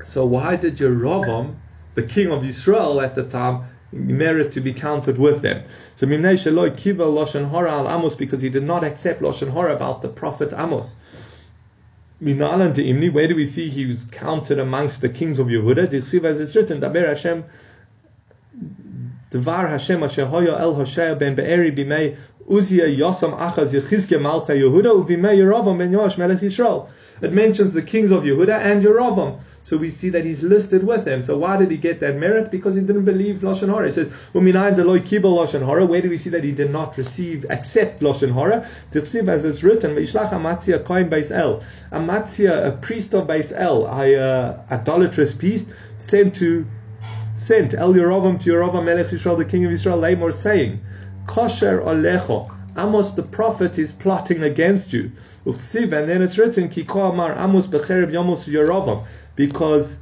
so 0.04 0.26
why 0.26 0.56
did 0.56 0.78
Yerovam, 0.78 1.56
the 1.96 2.04
king 2.04 2.32
of 2.32 2.46
Israel 2.46 3.02
at 3.02 3.16
the 3.16 3.24
time, 3.24 3.66
merit 3.92 4.52
to 4.54 4.62
be 4.62 4.74
counted 4.74 5.18
with 5.18 5.42
them? 5.42 5.64
So 5.96 6.08
Mimnei 6.08 6.34
Shaloi 6.34 6.76
Kiva 6.76 7.04
Lashon 7.04 7.50
Hora 7.50 7.72
al 7.72 7.90
Amos 7.90 8.16
because 8.16 8.42
he 8.42 8.50
did 8.50 8.64
not 8.64 8.84
accept 8.84 9.22
Lashon 9.22 9.50
Hora 9.50 9.76
about 9.76 10.02
the 10.02 10.10
prophet 10.10 10.54
Amos. 10.54 10.96
Minalan 12.22 12.74
to 12.76 12.84
Imni, 12.84 13.12
where 13.12 13.28
do 13.28 13.36
we 13.36 13.46
see 13.46 13.70
he 13.70 13.86
was 13.86 14.06
counted 14.06 14.60
amongst 14.60 15.02
the 15.02 15.10
kings 15.10 15.40
of 15.40 15.48
Yehuda? 15.48 15.88
Dichsiv 15.88 16.24
as 16.24 16.40
it's 16.40 16.56
written, 16.56 16.80
Daber 16.80 17.08
Hashem 17.08 17.44
Devar 19.32 19.68
Hashem 19.68 20.04
Asher 20.04 20.26
Hoya 20.26 20.58
El 20.60 20.74
Hoshea 20.76 21.16
ben 21.16 21.36
Be'eri 21.36 21.72
Bimei 21.72 22.18
Uzia 22.50 22.86
Yosam 22.96 23.38
Achaz 23.38 23.74
Yechizkia 23.74 24.20
Malcha 24.20 24.54
Yehuda 24.54 25.06
Uvimei 25.06 25.38
Yerovam 25.38 25.78
ben 25.78 25.92
Yosh 25.92 26.18
Melech 26.18 26.40
Yisrael. 26.40 26.90
It 27.22 27.34
mentions 27.34 27.74
the 27.74 27.82
kings 27.82 28.12
of 28.12 28.24
Yehuda 28.24 28.58
and 28.60 28.84
Yerovam. 28.84 29.40
So 29.64 29.78
we 29.78 29.92
see 29.92 30.10
that 30.10 30.26
he's 30.26 30.42
listed 30.42 30.84
with 30.84 31.06
them. 31.06 31.22
So 31.22 31.38
why 31.38 31.58
did 31.58 31.70
he 31.70 31.78
get 31.78 32.00
that 32.00 32.16
merit? 32.16 32.50
Because 32.50 32.76
he 32.76 32.82
didn't 32.82 33.06
believe 33.06 33.38
Lashon 33.38 33.70
Hora. 33.70 33.90
It 33.90 33.94
says, 33.94 34.08
Uminayin 34.34 34.76
deloy 34.76 35.00
kibel 35.00 35.38
Lashon 35.38 35.62
Hora. 35.64 35.86
Where 35.86 36.02
do 36.02 36.10
we 36.10 36.18
see 36.18 36.32
that 36.32 36.44
he 36.44 36.52
did 36.52 36.72
not 36.72 36.98
receive, 36.98 37.46
accept 37.50 38.02
Lashon 38.02 38.32
Hora? 38.32 38.68
Tichsiv, 38.92 39.28
as 39.28 39.46
it's 39.46 39.62
written, 39.62 39.96
Veishlach 39.96 40.32
Amatzia 40.32 40.84
Kohen 40.84 41.10
Beis 41.10 41.30
El. 41.30 41.62
Amatzia, 41.92 42.68
a 42.68 42.72
priest 42.72 43.14
of 43.14 43.28
Beis 43.28 43.54
El, 43.56 43.86
a 43.86 44.16
uh, 44.16 44.62
idolatrous 44.72 45.34
priest, 45.34 45.68
sent 46.00 46.34
to, 46.36 46.66
sent 47.36 47.76
El 47.76 47.94
Yerovam 47.94 48.40
to 48.40 48.50
Yerovam 48.50 48.84
Melech 48.84 49.08
Yisrael, 49.08 49.38
the 49.38 49.46
king 49.46 49.64
of 49.66 49.72
Israel, 49.72 50.00
Lamor, 50.00 50.34
saying, 50.34 50.82
Kosher 51.28 51.82
Olecho. 51.82 52.50
Amos 52.78 53.12
the 53.12 53.24
prophet 53.24 53.78
is 53.78 53.92
plotting 53.92 54.44
against 54.44 54.94
you. 54.94 55.12
and 55.46 56.10
then 56.10 56.22
it's 56.22 56.38
written, 56.38 56.70
Amos 56.70 57.68
Becherib 57.68 58.12
Yomos 58.12 58.48
Yerovam 58.48 59.04
because, 59.36 59.98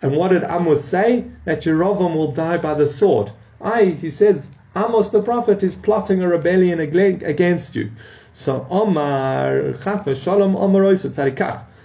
and 0.00 0.16
what 0.16 0.28
did 0.28 0.44
Amos 0.44 0.84
say? 0.84 1.24
That 1.44 1.62
Yerovam 1.62 2.14
will 2.14 2.32
die 2.32 2.58
by 2.58 2.74
the 2.74 2.88
sword. 2.88 3.32
I, 3.60 3.84
he 3.84 4.10
says, 4.10 4.48
Amos 4.76 5.10
the 5.10 5.22
prophet 5.22 5.62
is 5.62 5.76
plotting 5.76 6.22
a 6.22 6.28
rebellion 6.28 6.80
against 6.80 7.74
you. 7.74 7.90
So 8.32 8.66
Omar, 8.70 9.74
Chas 9.82 10.02
v'shalom, 10.02 10.56
Omar. 10.56 10.82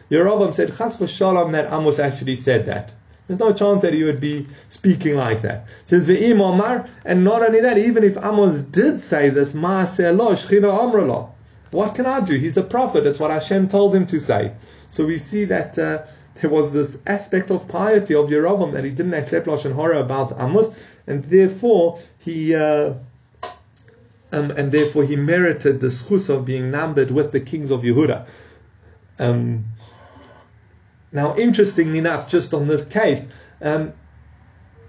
Yerovam 0.09 0.53
said, 0.53 0.75
Chas 0.77 0.97
v'shalom, 0.97 1.51
that 1.51 1.71
Amos 1.71 1.99
actually 1.99 2.35
said 2.35 2.65
that. 2.65 2.93
There's 3.29 3.39
no 3.39 3.53
chance 3.53 3.83
that 3.83 3.93
he 3.93 4.01
would 4.01 4.19
be 4.19 4.47
speaking 4.69 5.13
like 5.13 5.43
that. 5.43 5.67
Says 5.85 6.09
Ve'im 6.09 6.41
Omar, 6.41 6.87
and 7.05 7.23
not 7.23 7.43
only 7.43 7.61
that, 7.61 7.77
even 7.77 8.03
if 8.03 8.17
Amos 8.17 8.61
did 8.61 8.99
say 8.99 9.29
this, 9.29 9.53
Ma'aseh 9.53 10.17
Shchina 10.17 11.29
What 11.69 11.93
can 11.93 12.07
I 12.07 12.21
do? 12.21 12.39
He's 12.39 12.57
a 12.57 12.63
prophet. 12.63 13.03
That's 13.03 13.19
what 13.19 13.29
Hashem 13.29 13.67
told 13.67 13.93
him 13.93 14.07
to 14.07 14.19
say. 14.19 14.53
So 14.89 15.05
we 15.05 15.19
see 15.19 15.45
that 15.45 15.77
uh, 15.77 16.01
there 16.41 16.49
was 16.49 16.71
this 16.71 16.97
aspect 17.05 17.51
of 17.51 17.67
piety 17.67 18.15
of 18.15 18.29
Yerovam 18.29 18.73
that 18.73 18.83
he 18.83 18.89
didn't 18.89 19.13
accept 19.13 19.45
Lashon 19.45 19.73
Hora 19.73 19.99
about 19.99 20.33
Amos, 20.41 20.75
and 21.05 21.23
therefore 21.25 21.99
he 22.17 22.55
uh, 22.55 22.95
um, 24.31 24.49
and 24.49 24.71
therefore 24.71 25.03
he 25.03 25.15
merited 25.15 25.81
the 25.81 25.87
schus 25.89 26.29
of 26.29 26.45
being 26.45 26.71
numbered 26.71 27.11
with 27.11 27.31
the 27.31 27.39
kings 27.39 27.69
of 27.69 27.83
Yehuda. 27.83 28.25
Um, 29.19 29.65
now, 31.11 31.35
interestingly 31.35 31.97
enough, 31.97 32.29
just 32.29 32.53
on 32.53 32.67
this 32.67 32.85
case, 32.85 33.27
um, 33.61 33.93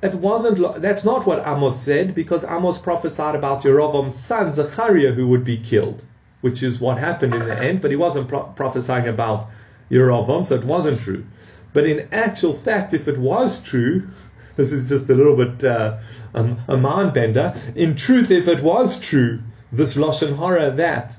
it 0.03 0.15
wasn't. 0.15 0.81
That's 0.81 1.05
not 1.05 1.27
what 1.27 1.47
Amos 1.47 1.81
said, 1.81 2.15
because 2.15 2.45
Amos 2.45 2.79
prophesied 2.79 3.35
about 3.35 3.63
Yerovam's 3.63 4.17
son 4.17 4.51
Zechariah 4.53 5.13
who 5.13 5.29
would 5.29 5.45
be 5.45 5.57
killed, 5.59 6.05
which 6.41 6.63
is 6.63 6.81
what 6.81 6.99
happened 6.99 7.35
in 7.35 7.45
the 7.45 7.59
end. 7.59 7.81
But 7.81 7.91
he 7.91 7.97
wasn't 7.97 8.29
pro- 8.29 8.45
prophesying 8.45 9.09
about 9.09 9.49
Yerovam, 9.91 10.47
so 10.47 10.55
it 10.55 10.65
wasn't 10.65 11.01
true. 11.01 11.25
But 11.73 11.85
in 11.85 12.09
actual 12.13 12.53
fact, 12.53 12.95
if 12.95 13.09
it 13.09 13.19
was 13.19 13.61
true, 13.61 14.09
this 14.57 14.73
is 14.73 14.89
just 14.89 15.09
a 15.09 15.15
little 15.15 15.37
bit 15.37 15.65
uh, 15.65 15.99
um, 16.35 16.59
a 16.69 16.77
mind 16.77 17.15
bender. 17.15 17.55
In 17.75 17.95
truth, 17.95 18.31
if 18.31 18.49
it 18.49 18.63
was 18.63 18.99
true, 18.99 19.41
this 19.73 19.97
lashon 19.97 20.37
hara 20.37 20.71
that 20.73 21.17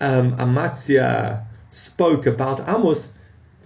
um, 0.00 0.36
spoke 1.70 2.26
about 2.26 2.68
Amos, 2.68 3.08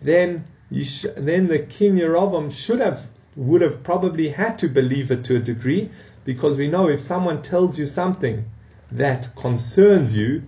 then 0.03 0.45
sh- 0.73 1.07
then 1.17 1.49
the 1.49 1.59
king 1.59 1.97
Yerovam 1.97 2.53
should 2.53 2.81
have 2.81 3.09
would 3.37 3.63
have 3.63 3.83
probably 3.83 4.29
had 4.29 4.59
to 4.59 4.69
believe 4.69 5.11
it 5.11 5.25
to 5.25 5.37
a 5.37 5.39
degree, 5.39 5.91
because 6.25 6.57
we 6.57 6.69
know 6.69 6.89
if 6.89 7.01
someone 7.01 7.43
tells 7.43 7.79
you 7.79 7.87
something 7.87 8.45
that 8.93 9.35
concerns 9.37 10.17
you, 10.17 10.43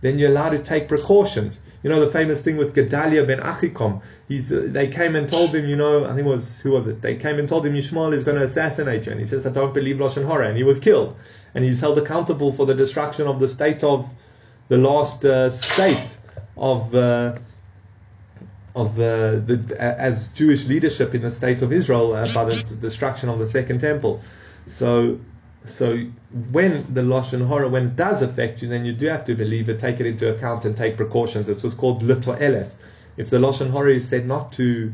then 0.00 0.18
you're 0.18 0.30
allowed 0.30 0.50
to 0.50 0.58
take 0.58 0.88
precautions. 0.88 1.60
You 1.82 1.90
know 1.90 2.00
the 2.00 2.10
famous 2.10 2.42
thing 2.42 2.56
with 2.56 2.74
Gedaliah 2.74 3.24
ben 3.24 3.40
Achikom. 3.40 4.02
He's, 4.28 4.52
uh, 4.52 4.66
they 4.66 4.88
came 4.88 5.16
and 5.16 5.28
told 5.28 5.54
him, 5.54 5.66
you 5.68 5.76
know, 5.76 6.04
I 6.04 6.08
think 6.08 6.26
it 6.26 6.30
was 6.30 6.60
who 6.60 6.70
was 6.70 6.86
it? 6.86 7.00
They 7.00 7.16
came 7.16 7.38
and 7.38 7.48
told 7.48 7.64
him 7.64 7.74
Yishmael 7.74 8.12
is 8.12 8.24
going 8.24 8.36
to 8.36 8.44
assassinate 8.44 9.06
you, 9.06 9.12
and 9.12 9.20
he 9.20 9.26
says, 9.26 9.46
I 9.46 9.50
don't 9.50 9.72
believe 9.74 9.96
Lashon 9.96 10.24
Hora, 10.24 10.48
and 10.48 10.56
he 10.56 10.64
was 10.64 10.78
killed, 10.78 11.16
and 11.54 11.64
he's 11.64 11.80
held 11.80 11.98
accountable 11.98 12.52
for 12.52 12.66
the 12.66 12.74
destruction 12.74 13.26
of 13.26 13.40
the 13.40 13.48
state 13.48 13.82
of 13.84 14.12
the 14.68 14.78
last 14.78 15.24
uh, 15.24 15.50
state 15.50 16.16
of. 16.56 16.94
Uh, 16.94 17.36
of 18.78 18.98
uh, 18.98 19.40
the, 19.48 19.76
as 19.78 20.28
Jewish 20.28 20.66
leadership 20.66 21.14
in 21.14 21.22
the 21.22 21.30
state 21.30 21.62
of 21.62 21.72
Israel 21.72 22.14
uh, 22.14 22.32
by 22.32 22.44
the 22.44 22.76
destruction 22.80 23.28
of 23.28 23.38
the 23.38 23.48
second 23.48 23.80
temple. 23.80 24.20
So 24.66 25.18
so 25.64 25.96
when 26.52 26.72
the 26.94 27.02
lashon 27.02 27.44
hora, 27.46 27.68
when 27.68 27.86
it 27.86 27.96
does 27.96 28.22
affect 28.22 28.62
you, 28.62 28.68
then 28.68 28.84
you 28.84 28.92
do 28.92 29.06
have 29.08 29.24
to 29.24 29.34
believe 29.34 29.68
it, 29.68 29.80
take 29.80 29.98
it 30.00 30.06
into 30.06 30.32
account, 30.32 30.64
and 30.64 30.76
take 30.76 30.96
precautions. 30.96 31.48
It's 31.48 31.62
what's 31.62 31.74
called 31.74 32.02
eles. 32.02 32.78
If 33.16 33.30
the 33.30 33.38
lashon 33.38 33.70
hora 33.70 33.94
is 33.94 34.08
said 34.08 34.26
not 34.26 34.52
to, 34.52 34.92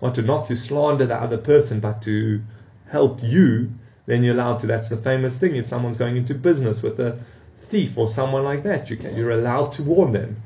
want 0.00 0.14
to 0.14 0.22
not 0.22 0.46
to 0.46 0.56
slander 0.56 1.06
the 1.06 1.20
other 1.20 1.38
person, 1.38 1.80
but 1.80 2.02
to 2.02 2.42
help 2.88 3.22
you, 3.22 3.72
then 4.06 4.24
you're 4.24 4.34
allowed 4.34 4.60
to. 4.60 4.66
That's 4.66 4.88
the 4.88 4.96
famous 4.96 5.38
thing. 5.38 5.56
If 5.56 5.68
someone's 5.68 5.96
going 5.96 6.16
into 6.16 6.34
business 6.34 6.82
with 6.82 6.98
a 6.98 7.18
thief 7.58 7.98
or 7.98 8.08
someone 8.08 8.44
like 8.44 8.62
that, 8.64 8.90
you 8.90 8.96
can, 8.96 9.14
you're 9.16 9.30
allowed 9.30 9.72
to 9.72 9.82
warn 9.82 10.12
them. 10.12 10.42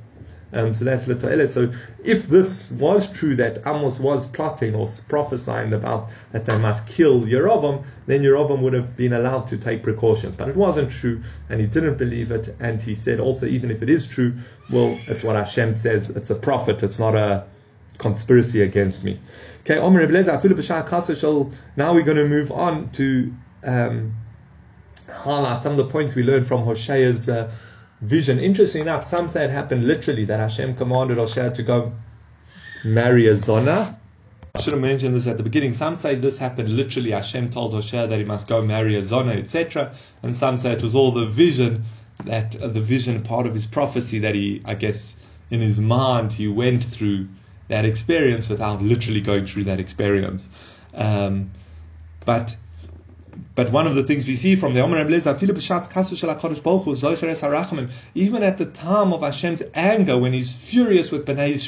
Um, 0.52 0.72
so 0.74 0.84
that's 0.84 1.06
the 1.06 1.14
Litoeles. 1.14 1.48
So 1.50 1.72
if 2.04 2.28
this 2.28 2.70
was 2.70 3.10
true 3.10 3.34
that 3.36 3.66
Amos 3.66 3.98
was 3.98 4.26
plotting 4.28 4.74
or 4.74 4.88
prophesying 5.08 5.72
about 5.72 6.10
that 6.32 6.46
they 6.46 6.56
must 6.56 6.86
kill 6.86 7.22
Yerovam, 7.22 7.84
then 8.06 8.22
Yerovam 8.22 8.60
would 8.60 8.72
have 8.72 8.96
been 8.96 9.12
allowed 9.12 9.46
to 9.48 9.58
take 9.58 9.82
precautions. 9.82 10.36
But 10.36 10.48
it 10.48 10.56
wasn't 10.56 10.90
true, 10.90 11.22
and 11.48 11.60
he 11.60 11.66
didn't 11.66 11.98
believe 11.98 12.30
it. 12.30 12.54
And 12.60 12.80
he 12.80 12.94
said 12.94 13.18
also, 13.18 13.46
even 13.46 13.70
if 13.70 13.82
it 13.82 13.90
is 13.90 14.06
true, 14.06 14.34
well, 14.70 14.96
it's 15.08 15.24
what 15.24 15.36
Hashem 15.36 15.74
says. 15.74 16.10
It's 16.10 16.30
a 16.30 16.36
prophet. 16.36 16.82
It's 16.82 16.98
not 16.98 17.16
a 17.16 17.44
conspiracy 17.98 18.62
against 18.62 19.02
me. 19.02 19.18
Okay, 19.60 19.78
Omer 19.78 20.06
Now 20.06 21.94
we're 21.94 22.02
going 22.02 22.16
to 22.16 22.28
move 22.28 22.52
on 22.52 22.90
to 22.90 23.34
um, 23.64 24.14
highlight 25.10 25.62
some 25.62 25.72
of 25.72 25.78
the 25.78 25.86
points 25.86 26.14
we 26.14 26.22
learned 26.22 26.46
from 26.46 26.64
Hoshea's 26.64 27.28
uh, 27.28 27.52
vision. 28.00 28.38
Interesting 28.38 28.82
enough, 28.82 29.04
some 29.04 29.28
say 29.28 29.44
it 29.44 29.50
happened 29.50 29.86
literally 29.86 30.24
that 30.26 30.40
Hashem 30.40 30.76
commanded 30.76 31.18
Hosea 31.18 31.50
to 31.52 31.62
go 31.62 31.92
marry 32.84 33.26
a 33.26 33.36
Zona. 33.36 33.98
I 34.54 34.60
should 34.60 34.72
have 34.72 34.82
mentioned 34.82 35.14
this 35.14 35.26
at 35.26 35.36
the 35.36 35.42
beginning. 35.42 35.74
Some 35.74 35.96
say 35.96 36.14
this 36.14 36.38
happened 36.38 36.70
literally. 36.70 37.10
Hashem 37.10 37.50
told 37.50 37.74
Hosea 37.74 38.06
that 38.06 38.18
he 38.18 38.24
must 38.24 38.48
go 38.48 38.62
marry 38.62 38.96
a 38.96 39.02
Zona, 39.02 39.32
etc. 39.32 39.92
And 40.22 40.34
some 40.34 40.56
say 40.58 40.72
it 40.72 40.82
was 40.82 40.94
all 40.94 41.12
the 41.12 41.26
vision 41.26 41.84
that 42.24 42.60
uh, 42.60 42.68
the 42.68 42.80
vision 42.80 43.22
part 43.22 43.46
of 43.46 43.54
his 43.54 43.66
prophecy 43.66 44.18
that 44.20 44.34
he, 44.34 44.62
I 44.64 44.74
guess, 44.74 45.18
in 45.50 45.60
his 45.60 45.78
mind 45.78 46.32
he 46.32 46.48
went 46.48 46.82
through 46.82 47.28
that 47.68 47.84
experience 47.84 48.48
without 48.48 48.80
literally 48.80 49.20
going 49.20 49.46
through 49.46 49.64
that 49.64 49.80
experience. 49.80 50.48
Um, 50.94 51.50
but 52.24 52.56
but 53.54 53.70
one 53.70 53.86
of 53.86 53.94
the 53.94 54.02
things 54.02 54.26
we 54.26 54.34
see 54.34 54.56
from 54.56 54.74
the 54.74 54.80
Omer 54.80 54.98
even 58.14 58.42
at 58.42 58.58
the 58.58 58.66
time 58.66 59.12
of 59.12 59.22
Hashem's 59.22 59.62
anger, 59.74 60.18
when 60.18 60.32
he's 60.32 60.54
furious 60.54 61.10
with 61.10 61.26
Bnei 61.26 61.58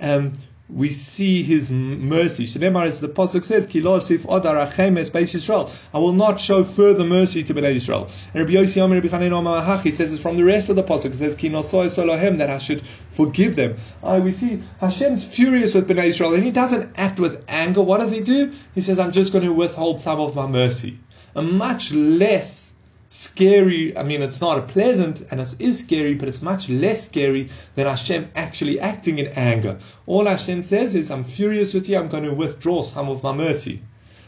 um, 0.00 0.32
we 0.68 0.88
see 0.88 1.42
his 1.42 1.70
mercy. 1.70 2.46
Shememar 2.46 2.86
as 2.86 3.00
the 3.00 3.08
Pasuk 3.08 3.44
says, 3.44 3.66
Ki 3.66 3.80
sif 4.00 4.22
odar 4.24 4.66
achemes 4.66 5.10
beis 5.10 5.34
Yisrael. 5.34 5.70
I 5.92 5.98
will 5.98 6.12
not 6.12 6.40
show 6.40 6.64
further 6.64 7.04
mercy 7.04 7.44
to 7.44 7.52
Bnei 7.52 7.76
Yisrael. 7.76 8.10
And 8.32 8.42
Rabbi 8.42 8.52
Yossi 8.52 8.80
Omer 8.80 8.94
Rabbi 8.94 9.08
Chanin 9.08 9.82
He 9.82 9.90
says 9.90 10.10
it's 10.10 10.22
from 10.22 10.36
the 10.36 10.44
rest 10.44 10.70
of 10.70 10.76
the 10.76 10.82
Pasuk. 10.82 11.12
It 11.12 11.18
says, 11.18 11.34
Ki 11.34 11.50
nosoi 11.50 11.86
solohem, 11.86 12.38
that 12.38 12.48
I 12.48 12.58
should 12.58 12.86
forgive 12.86 13.56
them. 13.56 13.76
Uh, 14.02 14.20
we 14.24 14.32
see 14.32 14.62
Hashem's 14.80 15.22
furious 15.22 15.74
with 15.74 15.86
Bnei 15.86 16.08
Yisrael, 16.08 16.34
and 16.34 16.42
he 16.42 16.50
doesn't 16.50 16.98
act 16.98 17.20
with 17.20 17.44
anger. 17.46 17.82
What 17.82 17.98
does 17.98 18.10
he 18.10 18.20
do? 18.20 18.52
He 18.74 18.80
says, 18.80 18.98
I'm 18.98 19.12
just 19.12 19.32
going 19.32 19.44
to 19.44 19.52
withhold 19.52 20.00
some 20.00 20.18
of 20.18 20.34
my 20.34 20.46
mercy. 20.46 20.98
A 21.36 21.42
much 21.42 21.92
less 21.92 22.73
scary. 23.14 23.96
I 23.96 24.02
mean, 24.02 24.22
it's 24.22 24.40
not 24.40 24.66
pleasant 24.66 25.20
and 25.30 25.40
it 25.40 25.54
is 25.60 25.78
scary, 25.78 26.14
but 26.14 26.28
it's 26.28 26.42
much 26.42 26.68
less 26.68 27.06
scary 27.06 27.48
than 27.76 27.86
Hashem 27.86 28.28
actually 28.34 28.80
acting 28.80 29.20
in 29.20 29.28
anger. 29.28 29.78
All 30.06 30.26
Hashem 30.26 30.64
says 30.64 30.96
is, 30.96 31.12
I'm 31.12 31.22
furious 31.22 31.74
with 31.74 31.88
you, 31.88 31.96
I'm 31.96 32.08
going 32.08 32.24
to 32.24 32.34
withdraw 32.34 32.82
some 32.82 33.08
of 33.08 33.22
my 33.22 33.32
mercy. 33.32 33.82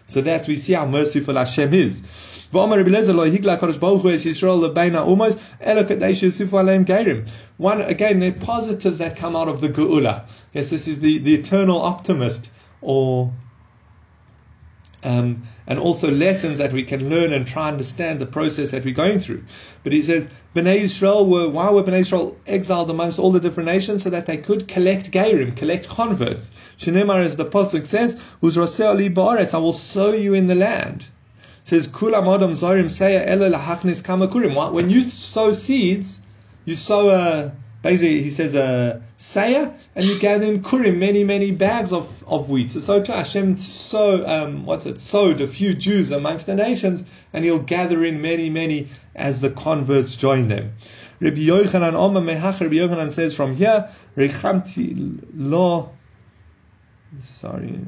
So 0.06 0.20
that 0.20 0.46
we 0.46 0.54
see 0.54 0.74
how 0.74 0.86
merciful 0.86 1.34
Hashem 1.34 1.74
is. 1.74 2.00
One 2.52 2.72
again, 7.80 8.20
the 8.20 8.30
positives 8.30 8.98
that 8.98 9.16
come 9.16 9.34
out 9.34 9.48
of 9.48 9.60
the 9.60 9.68
Geula. 9.68 10.28
Yes, 10.52 10.70
this 10.70 10.86
is 10.86 11.00
the, 11.00 11.18
the 11.18 11.34
eternal 11.34 11.82
optimist, 11.82 12.50
or 12.80 13.32
um, 15.02 15.42
and 15.66 15.78
also 15.78 16.10
lessons 16.10 16.58
that 16.58 16.72
we 16.72 16.82
can 16.82 17.10
learn 17.10 17.32
and 17.32 17.46
try 17.46 17.68
and 17.68 17.74
understand 17.74 18.20
the 18.20 18.26
process 18.26 18.70
that 18.70 18.84
we're 18.84 18.94
going 18.94 19.18
through. 19.18 19.42
But 19.82 19.92
he 19.92 20.02
says, 20.02 20.28
Bnei 20.54 21.28
were, 21.28 21.48
why 21.48 21.70
were 21.70 21.82
Bnei 21.82 22.36
exiled 22.46 22.90
amongst 22.90 23.18
all 23.18 23.32
the 23.32 23.40
different 23.40 23.68
nations? 23.68 24.02
So 24.04 24.10
that 24.10 24.26
they 24.26 24.36
could 24.36 24.68
collect 24.68 25.10
Gairim, 25.10 25.56
collect 25.56 25.88
converts. 25.88 26.50
Shenemar, 26.78 27.24
as 27.24 27.36
the 27.36 27.44
Pasuk 27.44 27.86
says, 27.86 28.20
I 28.42 29.58
will 29.58 29.72
sow 29.72 30.12
you 30.12 30.34
in 30.34 30.46
the 30.46 30.54
land. 30.54 31.08
It 31.64 31.68
says, 31.68 31.88
Kulam 31.88 32.32
Adam 32.32 32.52
Zorim 32.52 32.86
Seya 32.86 33.26
Ela 33.26 33.50
Lahachnis 33.50 34.02
Kamakurim. 34.02 34.72
When 34.72 34.88
you 34.88 35.02
sow 35.02 35.50
seeds, 35.52 36.20
you 36.64 36.76
sow 36.76 37.08
a, 37.08 37.52
basically, 37.82 38.22
he 38.22 38.30
says 38.30 38.54
a 38.54 39.02
saya, 39.16 39.72
and 39.94 40.04
you 40.04 40.18
gather 40.18 40.44
in 40.44 40.62
kurim 40.62 40.98
many, 40.98 41.24
many 41.24 41.50
bags 41.50 41.92
of, 41.92 42.24
of 42.26 42.50
wheat. 42.50 42.70
So, 42.70 43.02
to 43.02 43.12
Hashem 43.12 43.56
so 43.56 44.26
um, 44.26 44.66
what's 44.66 44.86
it, 44.86 45.00
sowed 45.00 45.40
a 45.40 45.46
few 45.46 45.74
Jews 45.74 46.10
amongst 46.10 46.46
the 46.46 46.54
nations, 46.54 47.02
and 47.32 47.44
he'll 47.44 47.58
gather 47.58 48.04
in 48.04 48.20
many, 48.20 48.50
many 48.50 48.88
as 49.14 49.40
the 49.40 49.50
converts 49.50 50.16
join 50.16 50.48
them. 50.48 50.74
Rabbi 51.18 51.38
Yochanan 51.38 51.94
Omer 51.94 52.20
Mehach, 52.20 52.60
Rabbi 52.60 52.74
Yochanan 52.74 53.10
says 53.10 53.34
from 53.34 53.54
here, 53.56 53.88
Rechamti 54.16 55.26
lo, 55.34 55.96
sorry, 57.22 57.80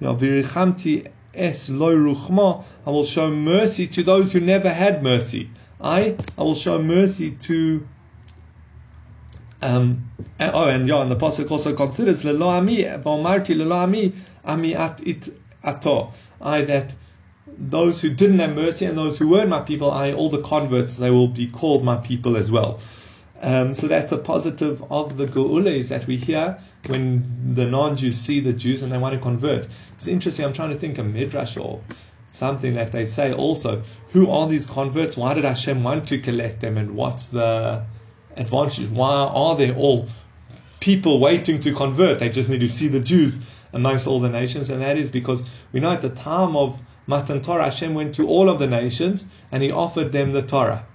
Virichamti 0.00 1.10
es 1.34 1.68
lo 1.68 1.94
ruchma, 1.94 2.64
I 2.86 2.90
will 2.90 3.04
show 3.04 3.30
mercy 3.30 3.86
to 3.88 4.02
those 4.02 4.32
who 4.32 4.40
never 4.40 4.72
had 4.72 5.02
mercy. 5.02 5.50
I, 5.80 6.16
I 6.38 6.42
will 6.42 6.54
show 6.54 6.80
mercy 6.80 7.32
to 7.32 7.86
um, 9.62 10.10
oh, 10.40 10.68
and 10.68 10.88
yeah, 10.88 11.02
and 11.02 11.10
the 11.10 11.16
pasuk 11.16 11.50
also 11.50 11.74
considers 11.74 12.24
lelo 12.24 12.48
ami 12.48 12.84
v'omarti 12.84 13.56
lelo 13.56 13.82
ami 13.82 14.12
ami 14.44 14.74
at 14.74 15.06
it 15.06 15.28
ato. 15.64 16.12
I 16.40 16.62
that 16.62 16.94
those 17.58 18.00
who 18.02 18.10
didn't 18.10 18.38
have 18.40 18.54
mercy 18.54 18.84
and 18.84 18.98
those 18.98 19.18
who 19.18 19.28
weren't 19.28 19.48
my 19.48 19.60
people, 19.60 19.90
I 19.90 20.12
all 20.12 20.28
the 20.28 20.42
converts, 20.42 20.96
they 20.96 21.10
will 21.10 21.28
be 21.28 21.46
called 21.46 21.84
my 21.84 21.96
people 21.96 22.36
as 22.36 22.50
well. 22.50 22.80
Um, 23.40 23.74
so 23.74 23.86
that's 23.86 24.12
a 24.12 24.18
positive 24.18 24.82
of 24.90 25.16
the 25.16 25.26
Geula 25.26 25.70
is 25.70 25.88
that 25.90 26.06
we 26.06 26.16
hear 26.16 26.58
when 26.86 27.54
the 27.54 27.66
non-Jews 27.66 28.16
see 28.16 28.40
the 28.40 28.52
Jews 28.52 28.82
and 28.82 28.90
they 28.90 28.98
want 28.98 29.14
to 29.14 29.20
convert. 29.20 29.68
It's 29.94 30.06
interesting. 30.06 30.44
I'm 30.44 30.52
trying 30.52 30.70
to 30.70 30.76
think 30.76 30.98
of 30.98 31.06
midrash 31.06 31.56
or 31.56 31.82
something 32.32 32.74
that 32.74 32.92
they 32.92 33.04
say 33.04 33.32
also. 33.32 33.82
Who 34.12 34.30
are 34.30 34.46
these 34.48 34.64
converts? 34.66 35.16
Why 35.16 35.34
did 35.34 35.44
Hashem 35.44 35.82
want 35.82 36.08
to 36.08 36.18
collect 36.18 36.60
them? 36.60 36.78
And 36.78 36.94
what's 36.94 37.26
the 37.26 37.84
advantages. 38.36 38.90
Why 38.90 39.12
are 39.12 39.56
there 39.56 39.74
all 39.74 40.08
people 40.80 41.20
waiting 41.20 41.60
to 41.60 41.72
convert? 41.72 42.18
They 42.18 42.28
just 42.28 42.48
need 42.48 42.60
to 42.60 42.68
see 42.68 42.88
the 42.88 43.00
Jews 43.00 43.40
amongst 43.72 44.06
all 44.06 44.20
the 44.20 44.28
nations, 44.28 44.70
and 44.70 44.80
that 44.80 44.96
is 44.96 45.10
because 45.10 45.42
we 45.72 45.80
know 45.80 45.90
at 45.90 46.02
the 46.02 46.10
time 46.10 46.56
of 46.56 46.80
Matan 47.06 47.40
Torah, 47.40 47.64
Hashem 47.64 47.94
went 47.94 48.14
to 48.14 48.26
all 48.26 48.48
of 48.48 48.58
the 48.58 48.66
nations 48.66 49.26
and 49.52 49.62
He 49.62 49.70
offered 49.70 50.12
them 50.12 50.32
the 50.32 50.42
Torah, 50.42 50.86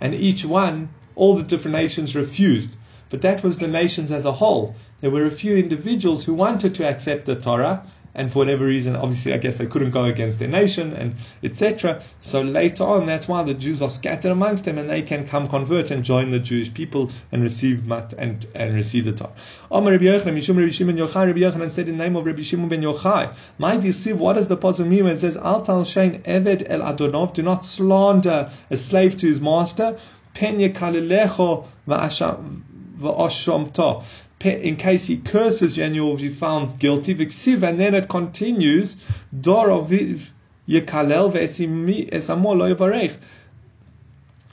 and 0.00 0.14
each 0.14 0.44
one, 0.44 0.90
all 1.14 1.36
the 1.36 1.42
different 1.42 1.76
nations 1.76 2.14
refused. 2.14 2.76
But 3.10 3.22
that 3.22 3.42
was 3.42 3.58
the 3.58 3.68
nations 3.68 4.10
as 4.10 4.24
a 4.24 4.32
whole. 4.32 4.74
There 5.00 5.10
were 5.10 5.24
a 5.24 5.30
few 5.30 5.56
individuals 5.56 6.24
who 6.24 6.34
wanted 6.34 6.74
to 6.74 6.86
accept 6.86 7.24
the 7.24 7.36
Torah, 7.36 7.84
and 8.18 8.32
for 8.32 8.40
whatever 8.40 8.66
reason, 8.66 8.96
obviously, 8.96 9.32
I 9.32 9.38
guess 9.38 9.58
they 9.58 9.66
couldn't 9.66 9.92
go 9.92 10.04
against 10.04 10.40
their 10.40 10.48
nation 10.48 10.92
and 10.92 11.14
etc. 11.42 12.02
So 12.20 12.42
later 12.42 12.82
on, 12.82 13.06
that's 13.06 13.28
why 13.28 13.44
the 13.44 13.54
Jews 13.54 13.80
are 13.80 13.88
scattered 13.88 14.32
amongst 14.32 14.64
them, 14.64 14.76
and 14.76 14.90
they 14.90 15.02
can 15.02 15.24
come 15.26 15.46
convert 15.46 15.92
and 15.92 16.04
join 16.04 16.32
the 16.32 16.40
Jewish 16.40 16.74
people 16.74 17.12
and 17.30 17.42
receive 17.42 17.86
mat 17.86 18.14
and, 18.18 18.44
and 18.54 18.74
receive 18.74 19.04
the 19.04 19.12
Torah. 19.12 19.30
Amar 19.70 19.92
Rabbi 19.92 20.06
Yochanan, 20.06 20.36
Mishum 20.36 20.58
Rabbi 20.58 20.72
Shimon 20.72 20.96
Yochai, 20.96 21.28
Rabbi 21.28 21.38
Yochanan 21.38 21.70
said 21.70 21.88
in 21.88 21.96
name 21.96 22.16
of 22.16 22.26
Rabbi 22.26 22.42
Shimon 22.42 22.68
ben 22.68 22.82
Yochai, 22.82 23.32
My 23.56 23.76
deceive, 23.76 24.18
what 24.18 24.32
does 24.32 24.48
the 24.48 24.56
pasuk 24.56 24.88
mean 24.88 25.04
when 25.04 25.14
it 25.14 25.20
says, 25.20 25.36
Al 25.36 25.62
tal 25.62 25.82
shein 25.82 26.20
eved 26.24 26.66
el 26.68 26.80
adonov, 26.80 27.34
do 27.34 27.42
not 27.42 27.64
slander 27.64 28.50
a 28.68 28.76
slave 28.76 29.16
to 29.18 29.28
his 29.28 29.40
master, 29.40 29.96
pen 30.34 30.58
yekalilecho 30.58 31.66
va'ashamta 31.86 34.02
in 34.44 34.76
case 34.76 35.06
he 35.06 35.16
curses 35.16 35.76
you 35.76 35.84
and 35.84 35.94
you 35.94 36.04
will 36.04 36.16
be 36.16 36.28
found 36.28 36.78
guilty. 36.78 37.14
Viksiv, 37.14 37.62
and 37.62 37.80
then 37.80 37.94
it 37.94 38.08
continues, 38.08 38.96
Dor 39.38 39.68
oviv 39.68 40.30
yekalel 40.68 41.32
ve'esamo 41.32 43.16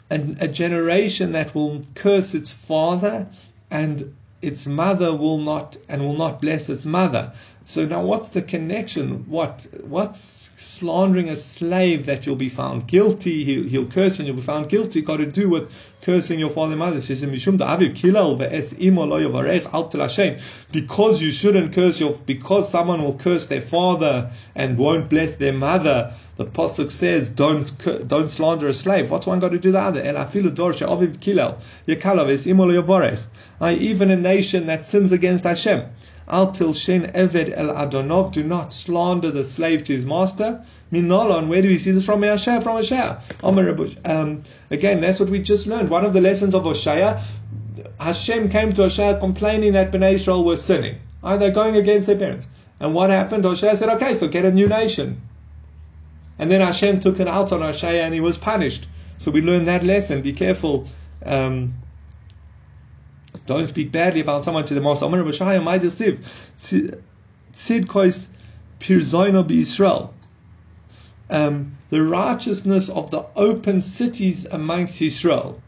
And 0.10 0.42
a 0.42 0.48
generation 0.48 1.32
that 1.34 1.54
will 1.54 1.84
curse 1.94 2.34
its 2.34 2.52
father 2.52 3.28
and 3.70 4.16
its 4.42 4.66
mother 4.68 5.16
will 5.16 5.38
not 5.38 5.78
and 5.88 6.06
will 6.06 6.16
not 6.16 6.42
bless 6.42 6.70
its 6.70 6.86
mother. 6.86 7.34
So 7.68 7.84
now, 7.84 8.04
what's 8.04 8.28
the 8.28 8.44
connection? 8.44 9.26
What 9.28 9.66
what's 9.88 10.52
slandering 10.56 11.30
a 11.30 11.36
slave 11.36 12.06
that 12.06 12.28
you'll 12.28 12.36
be 12.36 12.48
found 12.48 12.86
guilty? 12.86 13.44
He'll, 13.44 13.64
he'll 13.64 13.88
curse 13.88 14.20
and 14.20 14.28
you'll 14.28 14.36
be 14.36 14.44
found 14.44 14.70
guilty. 14.70 15.02
Got 15.02 15.18
to 15.18 15.26
do 15.26 15.50
with 15.50 15.74
cursing 16.04 16.38
your 16.40 16.52
father 16.52 16.74
and 16.74 16.80
mother. 16.80 17.02
Because 20.72 21.22
you 21.24 21.32
shouldn't 21.32 21.74
curse 21.74 22.00
your 22.00 22.14
because 22.28 22.70
someone 22.70 23.02
will 23.02 23.18
curse 23.18 23.48
their 23.48 23.62
father 23.62 24.30
and 24.54 24.78
won't 24.78 25.10
bless 25.10 25.38
their 25.38 25.54
mother. 25.54 26.14
The 26.38 26.46
pasuk 26.46 26.92
says, 26.92 27.30
"Don't 27.30 28.08
don't 28.08 28.30
slander 28.30 28.68
a 28.68 28.76
slave." 28.76 29.10
What's 29.10 29.26
one 29.26 29.40
got 29.40 29.54
to 29.54 29.58
do 29.58 29.72
the 29.72 29.80
other? 29.80 30.04
El 30.04 30.14
afilu 30.16 30.54
dorsha 30.54 30.88
aviv 30.88 31.18
kilel 31.18 31.58
yekalov 31.88 32.30
es 32.30 32.46
imo 32.46 32.70
I 33.60 33.74
even 33.74 34.12
a 34.12 34.16
nation 34.16 34.68
that 34.68 34.86
sins 34.86 35.12
against 35.12 35.46
Hashem. 35.46 35.86
Al 36.28 36.48
tilshen 36.48 37.12
eved 37.14 37.54
el 37.56 37.68
adonov, 37.68 38.32
do 38.32 38.44
not 38.44 38.74
slander 38.74 39.30
the 39.30 39.46
slave 39.46 39.84
to 39.84 39.94
his 39.94 40.06
master. 40.06 40.64
Minolon, 40.92 41.48
where 41.48 41.62
do 41.62 41.68
we 41.68 41.78
see 41.78 41.92
this 41.92 42.06
from? 42.06 42.22
Me'ashah, 42.22 42.64
from 42.64 42.78
Ashah. 42.78 44.10
Um, 44.10 44.42
again, 44.72 45.02
that's 45.02 45.20
what 45.20 45.30
we 45.30 45.40
just 45.40 45.68
learned. 45.68 45.90
One 45.90 46.06
of 46.06 46.14
the 46.14 46.22
lessons 46.22 46.56
of 46.56 46.64
Oshaya, 46.64 47.22
Hashem 48.00 48.50
came 48.50 48.74
to 48.74 48.84
Oshaya 48.84 49.20
complaining 49.20 49.74
that 49.74 49.92
Bnei 49.92 50.14
Israel 50.14 50.44
were 50.44 50.58
sinning. 50.58 50.98
Are 51.24 51.38
they 51.38 51.52
going 51.52 51.76
against 51.76 52.08
their 52.08 52.18
parents? 52.18 52.48
And 52.80 52.94
what 52.94 53.10
happened? 53.10 53.44
Oshaya 53.44 53.76
said, 53.76 53.90
okay, 53.90 54.18
so 54.18 54.28
get 54.28 54.46
a 54.46 54.52
new 54.52 54.68
nation. 54.68 55.22
And 56.40 56.52
then 56.52 56.62
Hashem 56.62 57.00
took 57.00 57.20
it 57.20 57.28
out 57.28 57.52
on 57.52 57.62
Oshaya 57.62 58.02
and 58.02 58.14
he 58.14 58.20
was 58.20 58.38
punished. 58.38 58.88
So 59.18 59.32
we 59.32 59.42
learned 59.42 59.68
that 59.68 59.84
lesson. 59.84 60.22
Be 60.22 60.34
careful. 60.34 60.88
Um, 61.26 61.76
Don't 63.46 63.68
speak 63.68 63.92
badly 63.92 64.22
about 64.22 64.44
someone 64.44 64.66
to 64.66 64.74
the 64.74 64.82
most. 64.82 65.02
Amar 65.02 65.22
Bashaya 65.22 65.62
Maidil 65.62 65.92
Siv. 65.92 66.20
Pirzoino 68.80 69.52
Israel. 69.52 70.14
Um, 71.30 71.78
the 71.90 72.04
righteousness 72.04 72.90
of 72.90 73.12
the 73.12 73.26
open 73.36 73.82
cities 73.82 74.46
amongst 74.46 75.02
Israel 75.02 75.62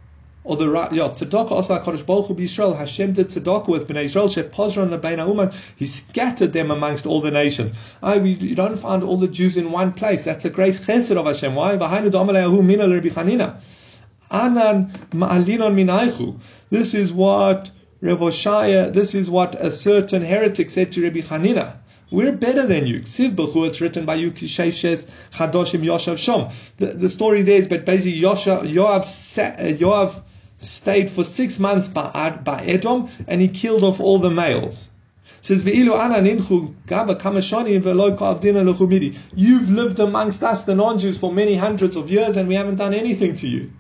or 0.47 0.55
the 0.55 0.71
yeah 0.93 1.09
tzedakah 1.09 1.51
also 1.51 1.78
Hakadosh 1.78 2.05
Baruch 2.05 2.28
Hu 2.28 2.73
Hashem 2.73 3.13
did 3.13 3.28
tzedakah 3.28 3.67
with 3.67 3.88
Bnei 3.88 4.05
Israel 4.05 4.30
lebein 4.30 5.28
uman 5.28 5.51
He 5.75 5.86
scattered 5.86 6.53
them 6.53 6.71
amongst 6.71 7.05
all 7.05 7.21
the 7.21 7.32
nations. 7.32 7.73
I 8.01 8.15
you 8.15 8.55
don't 8.55 8.78
find 8.78 9.03
all 9.03 9.17
the 9.17 9.28
Jews 9.28 9.57
in 9.57 9.71
one 9.71 9.91
place. 9.91 10.23
That's 10.23 10.45
a 10.45 10.49
great 10.49 10.75
chesed 10.75 11.15
of 11.15 11.25
Hashem. 11.25 11.53
Why? 11.53 11.73
Anan 14.30 14.91
ma'alinon 15.11 15.73
minaychu. 15.73 16.38
This 16.70 16.93
is 16.93 17.13
what 17.13 17.72
Rav 18.01 18.20
Oshaya, 18.20 18.91
this 18.91 19.15
is 19.15 19.30
what 19.30 19.55
a 19.55 19.72
certain 19.72 20.22
heretic 20.22 20.70
said 20.70 20.91
to 20.91 21.01
Rabbi 21.01 21.22
Hanina. 21.22 21.78
We're 22.11 22.36
better 22.36 22.65
than 22.65 22.86
you. 22.88 23.01
Siv 23.01 23.36
B'chu, 23.36 23.68
it's 23.68 23.80
written 23.80 24.05
by 24.05 24.15
Yuki 24.15 24.47
Sheishes 24.47 25.09
Chadoshim 25.34 25.82
Yoshav 25.82 26.15
Shom. 26.15 26.51
The, 26.78 26.88
the 26.88 27.09
story 27.09 27.41
there 27.41 27.59
is, 27.59 27.68
but 27.70 27.86
basically 27.86 28.20
Yosha, 28.20 28.61
Yoav, 28.61 29.03
uh, 29.38 29.78
Yoav 29.78 30.22
stayed 30.57 31.09
for 31.09 31.24
six 31.24 31.57
months 31.57 31.88
by, 31.88 32.38
by 32.43 32.63
Edom 32.65 33.07
and 33.28 33.39
he 33.39 33.47
killed 33.47 33.84
off 33.84 34.01
all 34.01 34.20
the 34.20 34.30
males. 34.30 34.89
says 35.41 35.65
You've 39.36 39.70
lived 39.70 39.99
amongst 39.99 40.43
us, 40.43 40.63
the 40.63 40.76
non-Jews, 40.76 41.18
for 41.18 41.32
many 41.32 41.55
hundreds 41.55 41.95
of 41.95 42.11
years, 42.11 42.36
and 42.36 42.49
we 42.49 42.55
haven't 42.55 42.76
done 42.76 42.93
anything 42.93 43.36
to 43.36 43.47
you. 43.47 43.72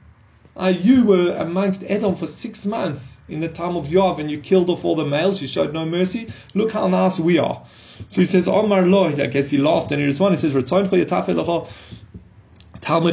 Uh, 0.57 0.73
you 0.75 1.05
were 1.05 1.35
amongst 1.37 1.83
Edom 1.87 2.15
for 2.15 2.25
six 2.25 2.65
months 2.65 3.17
in 3.29 3.41
the 3.41 3.47
time 3.47 3.77
of 3.77 3.87
Yoav, 3.87 4.19
and 4.19 4.31
you 4.31 4.39
killed 4.39 4.69
off 4.69 4.83
all 4.83 4.95
the 4.95 5.05
males. 5.05 5.41
You 5.41 5.47
showed 5.47 5.73
no 5.73 5.85
mercy. 5.85 6.29
Look 6.55 6.71
how 6.71 6.87
nice 6.87 7.19
we 7.19 7.37
are. 7.37 7.63
So 8.07 8.21
he 8.21 8.25
says, 8.25 8.47
Omar 8.47 8.83
lo. 8.83 9.05
I 9.05 9.27
guess 9.27 9.49
he 9.49 9.57
laughed 9.57 9.91
and 9.91 10.01
he 10.01 10.07
responded. 10.07 10.39
He 10.39 10.49
says, 10.49 10.63
Talmud 10.63 11.07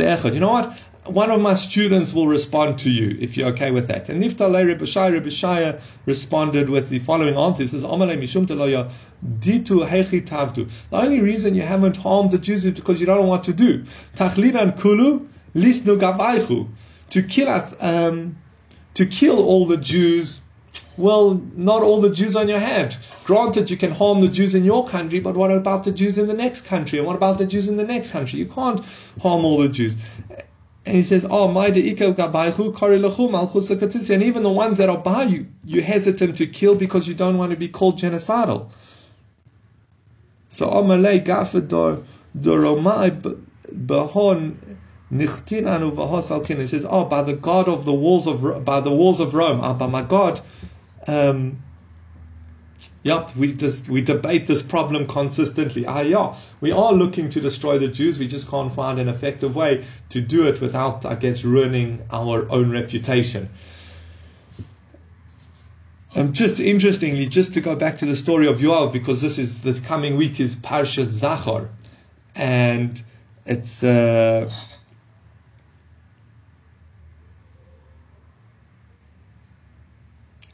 Echad. 0.00 0.34
You 0.34 0.40
know 0.40 0.52
what? 0.52 0.78
one 1.06 1.30
of 1.30 1.38
my 1.38 1.52
students 1.52 2.14
will 2.14 2.26
respond 2.26 2.78
to 2.78 2.90
you 2.90 3.14
if 3.20 3.36
you're 3.36 3.48
okay 3.48 3.70
with 3.70 3.88
that. 3.88 4.08
And 4.08 4.22
Niftalei 4.22 4.66
Rebbe 4.66 4.86
Rebbe 5.12 5.78
responded 6.06 6.70
with 6.70 6.88
the 6.88 6.98
following 6.98 7.36
answer. 7.36 7.62
He 7.62 7.68
says, 7.68 7.84
Mishum 7.84 8.46
Ditu 8.46 9.86
Hechi 9.86 10.26
Tavtu. 10.26 10.70
The 10.90 10.96
only 10.96 11.20
reason 11.20 11.54
you 11.54 11.62
haven't 11.62 11.98
harmed 11.98 12.30
the 12.30 12.38
Jews 12.38 12.64
is 12.64 12.72
because 12.72 13.00
you 13.00 13.06
don't 13.06 13.20
know 13.20 13.28
what 13.28 13.44
to 13.44 13.52
do. 13.52 13.84
Tachlinan 14.16 14.80
Kulu 14.80 15.28
Lisnu 15.54 15.98
Gavaichu. 15.98 16.68
To 17.14 17.22
kill 17.22 17.48
us, 17.48 17.76
um, 17.82 18.36
to 18.94 19.06
kill 19.06 19.38
all 19.38 19.66
the 19.66 19.76
Jews 19.76 20.42
well, 20.96 21.42
not 21.56 21.82
all 21.82 22.00
the 22.00 22.10
Jews 22.10 22.36
on 22.36 22.48
your 22.48 22.60
hand. 22.60 22.96
Granted, 23.24 23.70
you 23.70 23.76
can 23.76 23.90
harm 23.90 24.20
the 24.20 24.28
Jews 24.28 24.54
in 24.54 24.64
your 24.64 24.86
country, 24.86 25.18
but 25.20 25.36
what 25.36 25.50
about 25.50 25.82
the 25.84 25.92
Jews 25.92 26.18
in 26.18 26.28
the 26.28 26.34
next 26.34 26.62
country? 26.62 26.98
And 26.98 27.06
what 27.06 27.16
about 27.16 27.38
the 27.38 27.46
Jews 27.46 27.66
in 27.68 27.76
the 27.76 27.84
next 27.84 28.10
country? 28.10 28.38
You 28.38 28.46
can't 28.46 28.80
harm 29.20 29.44
all 29.44 29.58
the 29.58 29.68
Jews. 29.68 29.96
And 30.86 30.96
he 30.96 31.02
says, 31.02 31.26
Oh, 31.28 31.48
my 31.48 31.66
And 31.66 31.76
even 31.76 31.96
the 34.42 34.52
ones 34.52 34.76
that 34.76 34.88
are 34.88 34.98
by 34.98 35.22
you, 35.24 35.46
you're 35.64 35.82
hesitant 35.82 36.36
to 36.38 36.46
kill 36.46 36.74
because 36.76 37.08
you 37.08 37.14
don't 37.14 37.38
want 37.38 37.50
to 37.50 37.56
be 37.56 37.68
called 37.68 37.98
genocidal. 37.98 38.70
So 40.48 40.68
Oh, 40.70 40.82
Amalei 40.82 41.24
Gafador 41.24 42.04
Doromai 42.38 43.40
Bahon 43.72 44.73
Nichtin 45.14 45.68
Anu 45.68 45.92
Vahos 45.92 46.30
Alkin. 46.30 46.58
He 46.58 46.66
says, 46.66 46.84
Oh, 46.88 47.04
by 47.04 47.22
the 47.22 47.34
God 47.34 47.68
of 47.68 47.84
the 47.84 47.94
walls 47.94 48.26
of 48.26 48.64
by 48.64 48.80
the 48.80 48.92
walls 48.92 49.20
of 49.20 49.34
Rome, 49.34 49.60
oh, 49.62 49.74
by 49.74 49.86
my 49.86 50.02
God, 50.02 50.40
um, 51.06 51.62
Yep, 53.04 53.36
we 53.36 53.52
just 53.52 53.90
we 53.90 54.00
debate 54.00 54.46
this 54.46 54.62
problem 54.62 55.06
consistently. 55.06 55.84
Ah, 55.84 56.00
yeah, 56.00 56.34
we 56.62 56.72
are 56.72 56.92
looking 56.92 57.28
to 57.28 57.40
destroy 57.40 57.78
the 57.78 57.88
Jews. 57.88 58.18
We 58.18 58.26
just 58.26 58.48
can't 58.48 58.72
find 58.72 58.98
an 58.98 59.08
effective 59.08 59.54
way 59.54 59.84
to 60.08 60.22
do 60.22 60.46
it 60.46 60.62
without, 60.62 61.04
I 61.04 61.14
guess, 61.14 61.44
ruining 61.44 62.02
our 62.10 62.50
own 62.50 62.70
reputation. 62.70 63.50
Um, 66.16 66.32
just 66.32 66.60
interestingly, 66.60 67.26
just 67.26 67.52
to 67.54 67.60
go 67.60 67.76
back 67.76 67.98
to 67.98 68.06
the 68.06 68.16
story 68.16 68.46
of 68.46 68.60
Yoav, 68.60 68.90
because 68.90 69.20
this 69.20 69.38
is 69.38 69.62
this 69.62 69.80
coming 69.80 70.16
week 70.16 70.40
is 70.40 70.56
Parshas 70.56 71.20
Zachor, 71.22 71.68
and 72.34 73.02
it's. 73.44 73.84
Uh, 73.84 74.50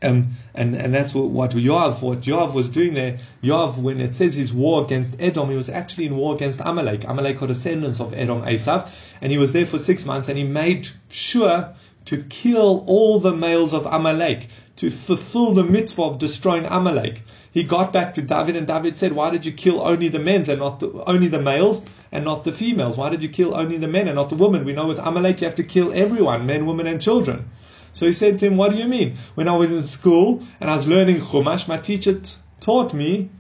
Um, 0.02 0.30
and, 0.54 0.74
and 0.74 0.94
that's 0.94 1.14
what, 1.14 1.28
what 1.28 1.50
Yoav, 1.50 2.00
what 2.00 2.22
Yoav 2.22 2.54
was 2.54 2.68
doing 2.70 2.94
there. 2.94 3.18
Yoav, 3.42 3.76
when 3.76 4.00
it 4.00 4.14
says 4.14 4.34
his 4.34 4.52
war 4.52 4.82
against 4.82 5.20
Edom, 5.20 5.50
he 5.50 5.56
was 5.56 5.68
actually 5.68 6.06
in 6.06 6.16
war 6.16 6.34
against 6.34 6.60
Amalek. 6.64 7.04
Amalek 7.06 7.42
are 7.42 7.46
descendants 7.46 8.00
of 8.00 8.14
Edom, 8.14 8.42
Esav, 8.42 8.90
and 9.20 9.30
he 9.30 9.36
was 9.36 9.52
there 9.52 9.66
for 9.66 9.78
six 9.78 10.06
months, 10.06 10.28
and 10.28 10.38
he 10.38 10.44
made 10.44 10.88
sure 11.10 11.74
to 12.06 12.22
kill 12.24 12.82
all 12.86 13.20
the 13.20 13.32
males 13.32 13.74
of 13.74 13.84
Amalek, 13.84 14.48
to 14.76 14.90
fulfill 14.90 15.52
the 15.52 15.64
mitzvah 15.64 16.02
of 16.02 16.18
destroying 16.18 16.64
Amalek. 16.64 17.22
He 17.52 17.62
got 17.62 17.92
back 17.92 18.14
to 18.14 18.22
David, 18.22 18.56
and 18.56 18.66
David 18.66 18.96
said, 18.96 19.12
"Why 19.12 19.28
did 19.28 19.44
you 19.44 19.52
kill 19.52 19.82
only 19.82 20.08
the 20.08 20.18
men 20.18 20.48
and 20.48 20.60
not 20.60 20.80
the, 20.80 21.04
only 21.06 21.28
the 21.28 21.42
males 21.42 21.84
and 22.10 22.24
not 22.24 22.44
the 22.44 22.52
females? 22.52 22.96
Why 22.96 23.10
did 23.10 23.22
you 23.22 23.28
kill 23.28 23.54
only 23.54 23.76
the 23.76 23.88
men 23.88 24.08
and 24.08 24.16
not 24.16 24.30
the 24.30 24.36
women? 24.36 24.64
We 24.64 24.72
know 24.72 24.86
with 24.86 24.98
Amalek 24.98 25.42
you 25.42 25.46
have 25.46 25.56
to 25.56 25.62
kill 25.62 25.92
everyone, 25.92 26.46
men, 26.46 26.64
women, 26.64 26.86
and 26.86 27.02
children." 27.02 27.50
So 27.92 28.06
he 28.06 28.12
said 28.12 28.38
to 28.38 28.46
him, 28.46 28.56
What 28.56 28.70
do 28.70 28.76
you 28.76 28.86
mean? 28.86 29.16
When 29.34 29.48
I 29.48 29.56
was 29.56 29.70
in 29.70 29.82
school 29.82 30.42
and 30.60 30.70
I 30.70 30.74
was 30.74 30.86
learning 30.86 31.20
Chumash, 31.20 31.66
my 31.66 31.76
teacher 31.76 32.20
t- 32.20 32.34
taught 32.60 32.94
me, 32.94 33.30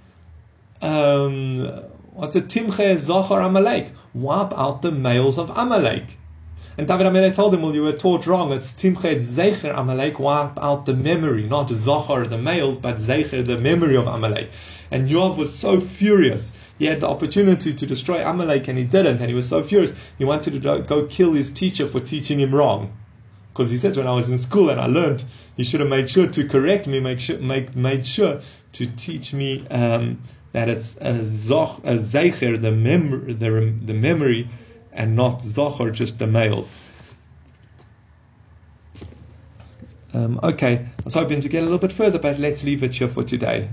um, 0.82 1.64
what's 2.14 2.36
a 2.36 2.42
Timche 2.42 2.98
Zachar 2.98 3.40
Amalek? 3.40 3.92
Wipe 4.12 4.52
out 4.58 4.82
the 4.82 4.90
males 4.90 5.38
of 5.38 5.50
Amelech. 5.50 6.16
And 6.76 6.88
David 6.88 7.06
Amalek 7.06 7.34
told 7.34 7.54
him, 7.54 7.62
Well, 7.62 7.74
you 7.74 7.82
were 7.82 7.92
taught 7.92 8.26
wrong. 8.26 8.52
It's 8.52 8.72
Timche 8.72 9.18
Zecher 9.18 9.72
Amalek, 9.76 10.18
wipe 10.18 10.58
out 10.62 10.86
the 10.86 10.94
memory, 10.94 11.46
not 11.46 11.70
Zachar, 11.70 12.26
the 12.26 12.38
males, 12.38 12.78
but 12.78 12.96
Zecher, 12.96 13.44
the 13.46 13.58
memory 13.58 13.96
of 13.96 14.06
Amalek. 14.06 14.50
And 14.90 15.08
Yoav 15.08 15.36
was 15.36 15.54
so 15.54 15.78
furious. 15.78 16.52
He 16.78 16.86
had 16.86 17.00
the 17.00 17.08
opportunity 17.08 17.72
to 17.72 17.86
destroy 17.86 18.26
Amalek 18.26 18.66
and 18.66 18.78
he 18.78 18.84
didn't. 18.84 19.20
And 19.20 19.28
he 19.28 19.34
was 19.34 19.48
so 19.48 19.62
furious. 19.62 19.92
He 20.18 20.24
wanted 20.24 20.60
to 20.60 20.82
go 20.82 21.06
kill 21.06 21.34
his 21.34 21.50
teacher 21.50 21.86
for 21.86 22.00
teaching 22.00 22.40
him 22.40 22.54
wrong 22.54 22.92
because 23.52 23.70
he 23.70 23.76
says 23.76 23.96
when 23.96 24.06
I 24.06 24.14
was 24.14 24.28
in 24.28 24.38
school 24.38 24.70
and 24.70 24.80
I 24.80 24.86
learned, 24.86 25.24
he 25.56 25.64
should 25.64 25.80
have 25.80 25.88
made 25.88 26.08
sure 26.08 26.26
to 26.26 26.48
correct 26.48 26.86
me, 26.86 27.00
make 27.00 27.20
sure, 27.20 27.38
make, 27.38 27.74
made 27.74 28.06
sure 28.06 28.40
to 28.72 28.86
teach 28.86 29.34
me 29.34 29.66
um, 29.68 30.20
that 30.52 30.68
it's 30.68 30.96
a 30.96 31.20
zoch, 31.20 31.78
a 31.80 31.96
zeicher, 31.96 32.60
the, 32.60 32.72
mem- 32.72 33.38
the, 33.38 33.74
the 33.84 33.94
memory, 33.94 34.48
and 34.92 35.16
not 35.16 35.40
zocher, 35.40 35.92
just 35.92 36.18
the 36.18 36.26
males. 36.26 36.72
Um, 40.12 40.40
okay, 40.42 40.86
I 40.86 41.02
was 41.04 41.14
hoping 41.14 41.40
to 41.40 41.48
get 41.48 41.60
a 41.60 41.62
little 41.62 41.78
bit 41.78 41.92
further, 41.92 42.18
but 42.18 42.38
let's 42.38 42.64
leave 42.64 42.82
it 42.82 42.94
here 42.94 43.08
for 43.08 43.22
today. 43.22 43.70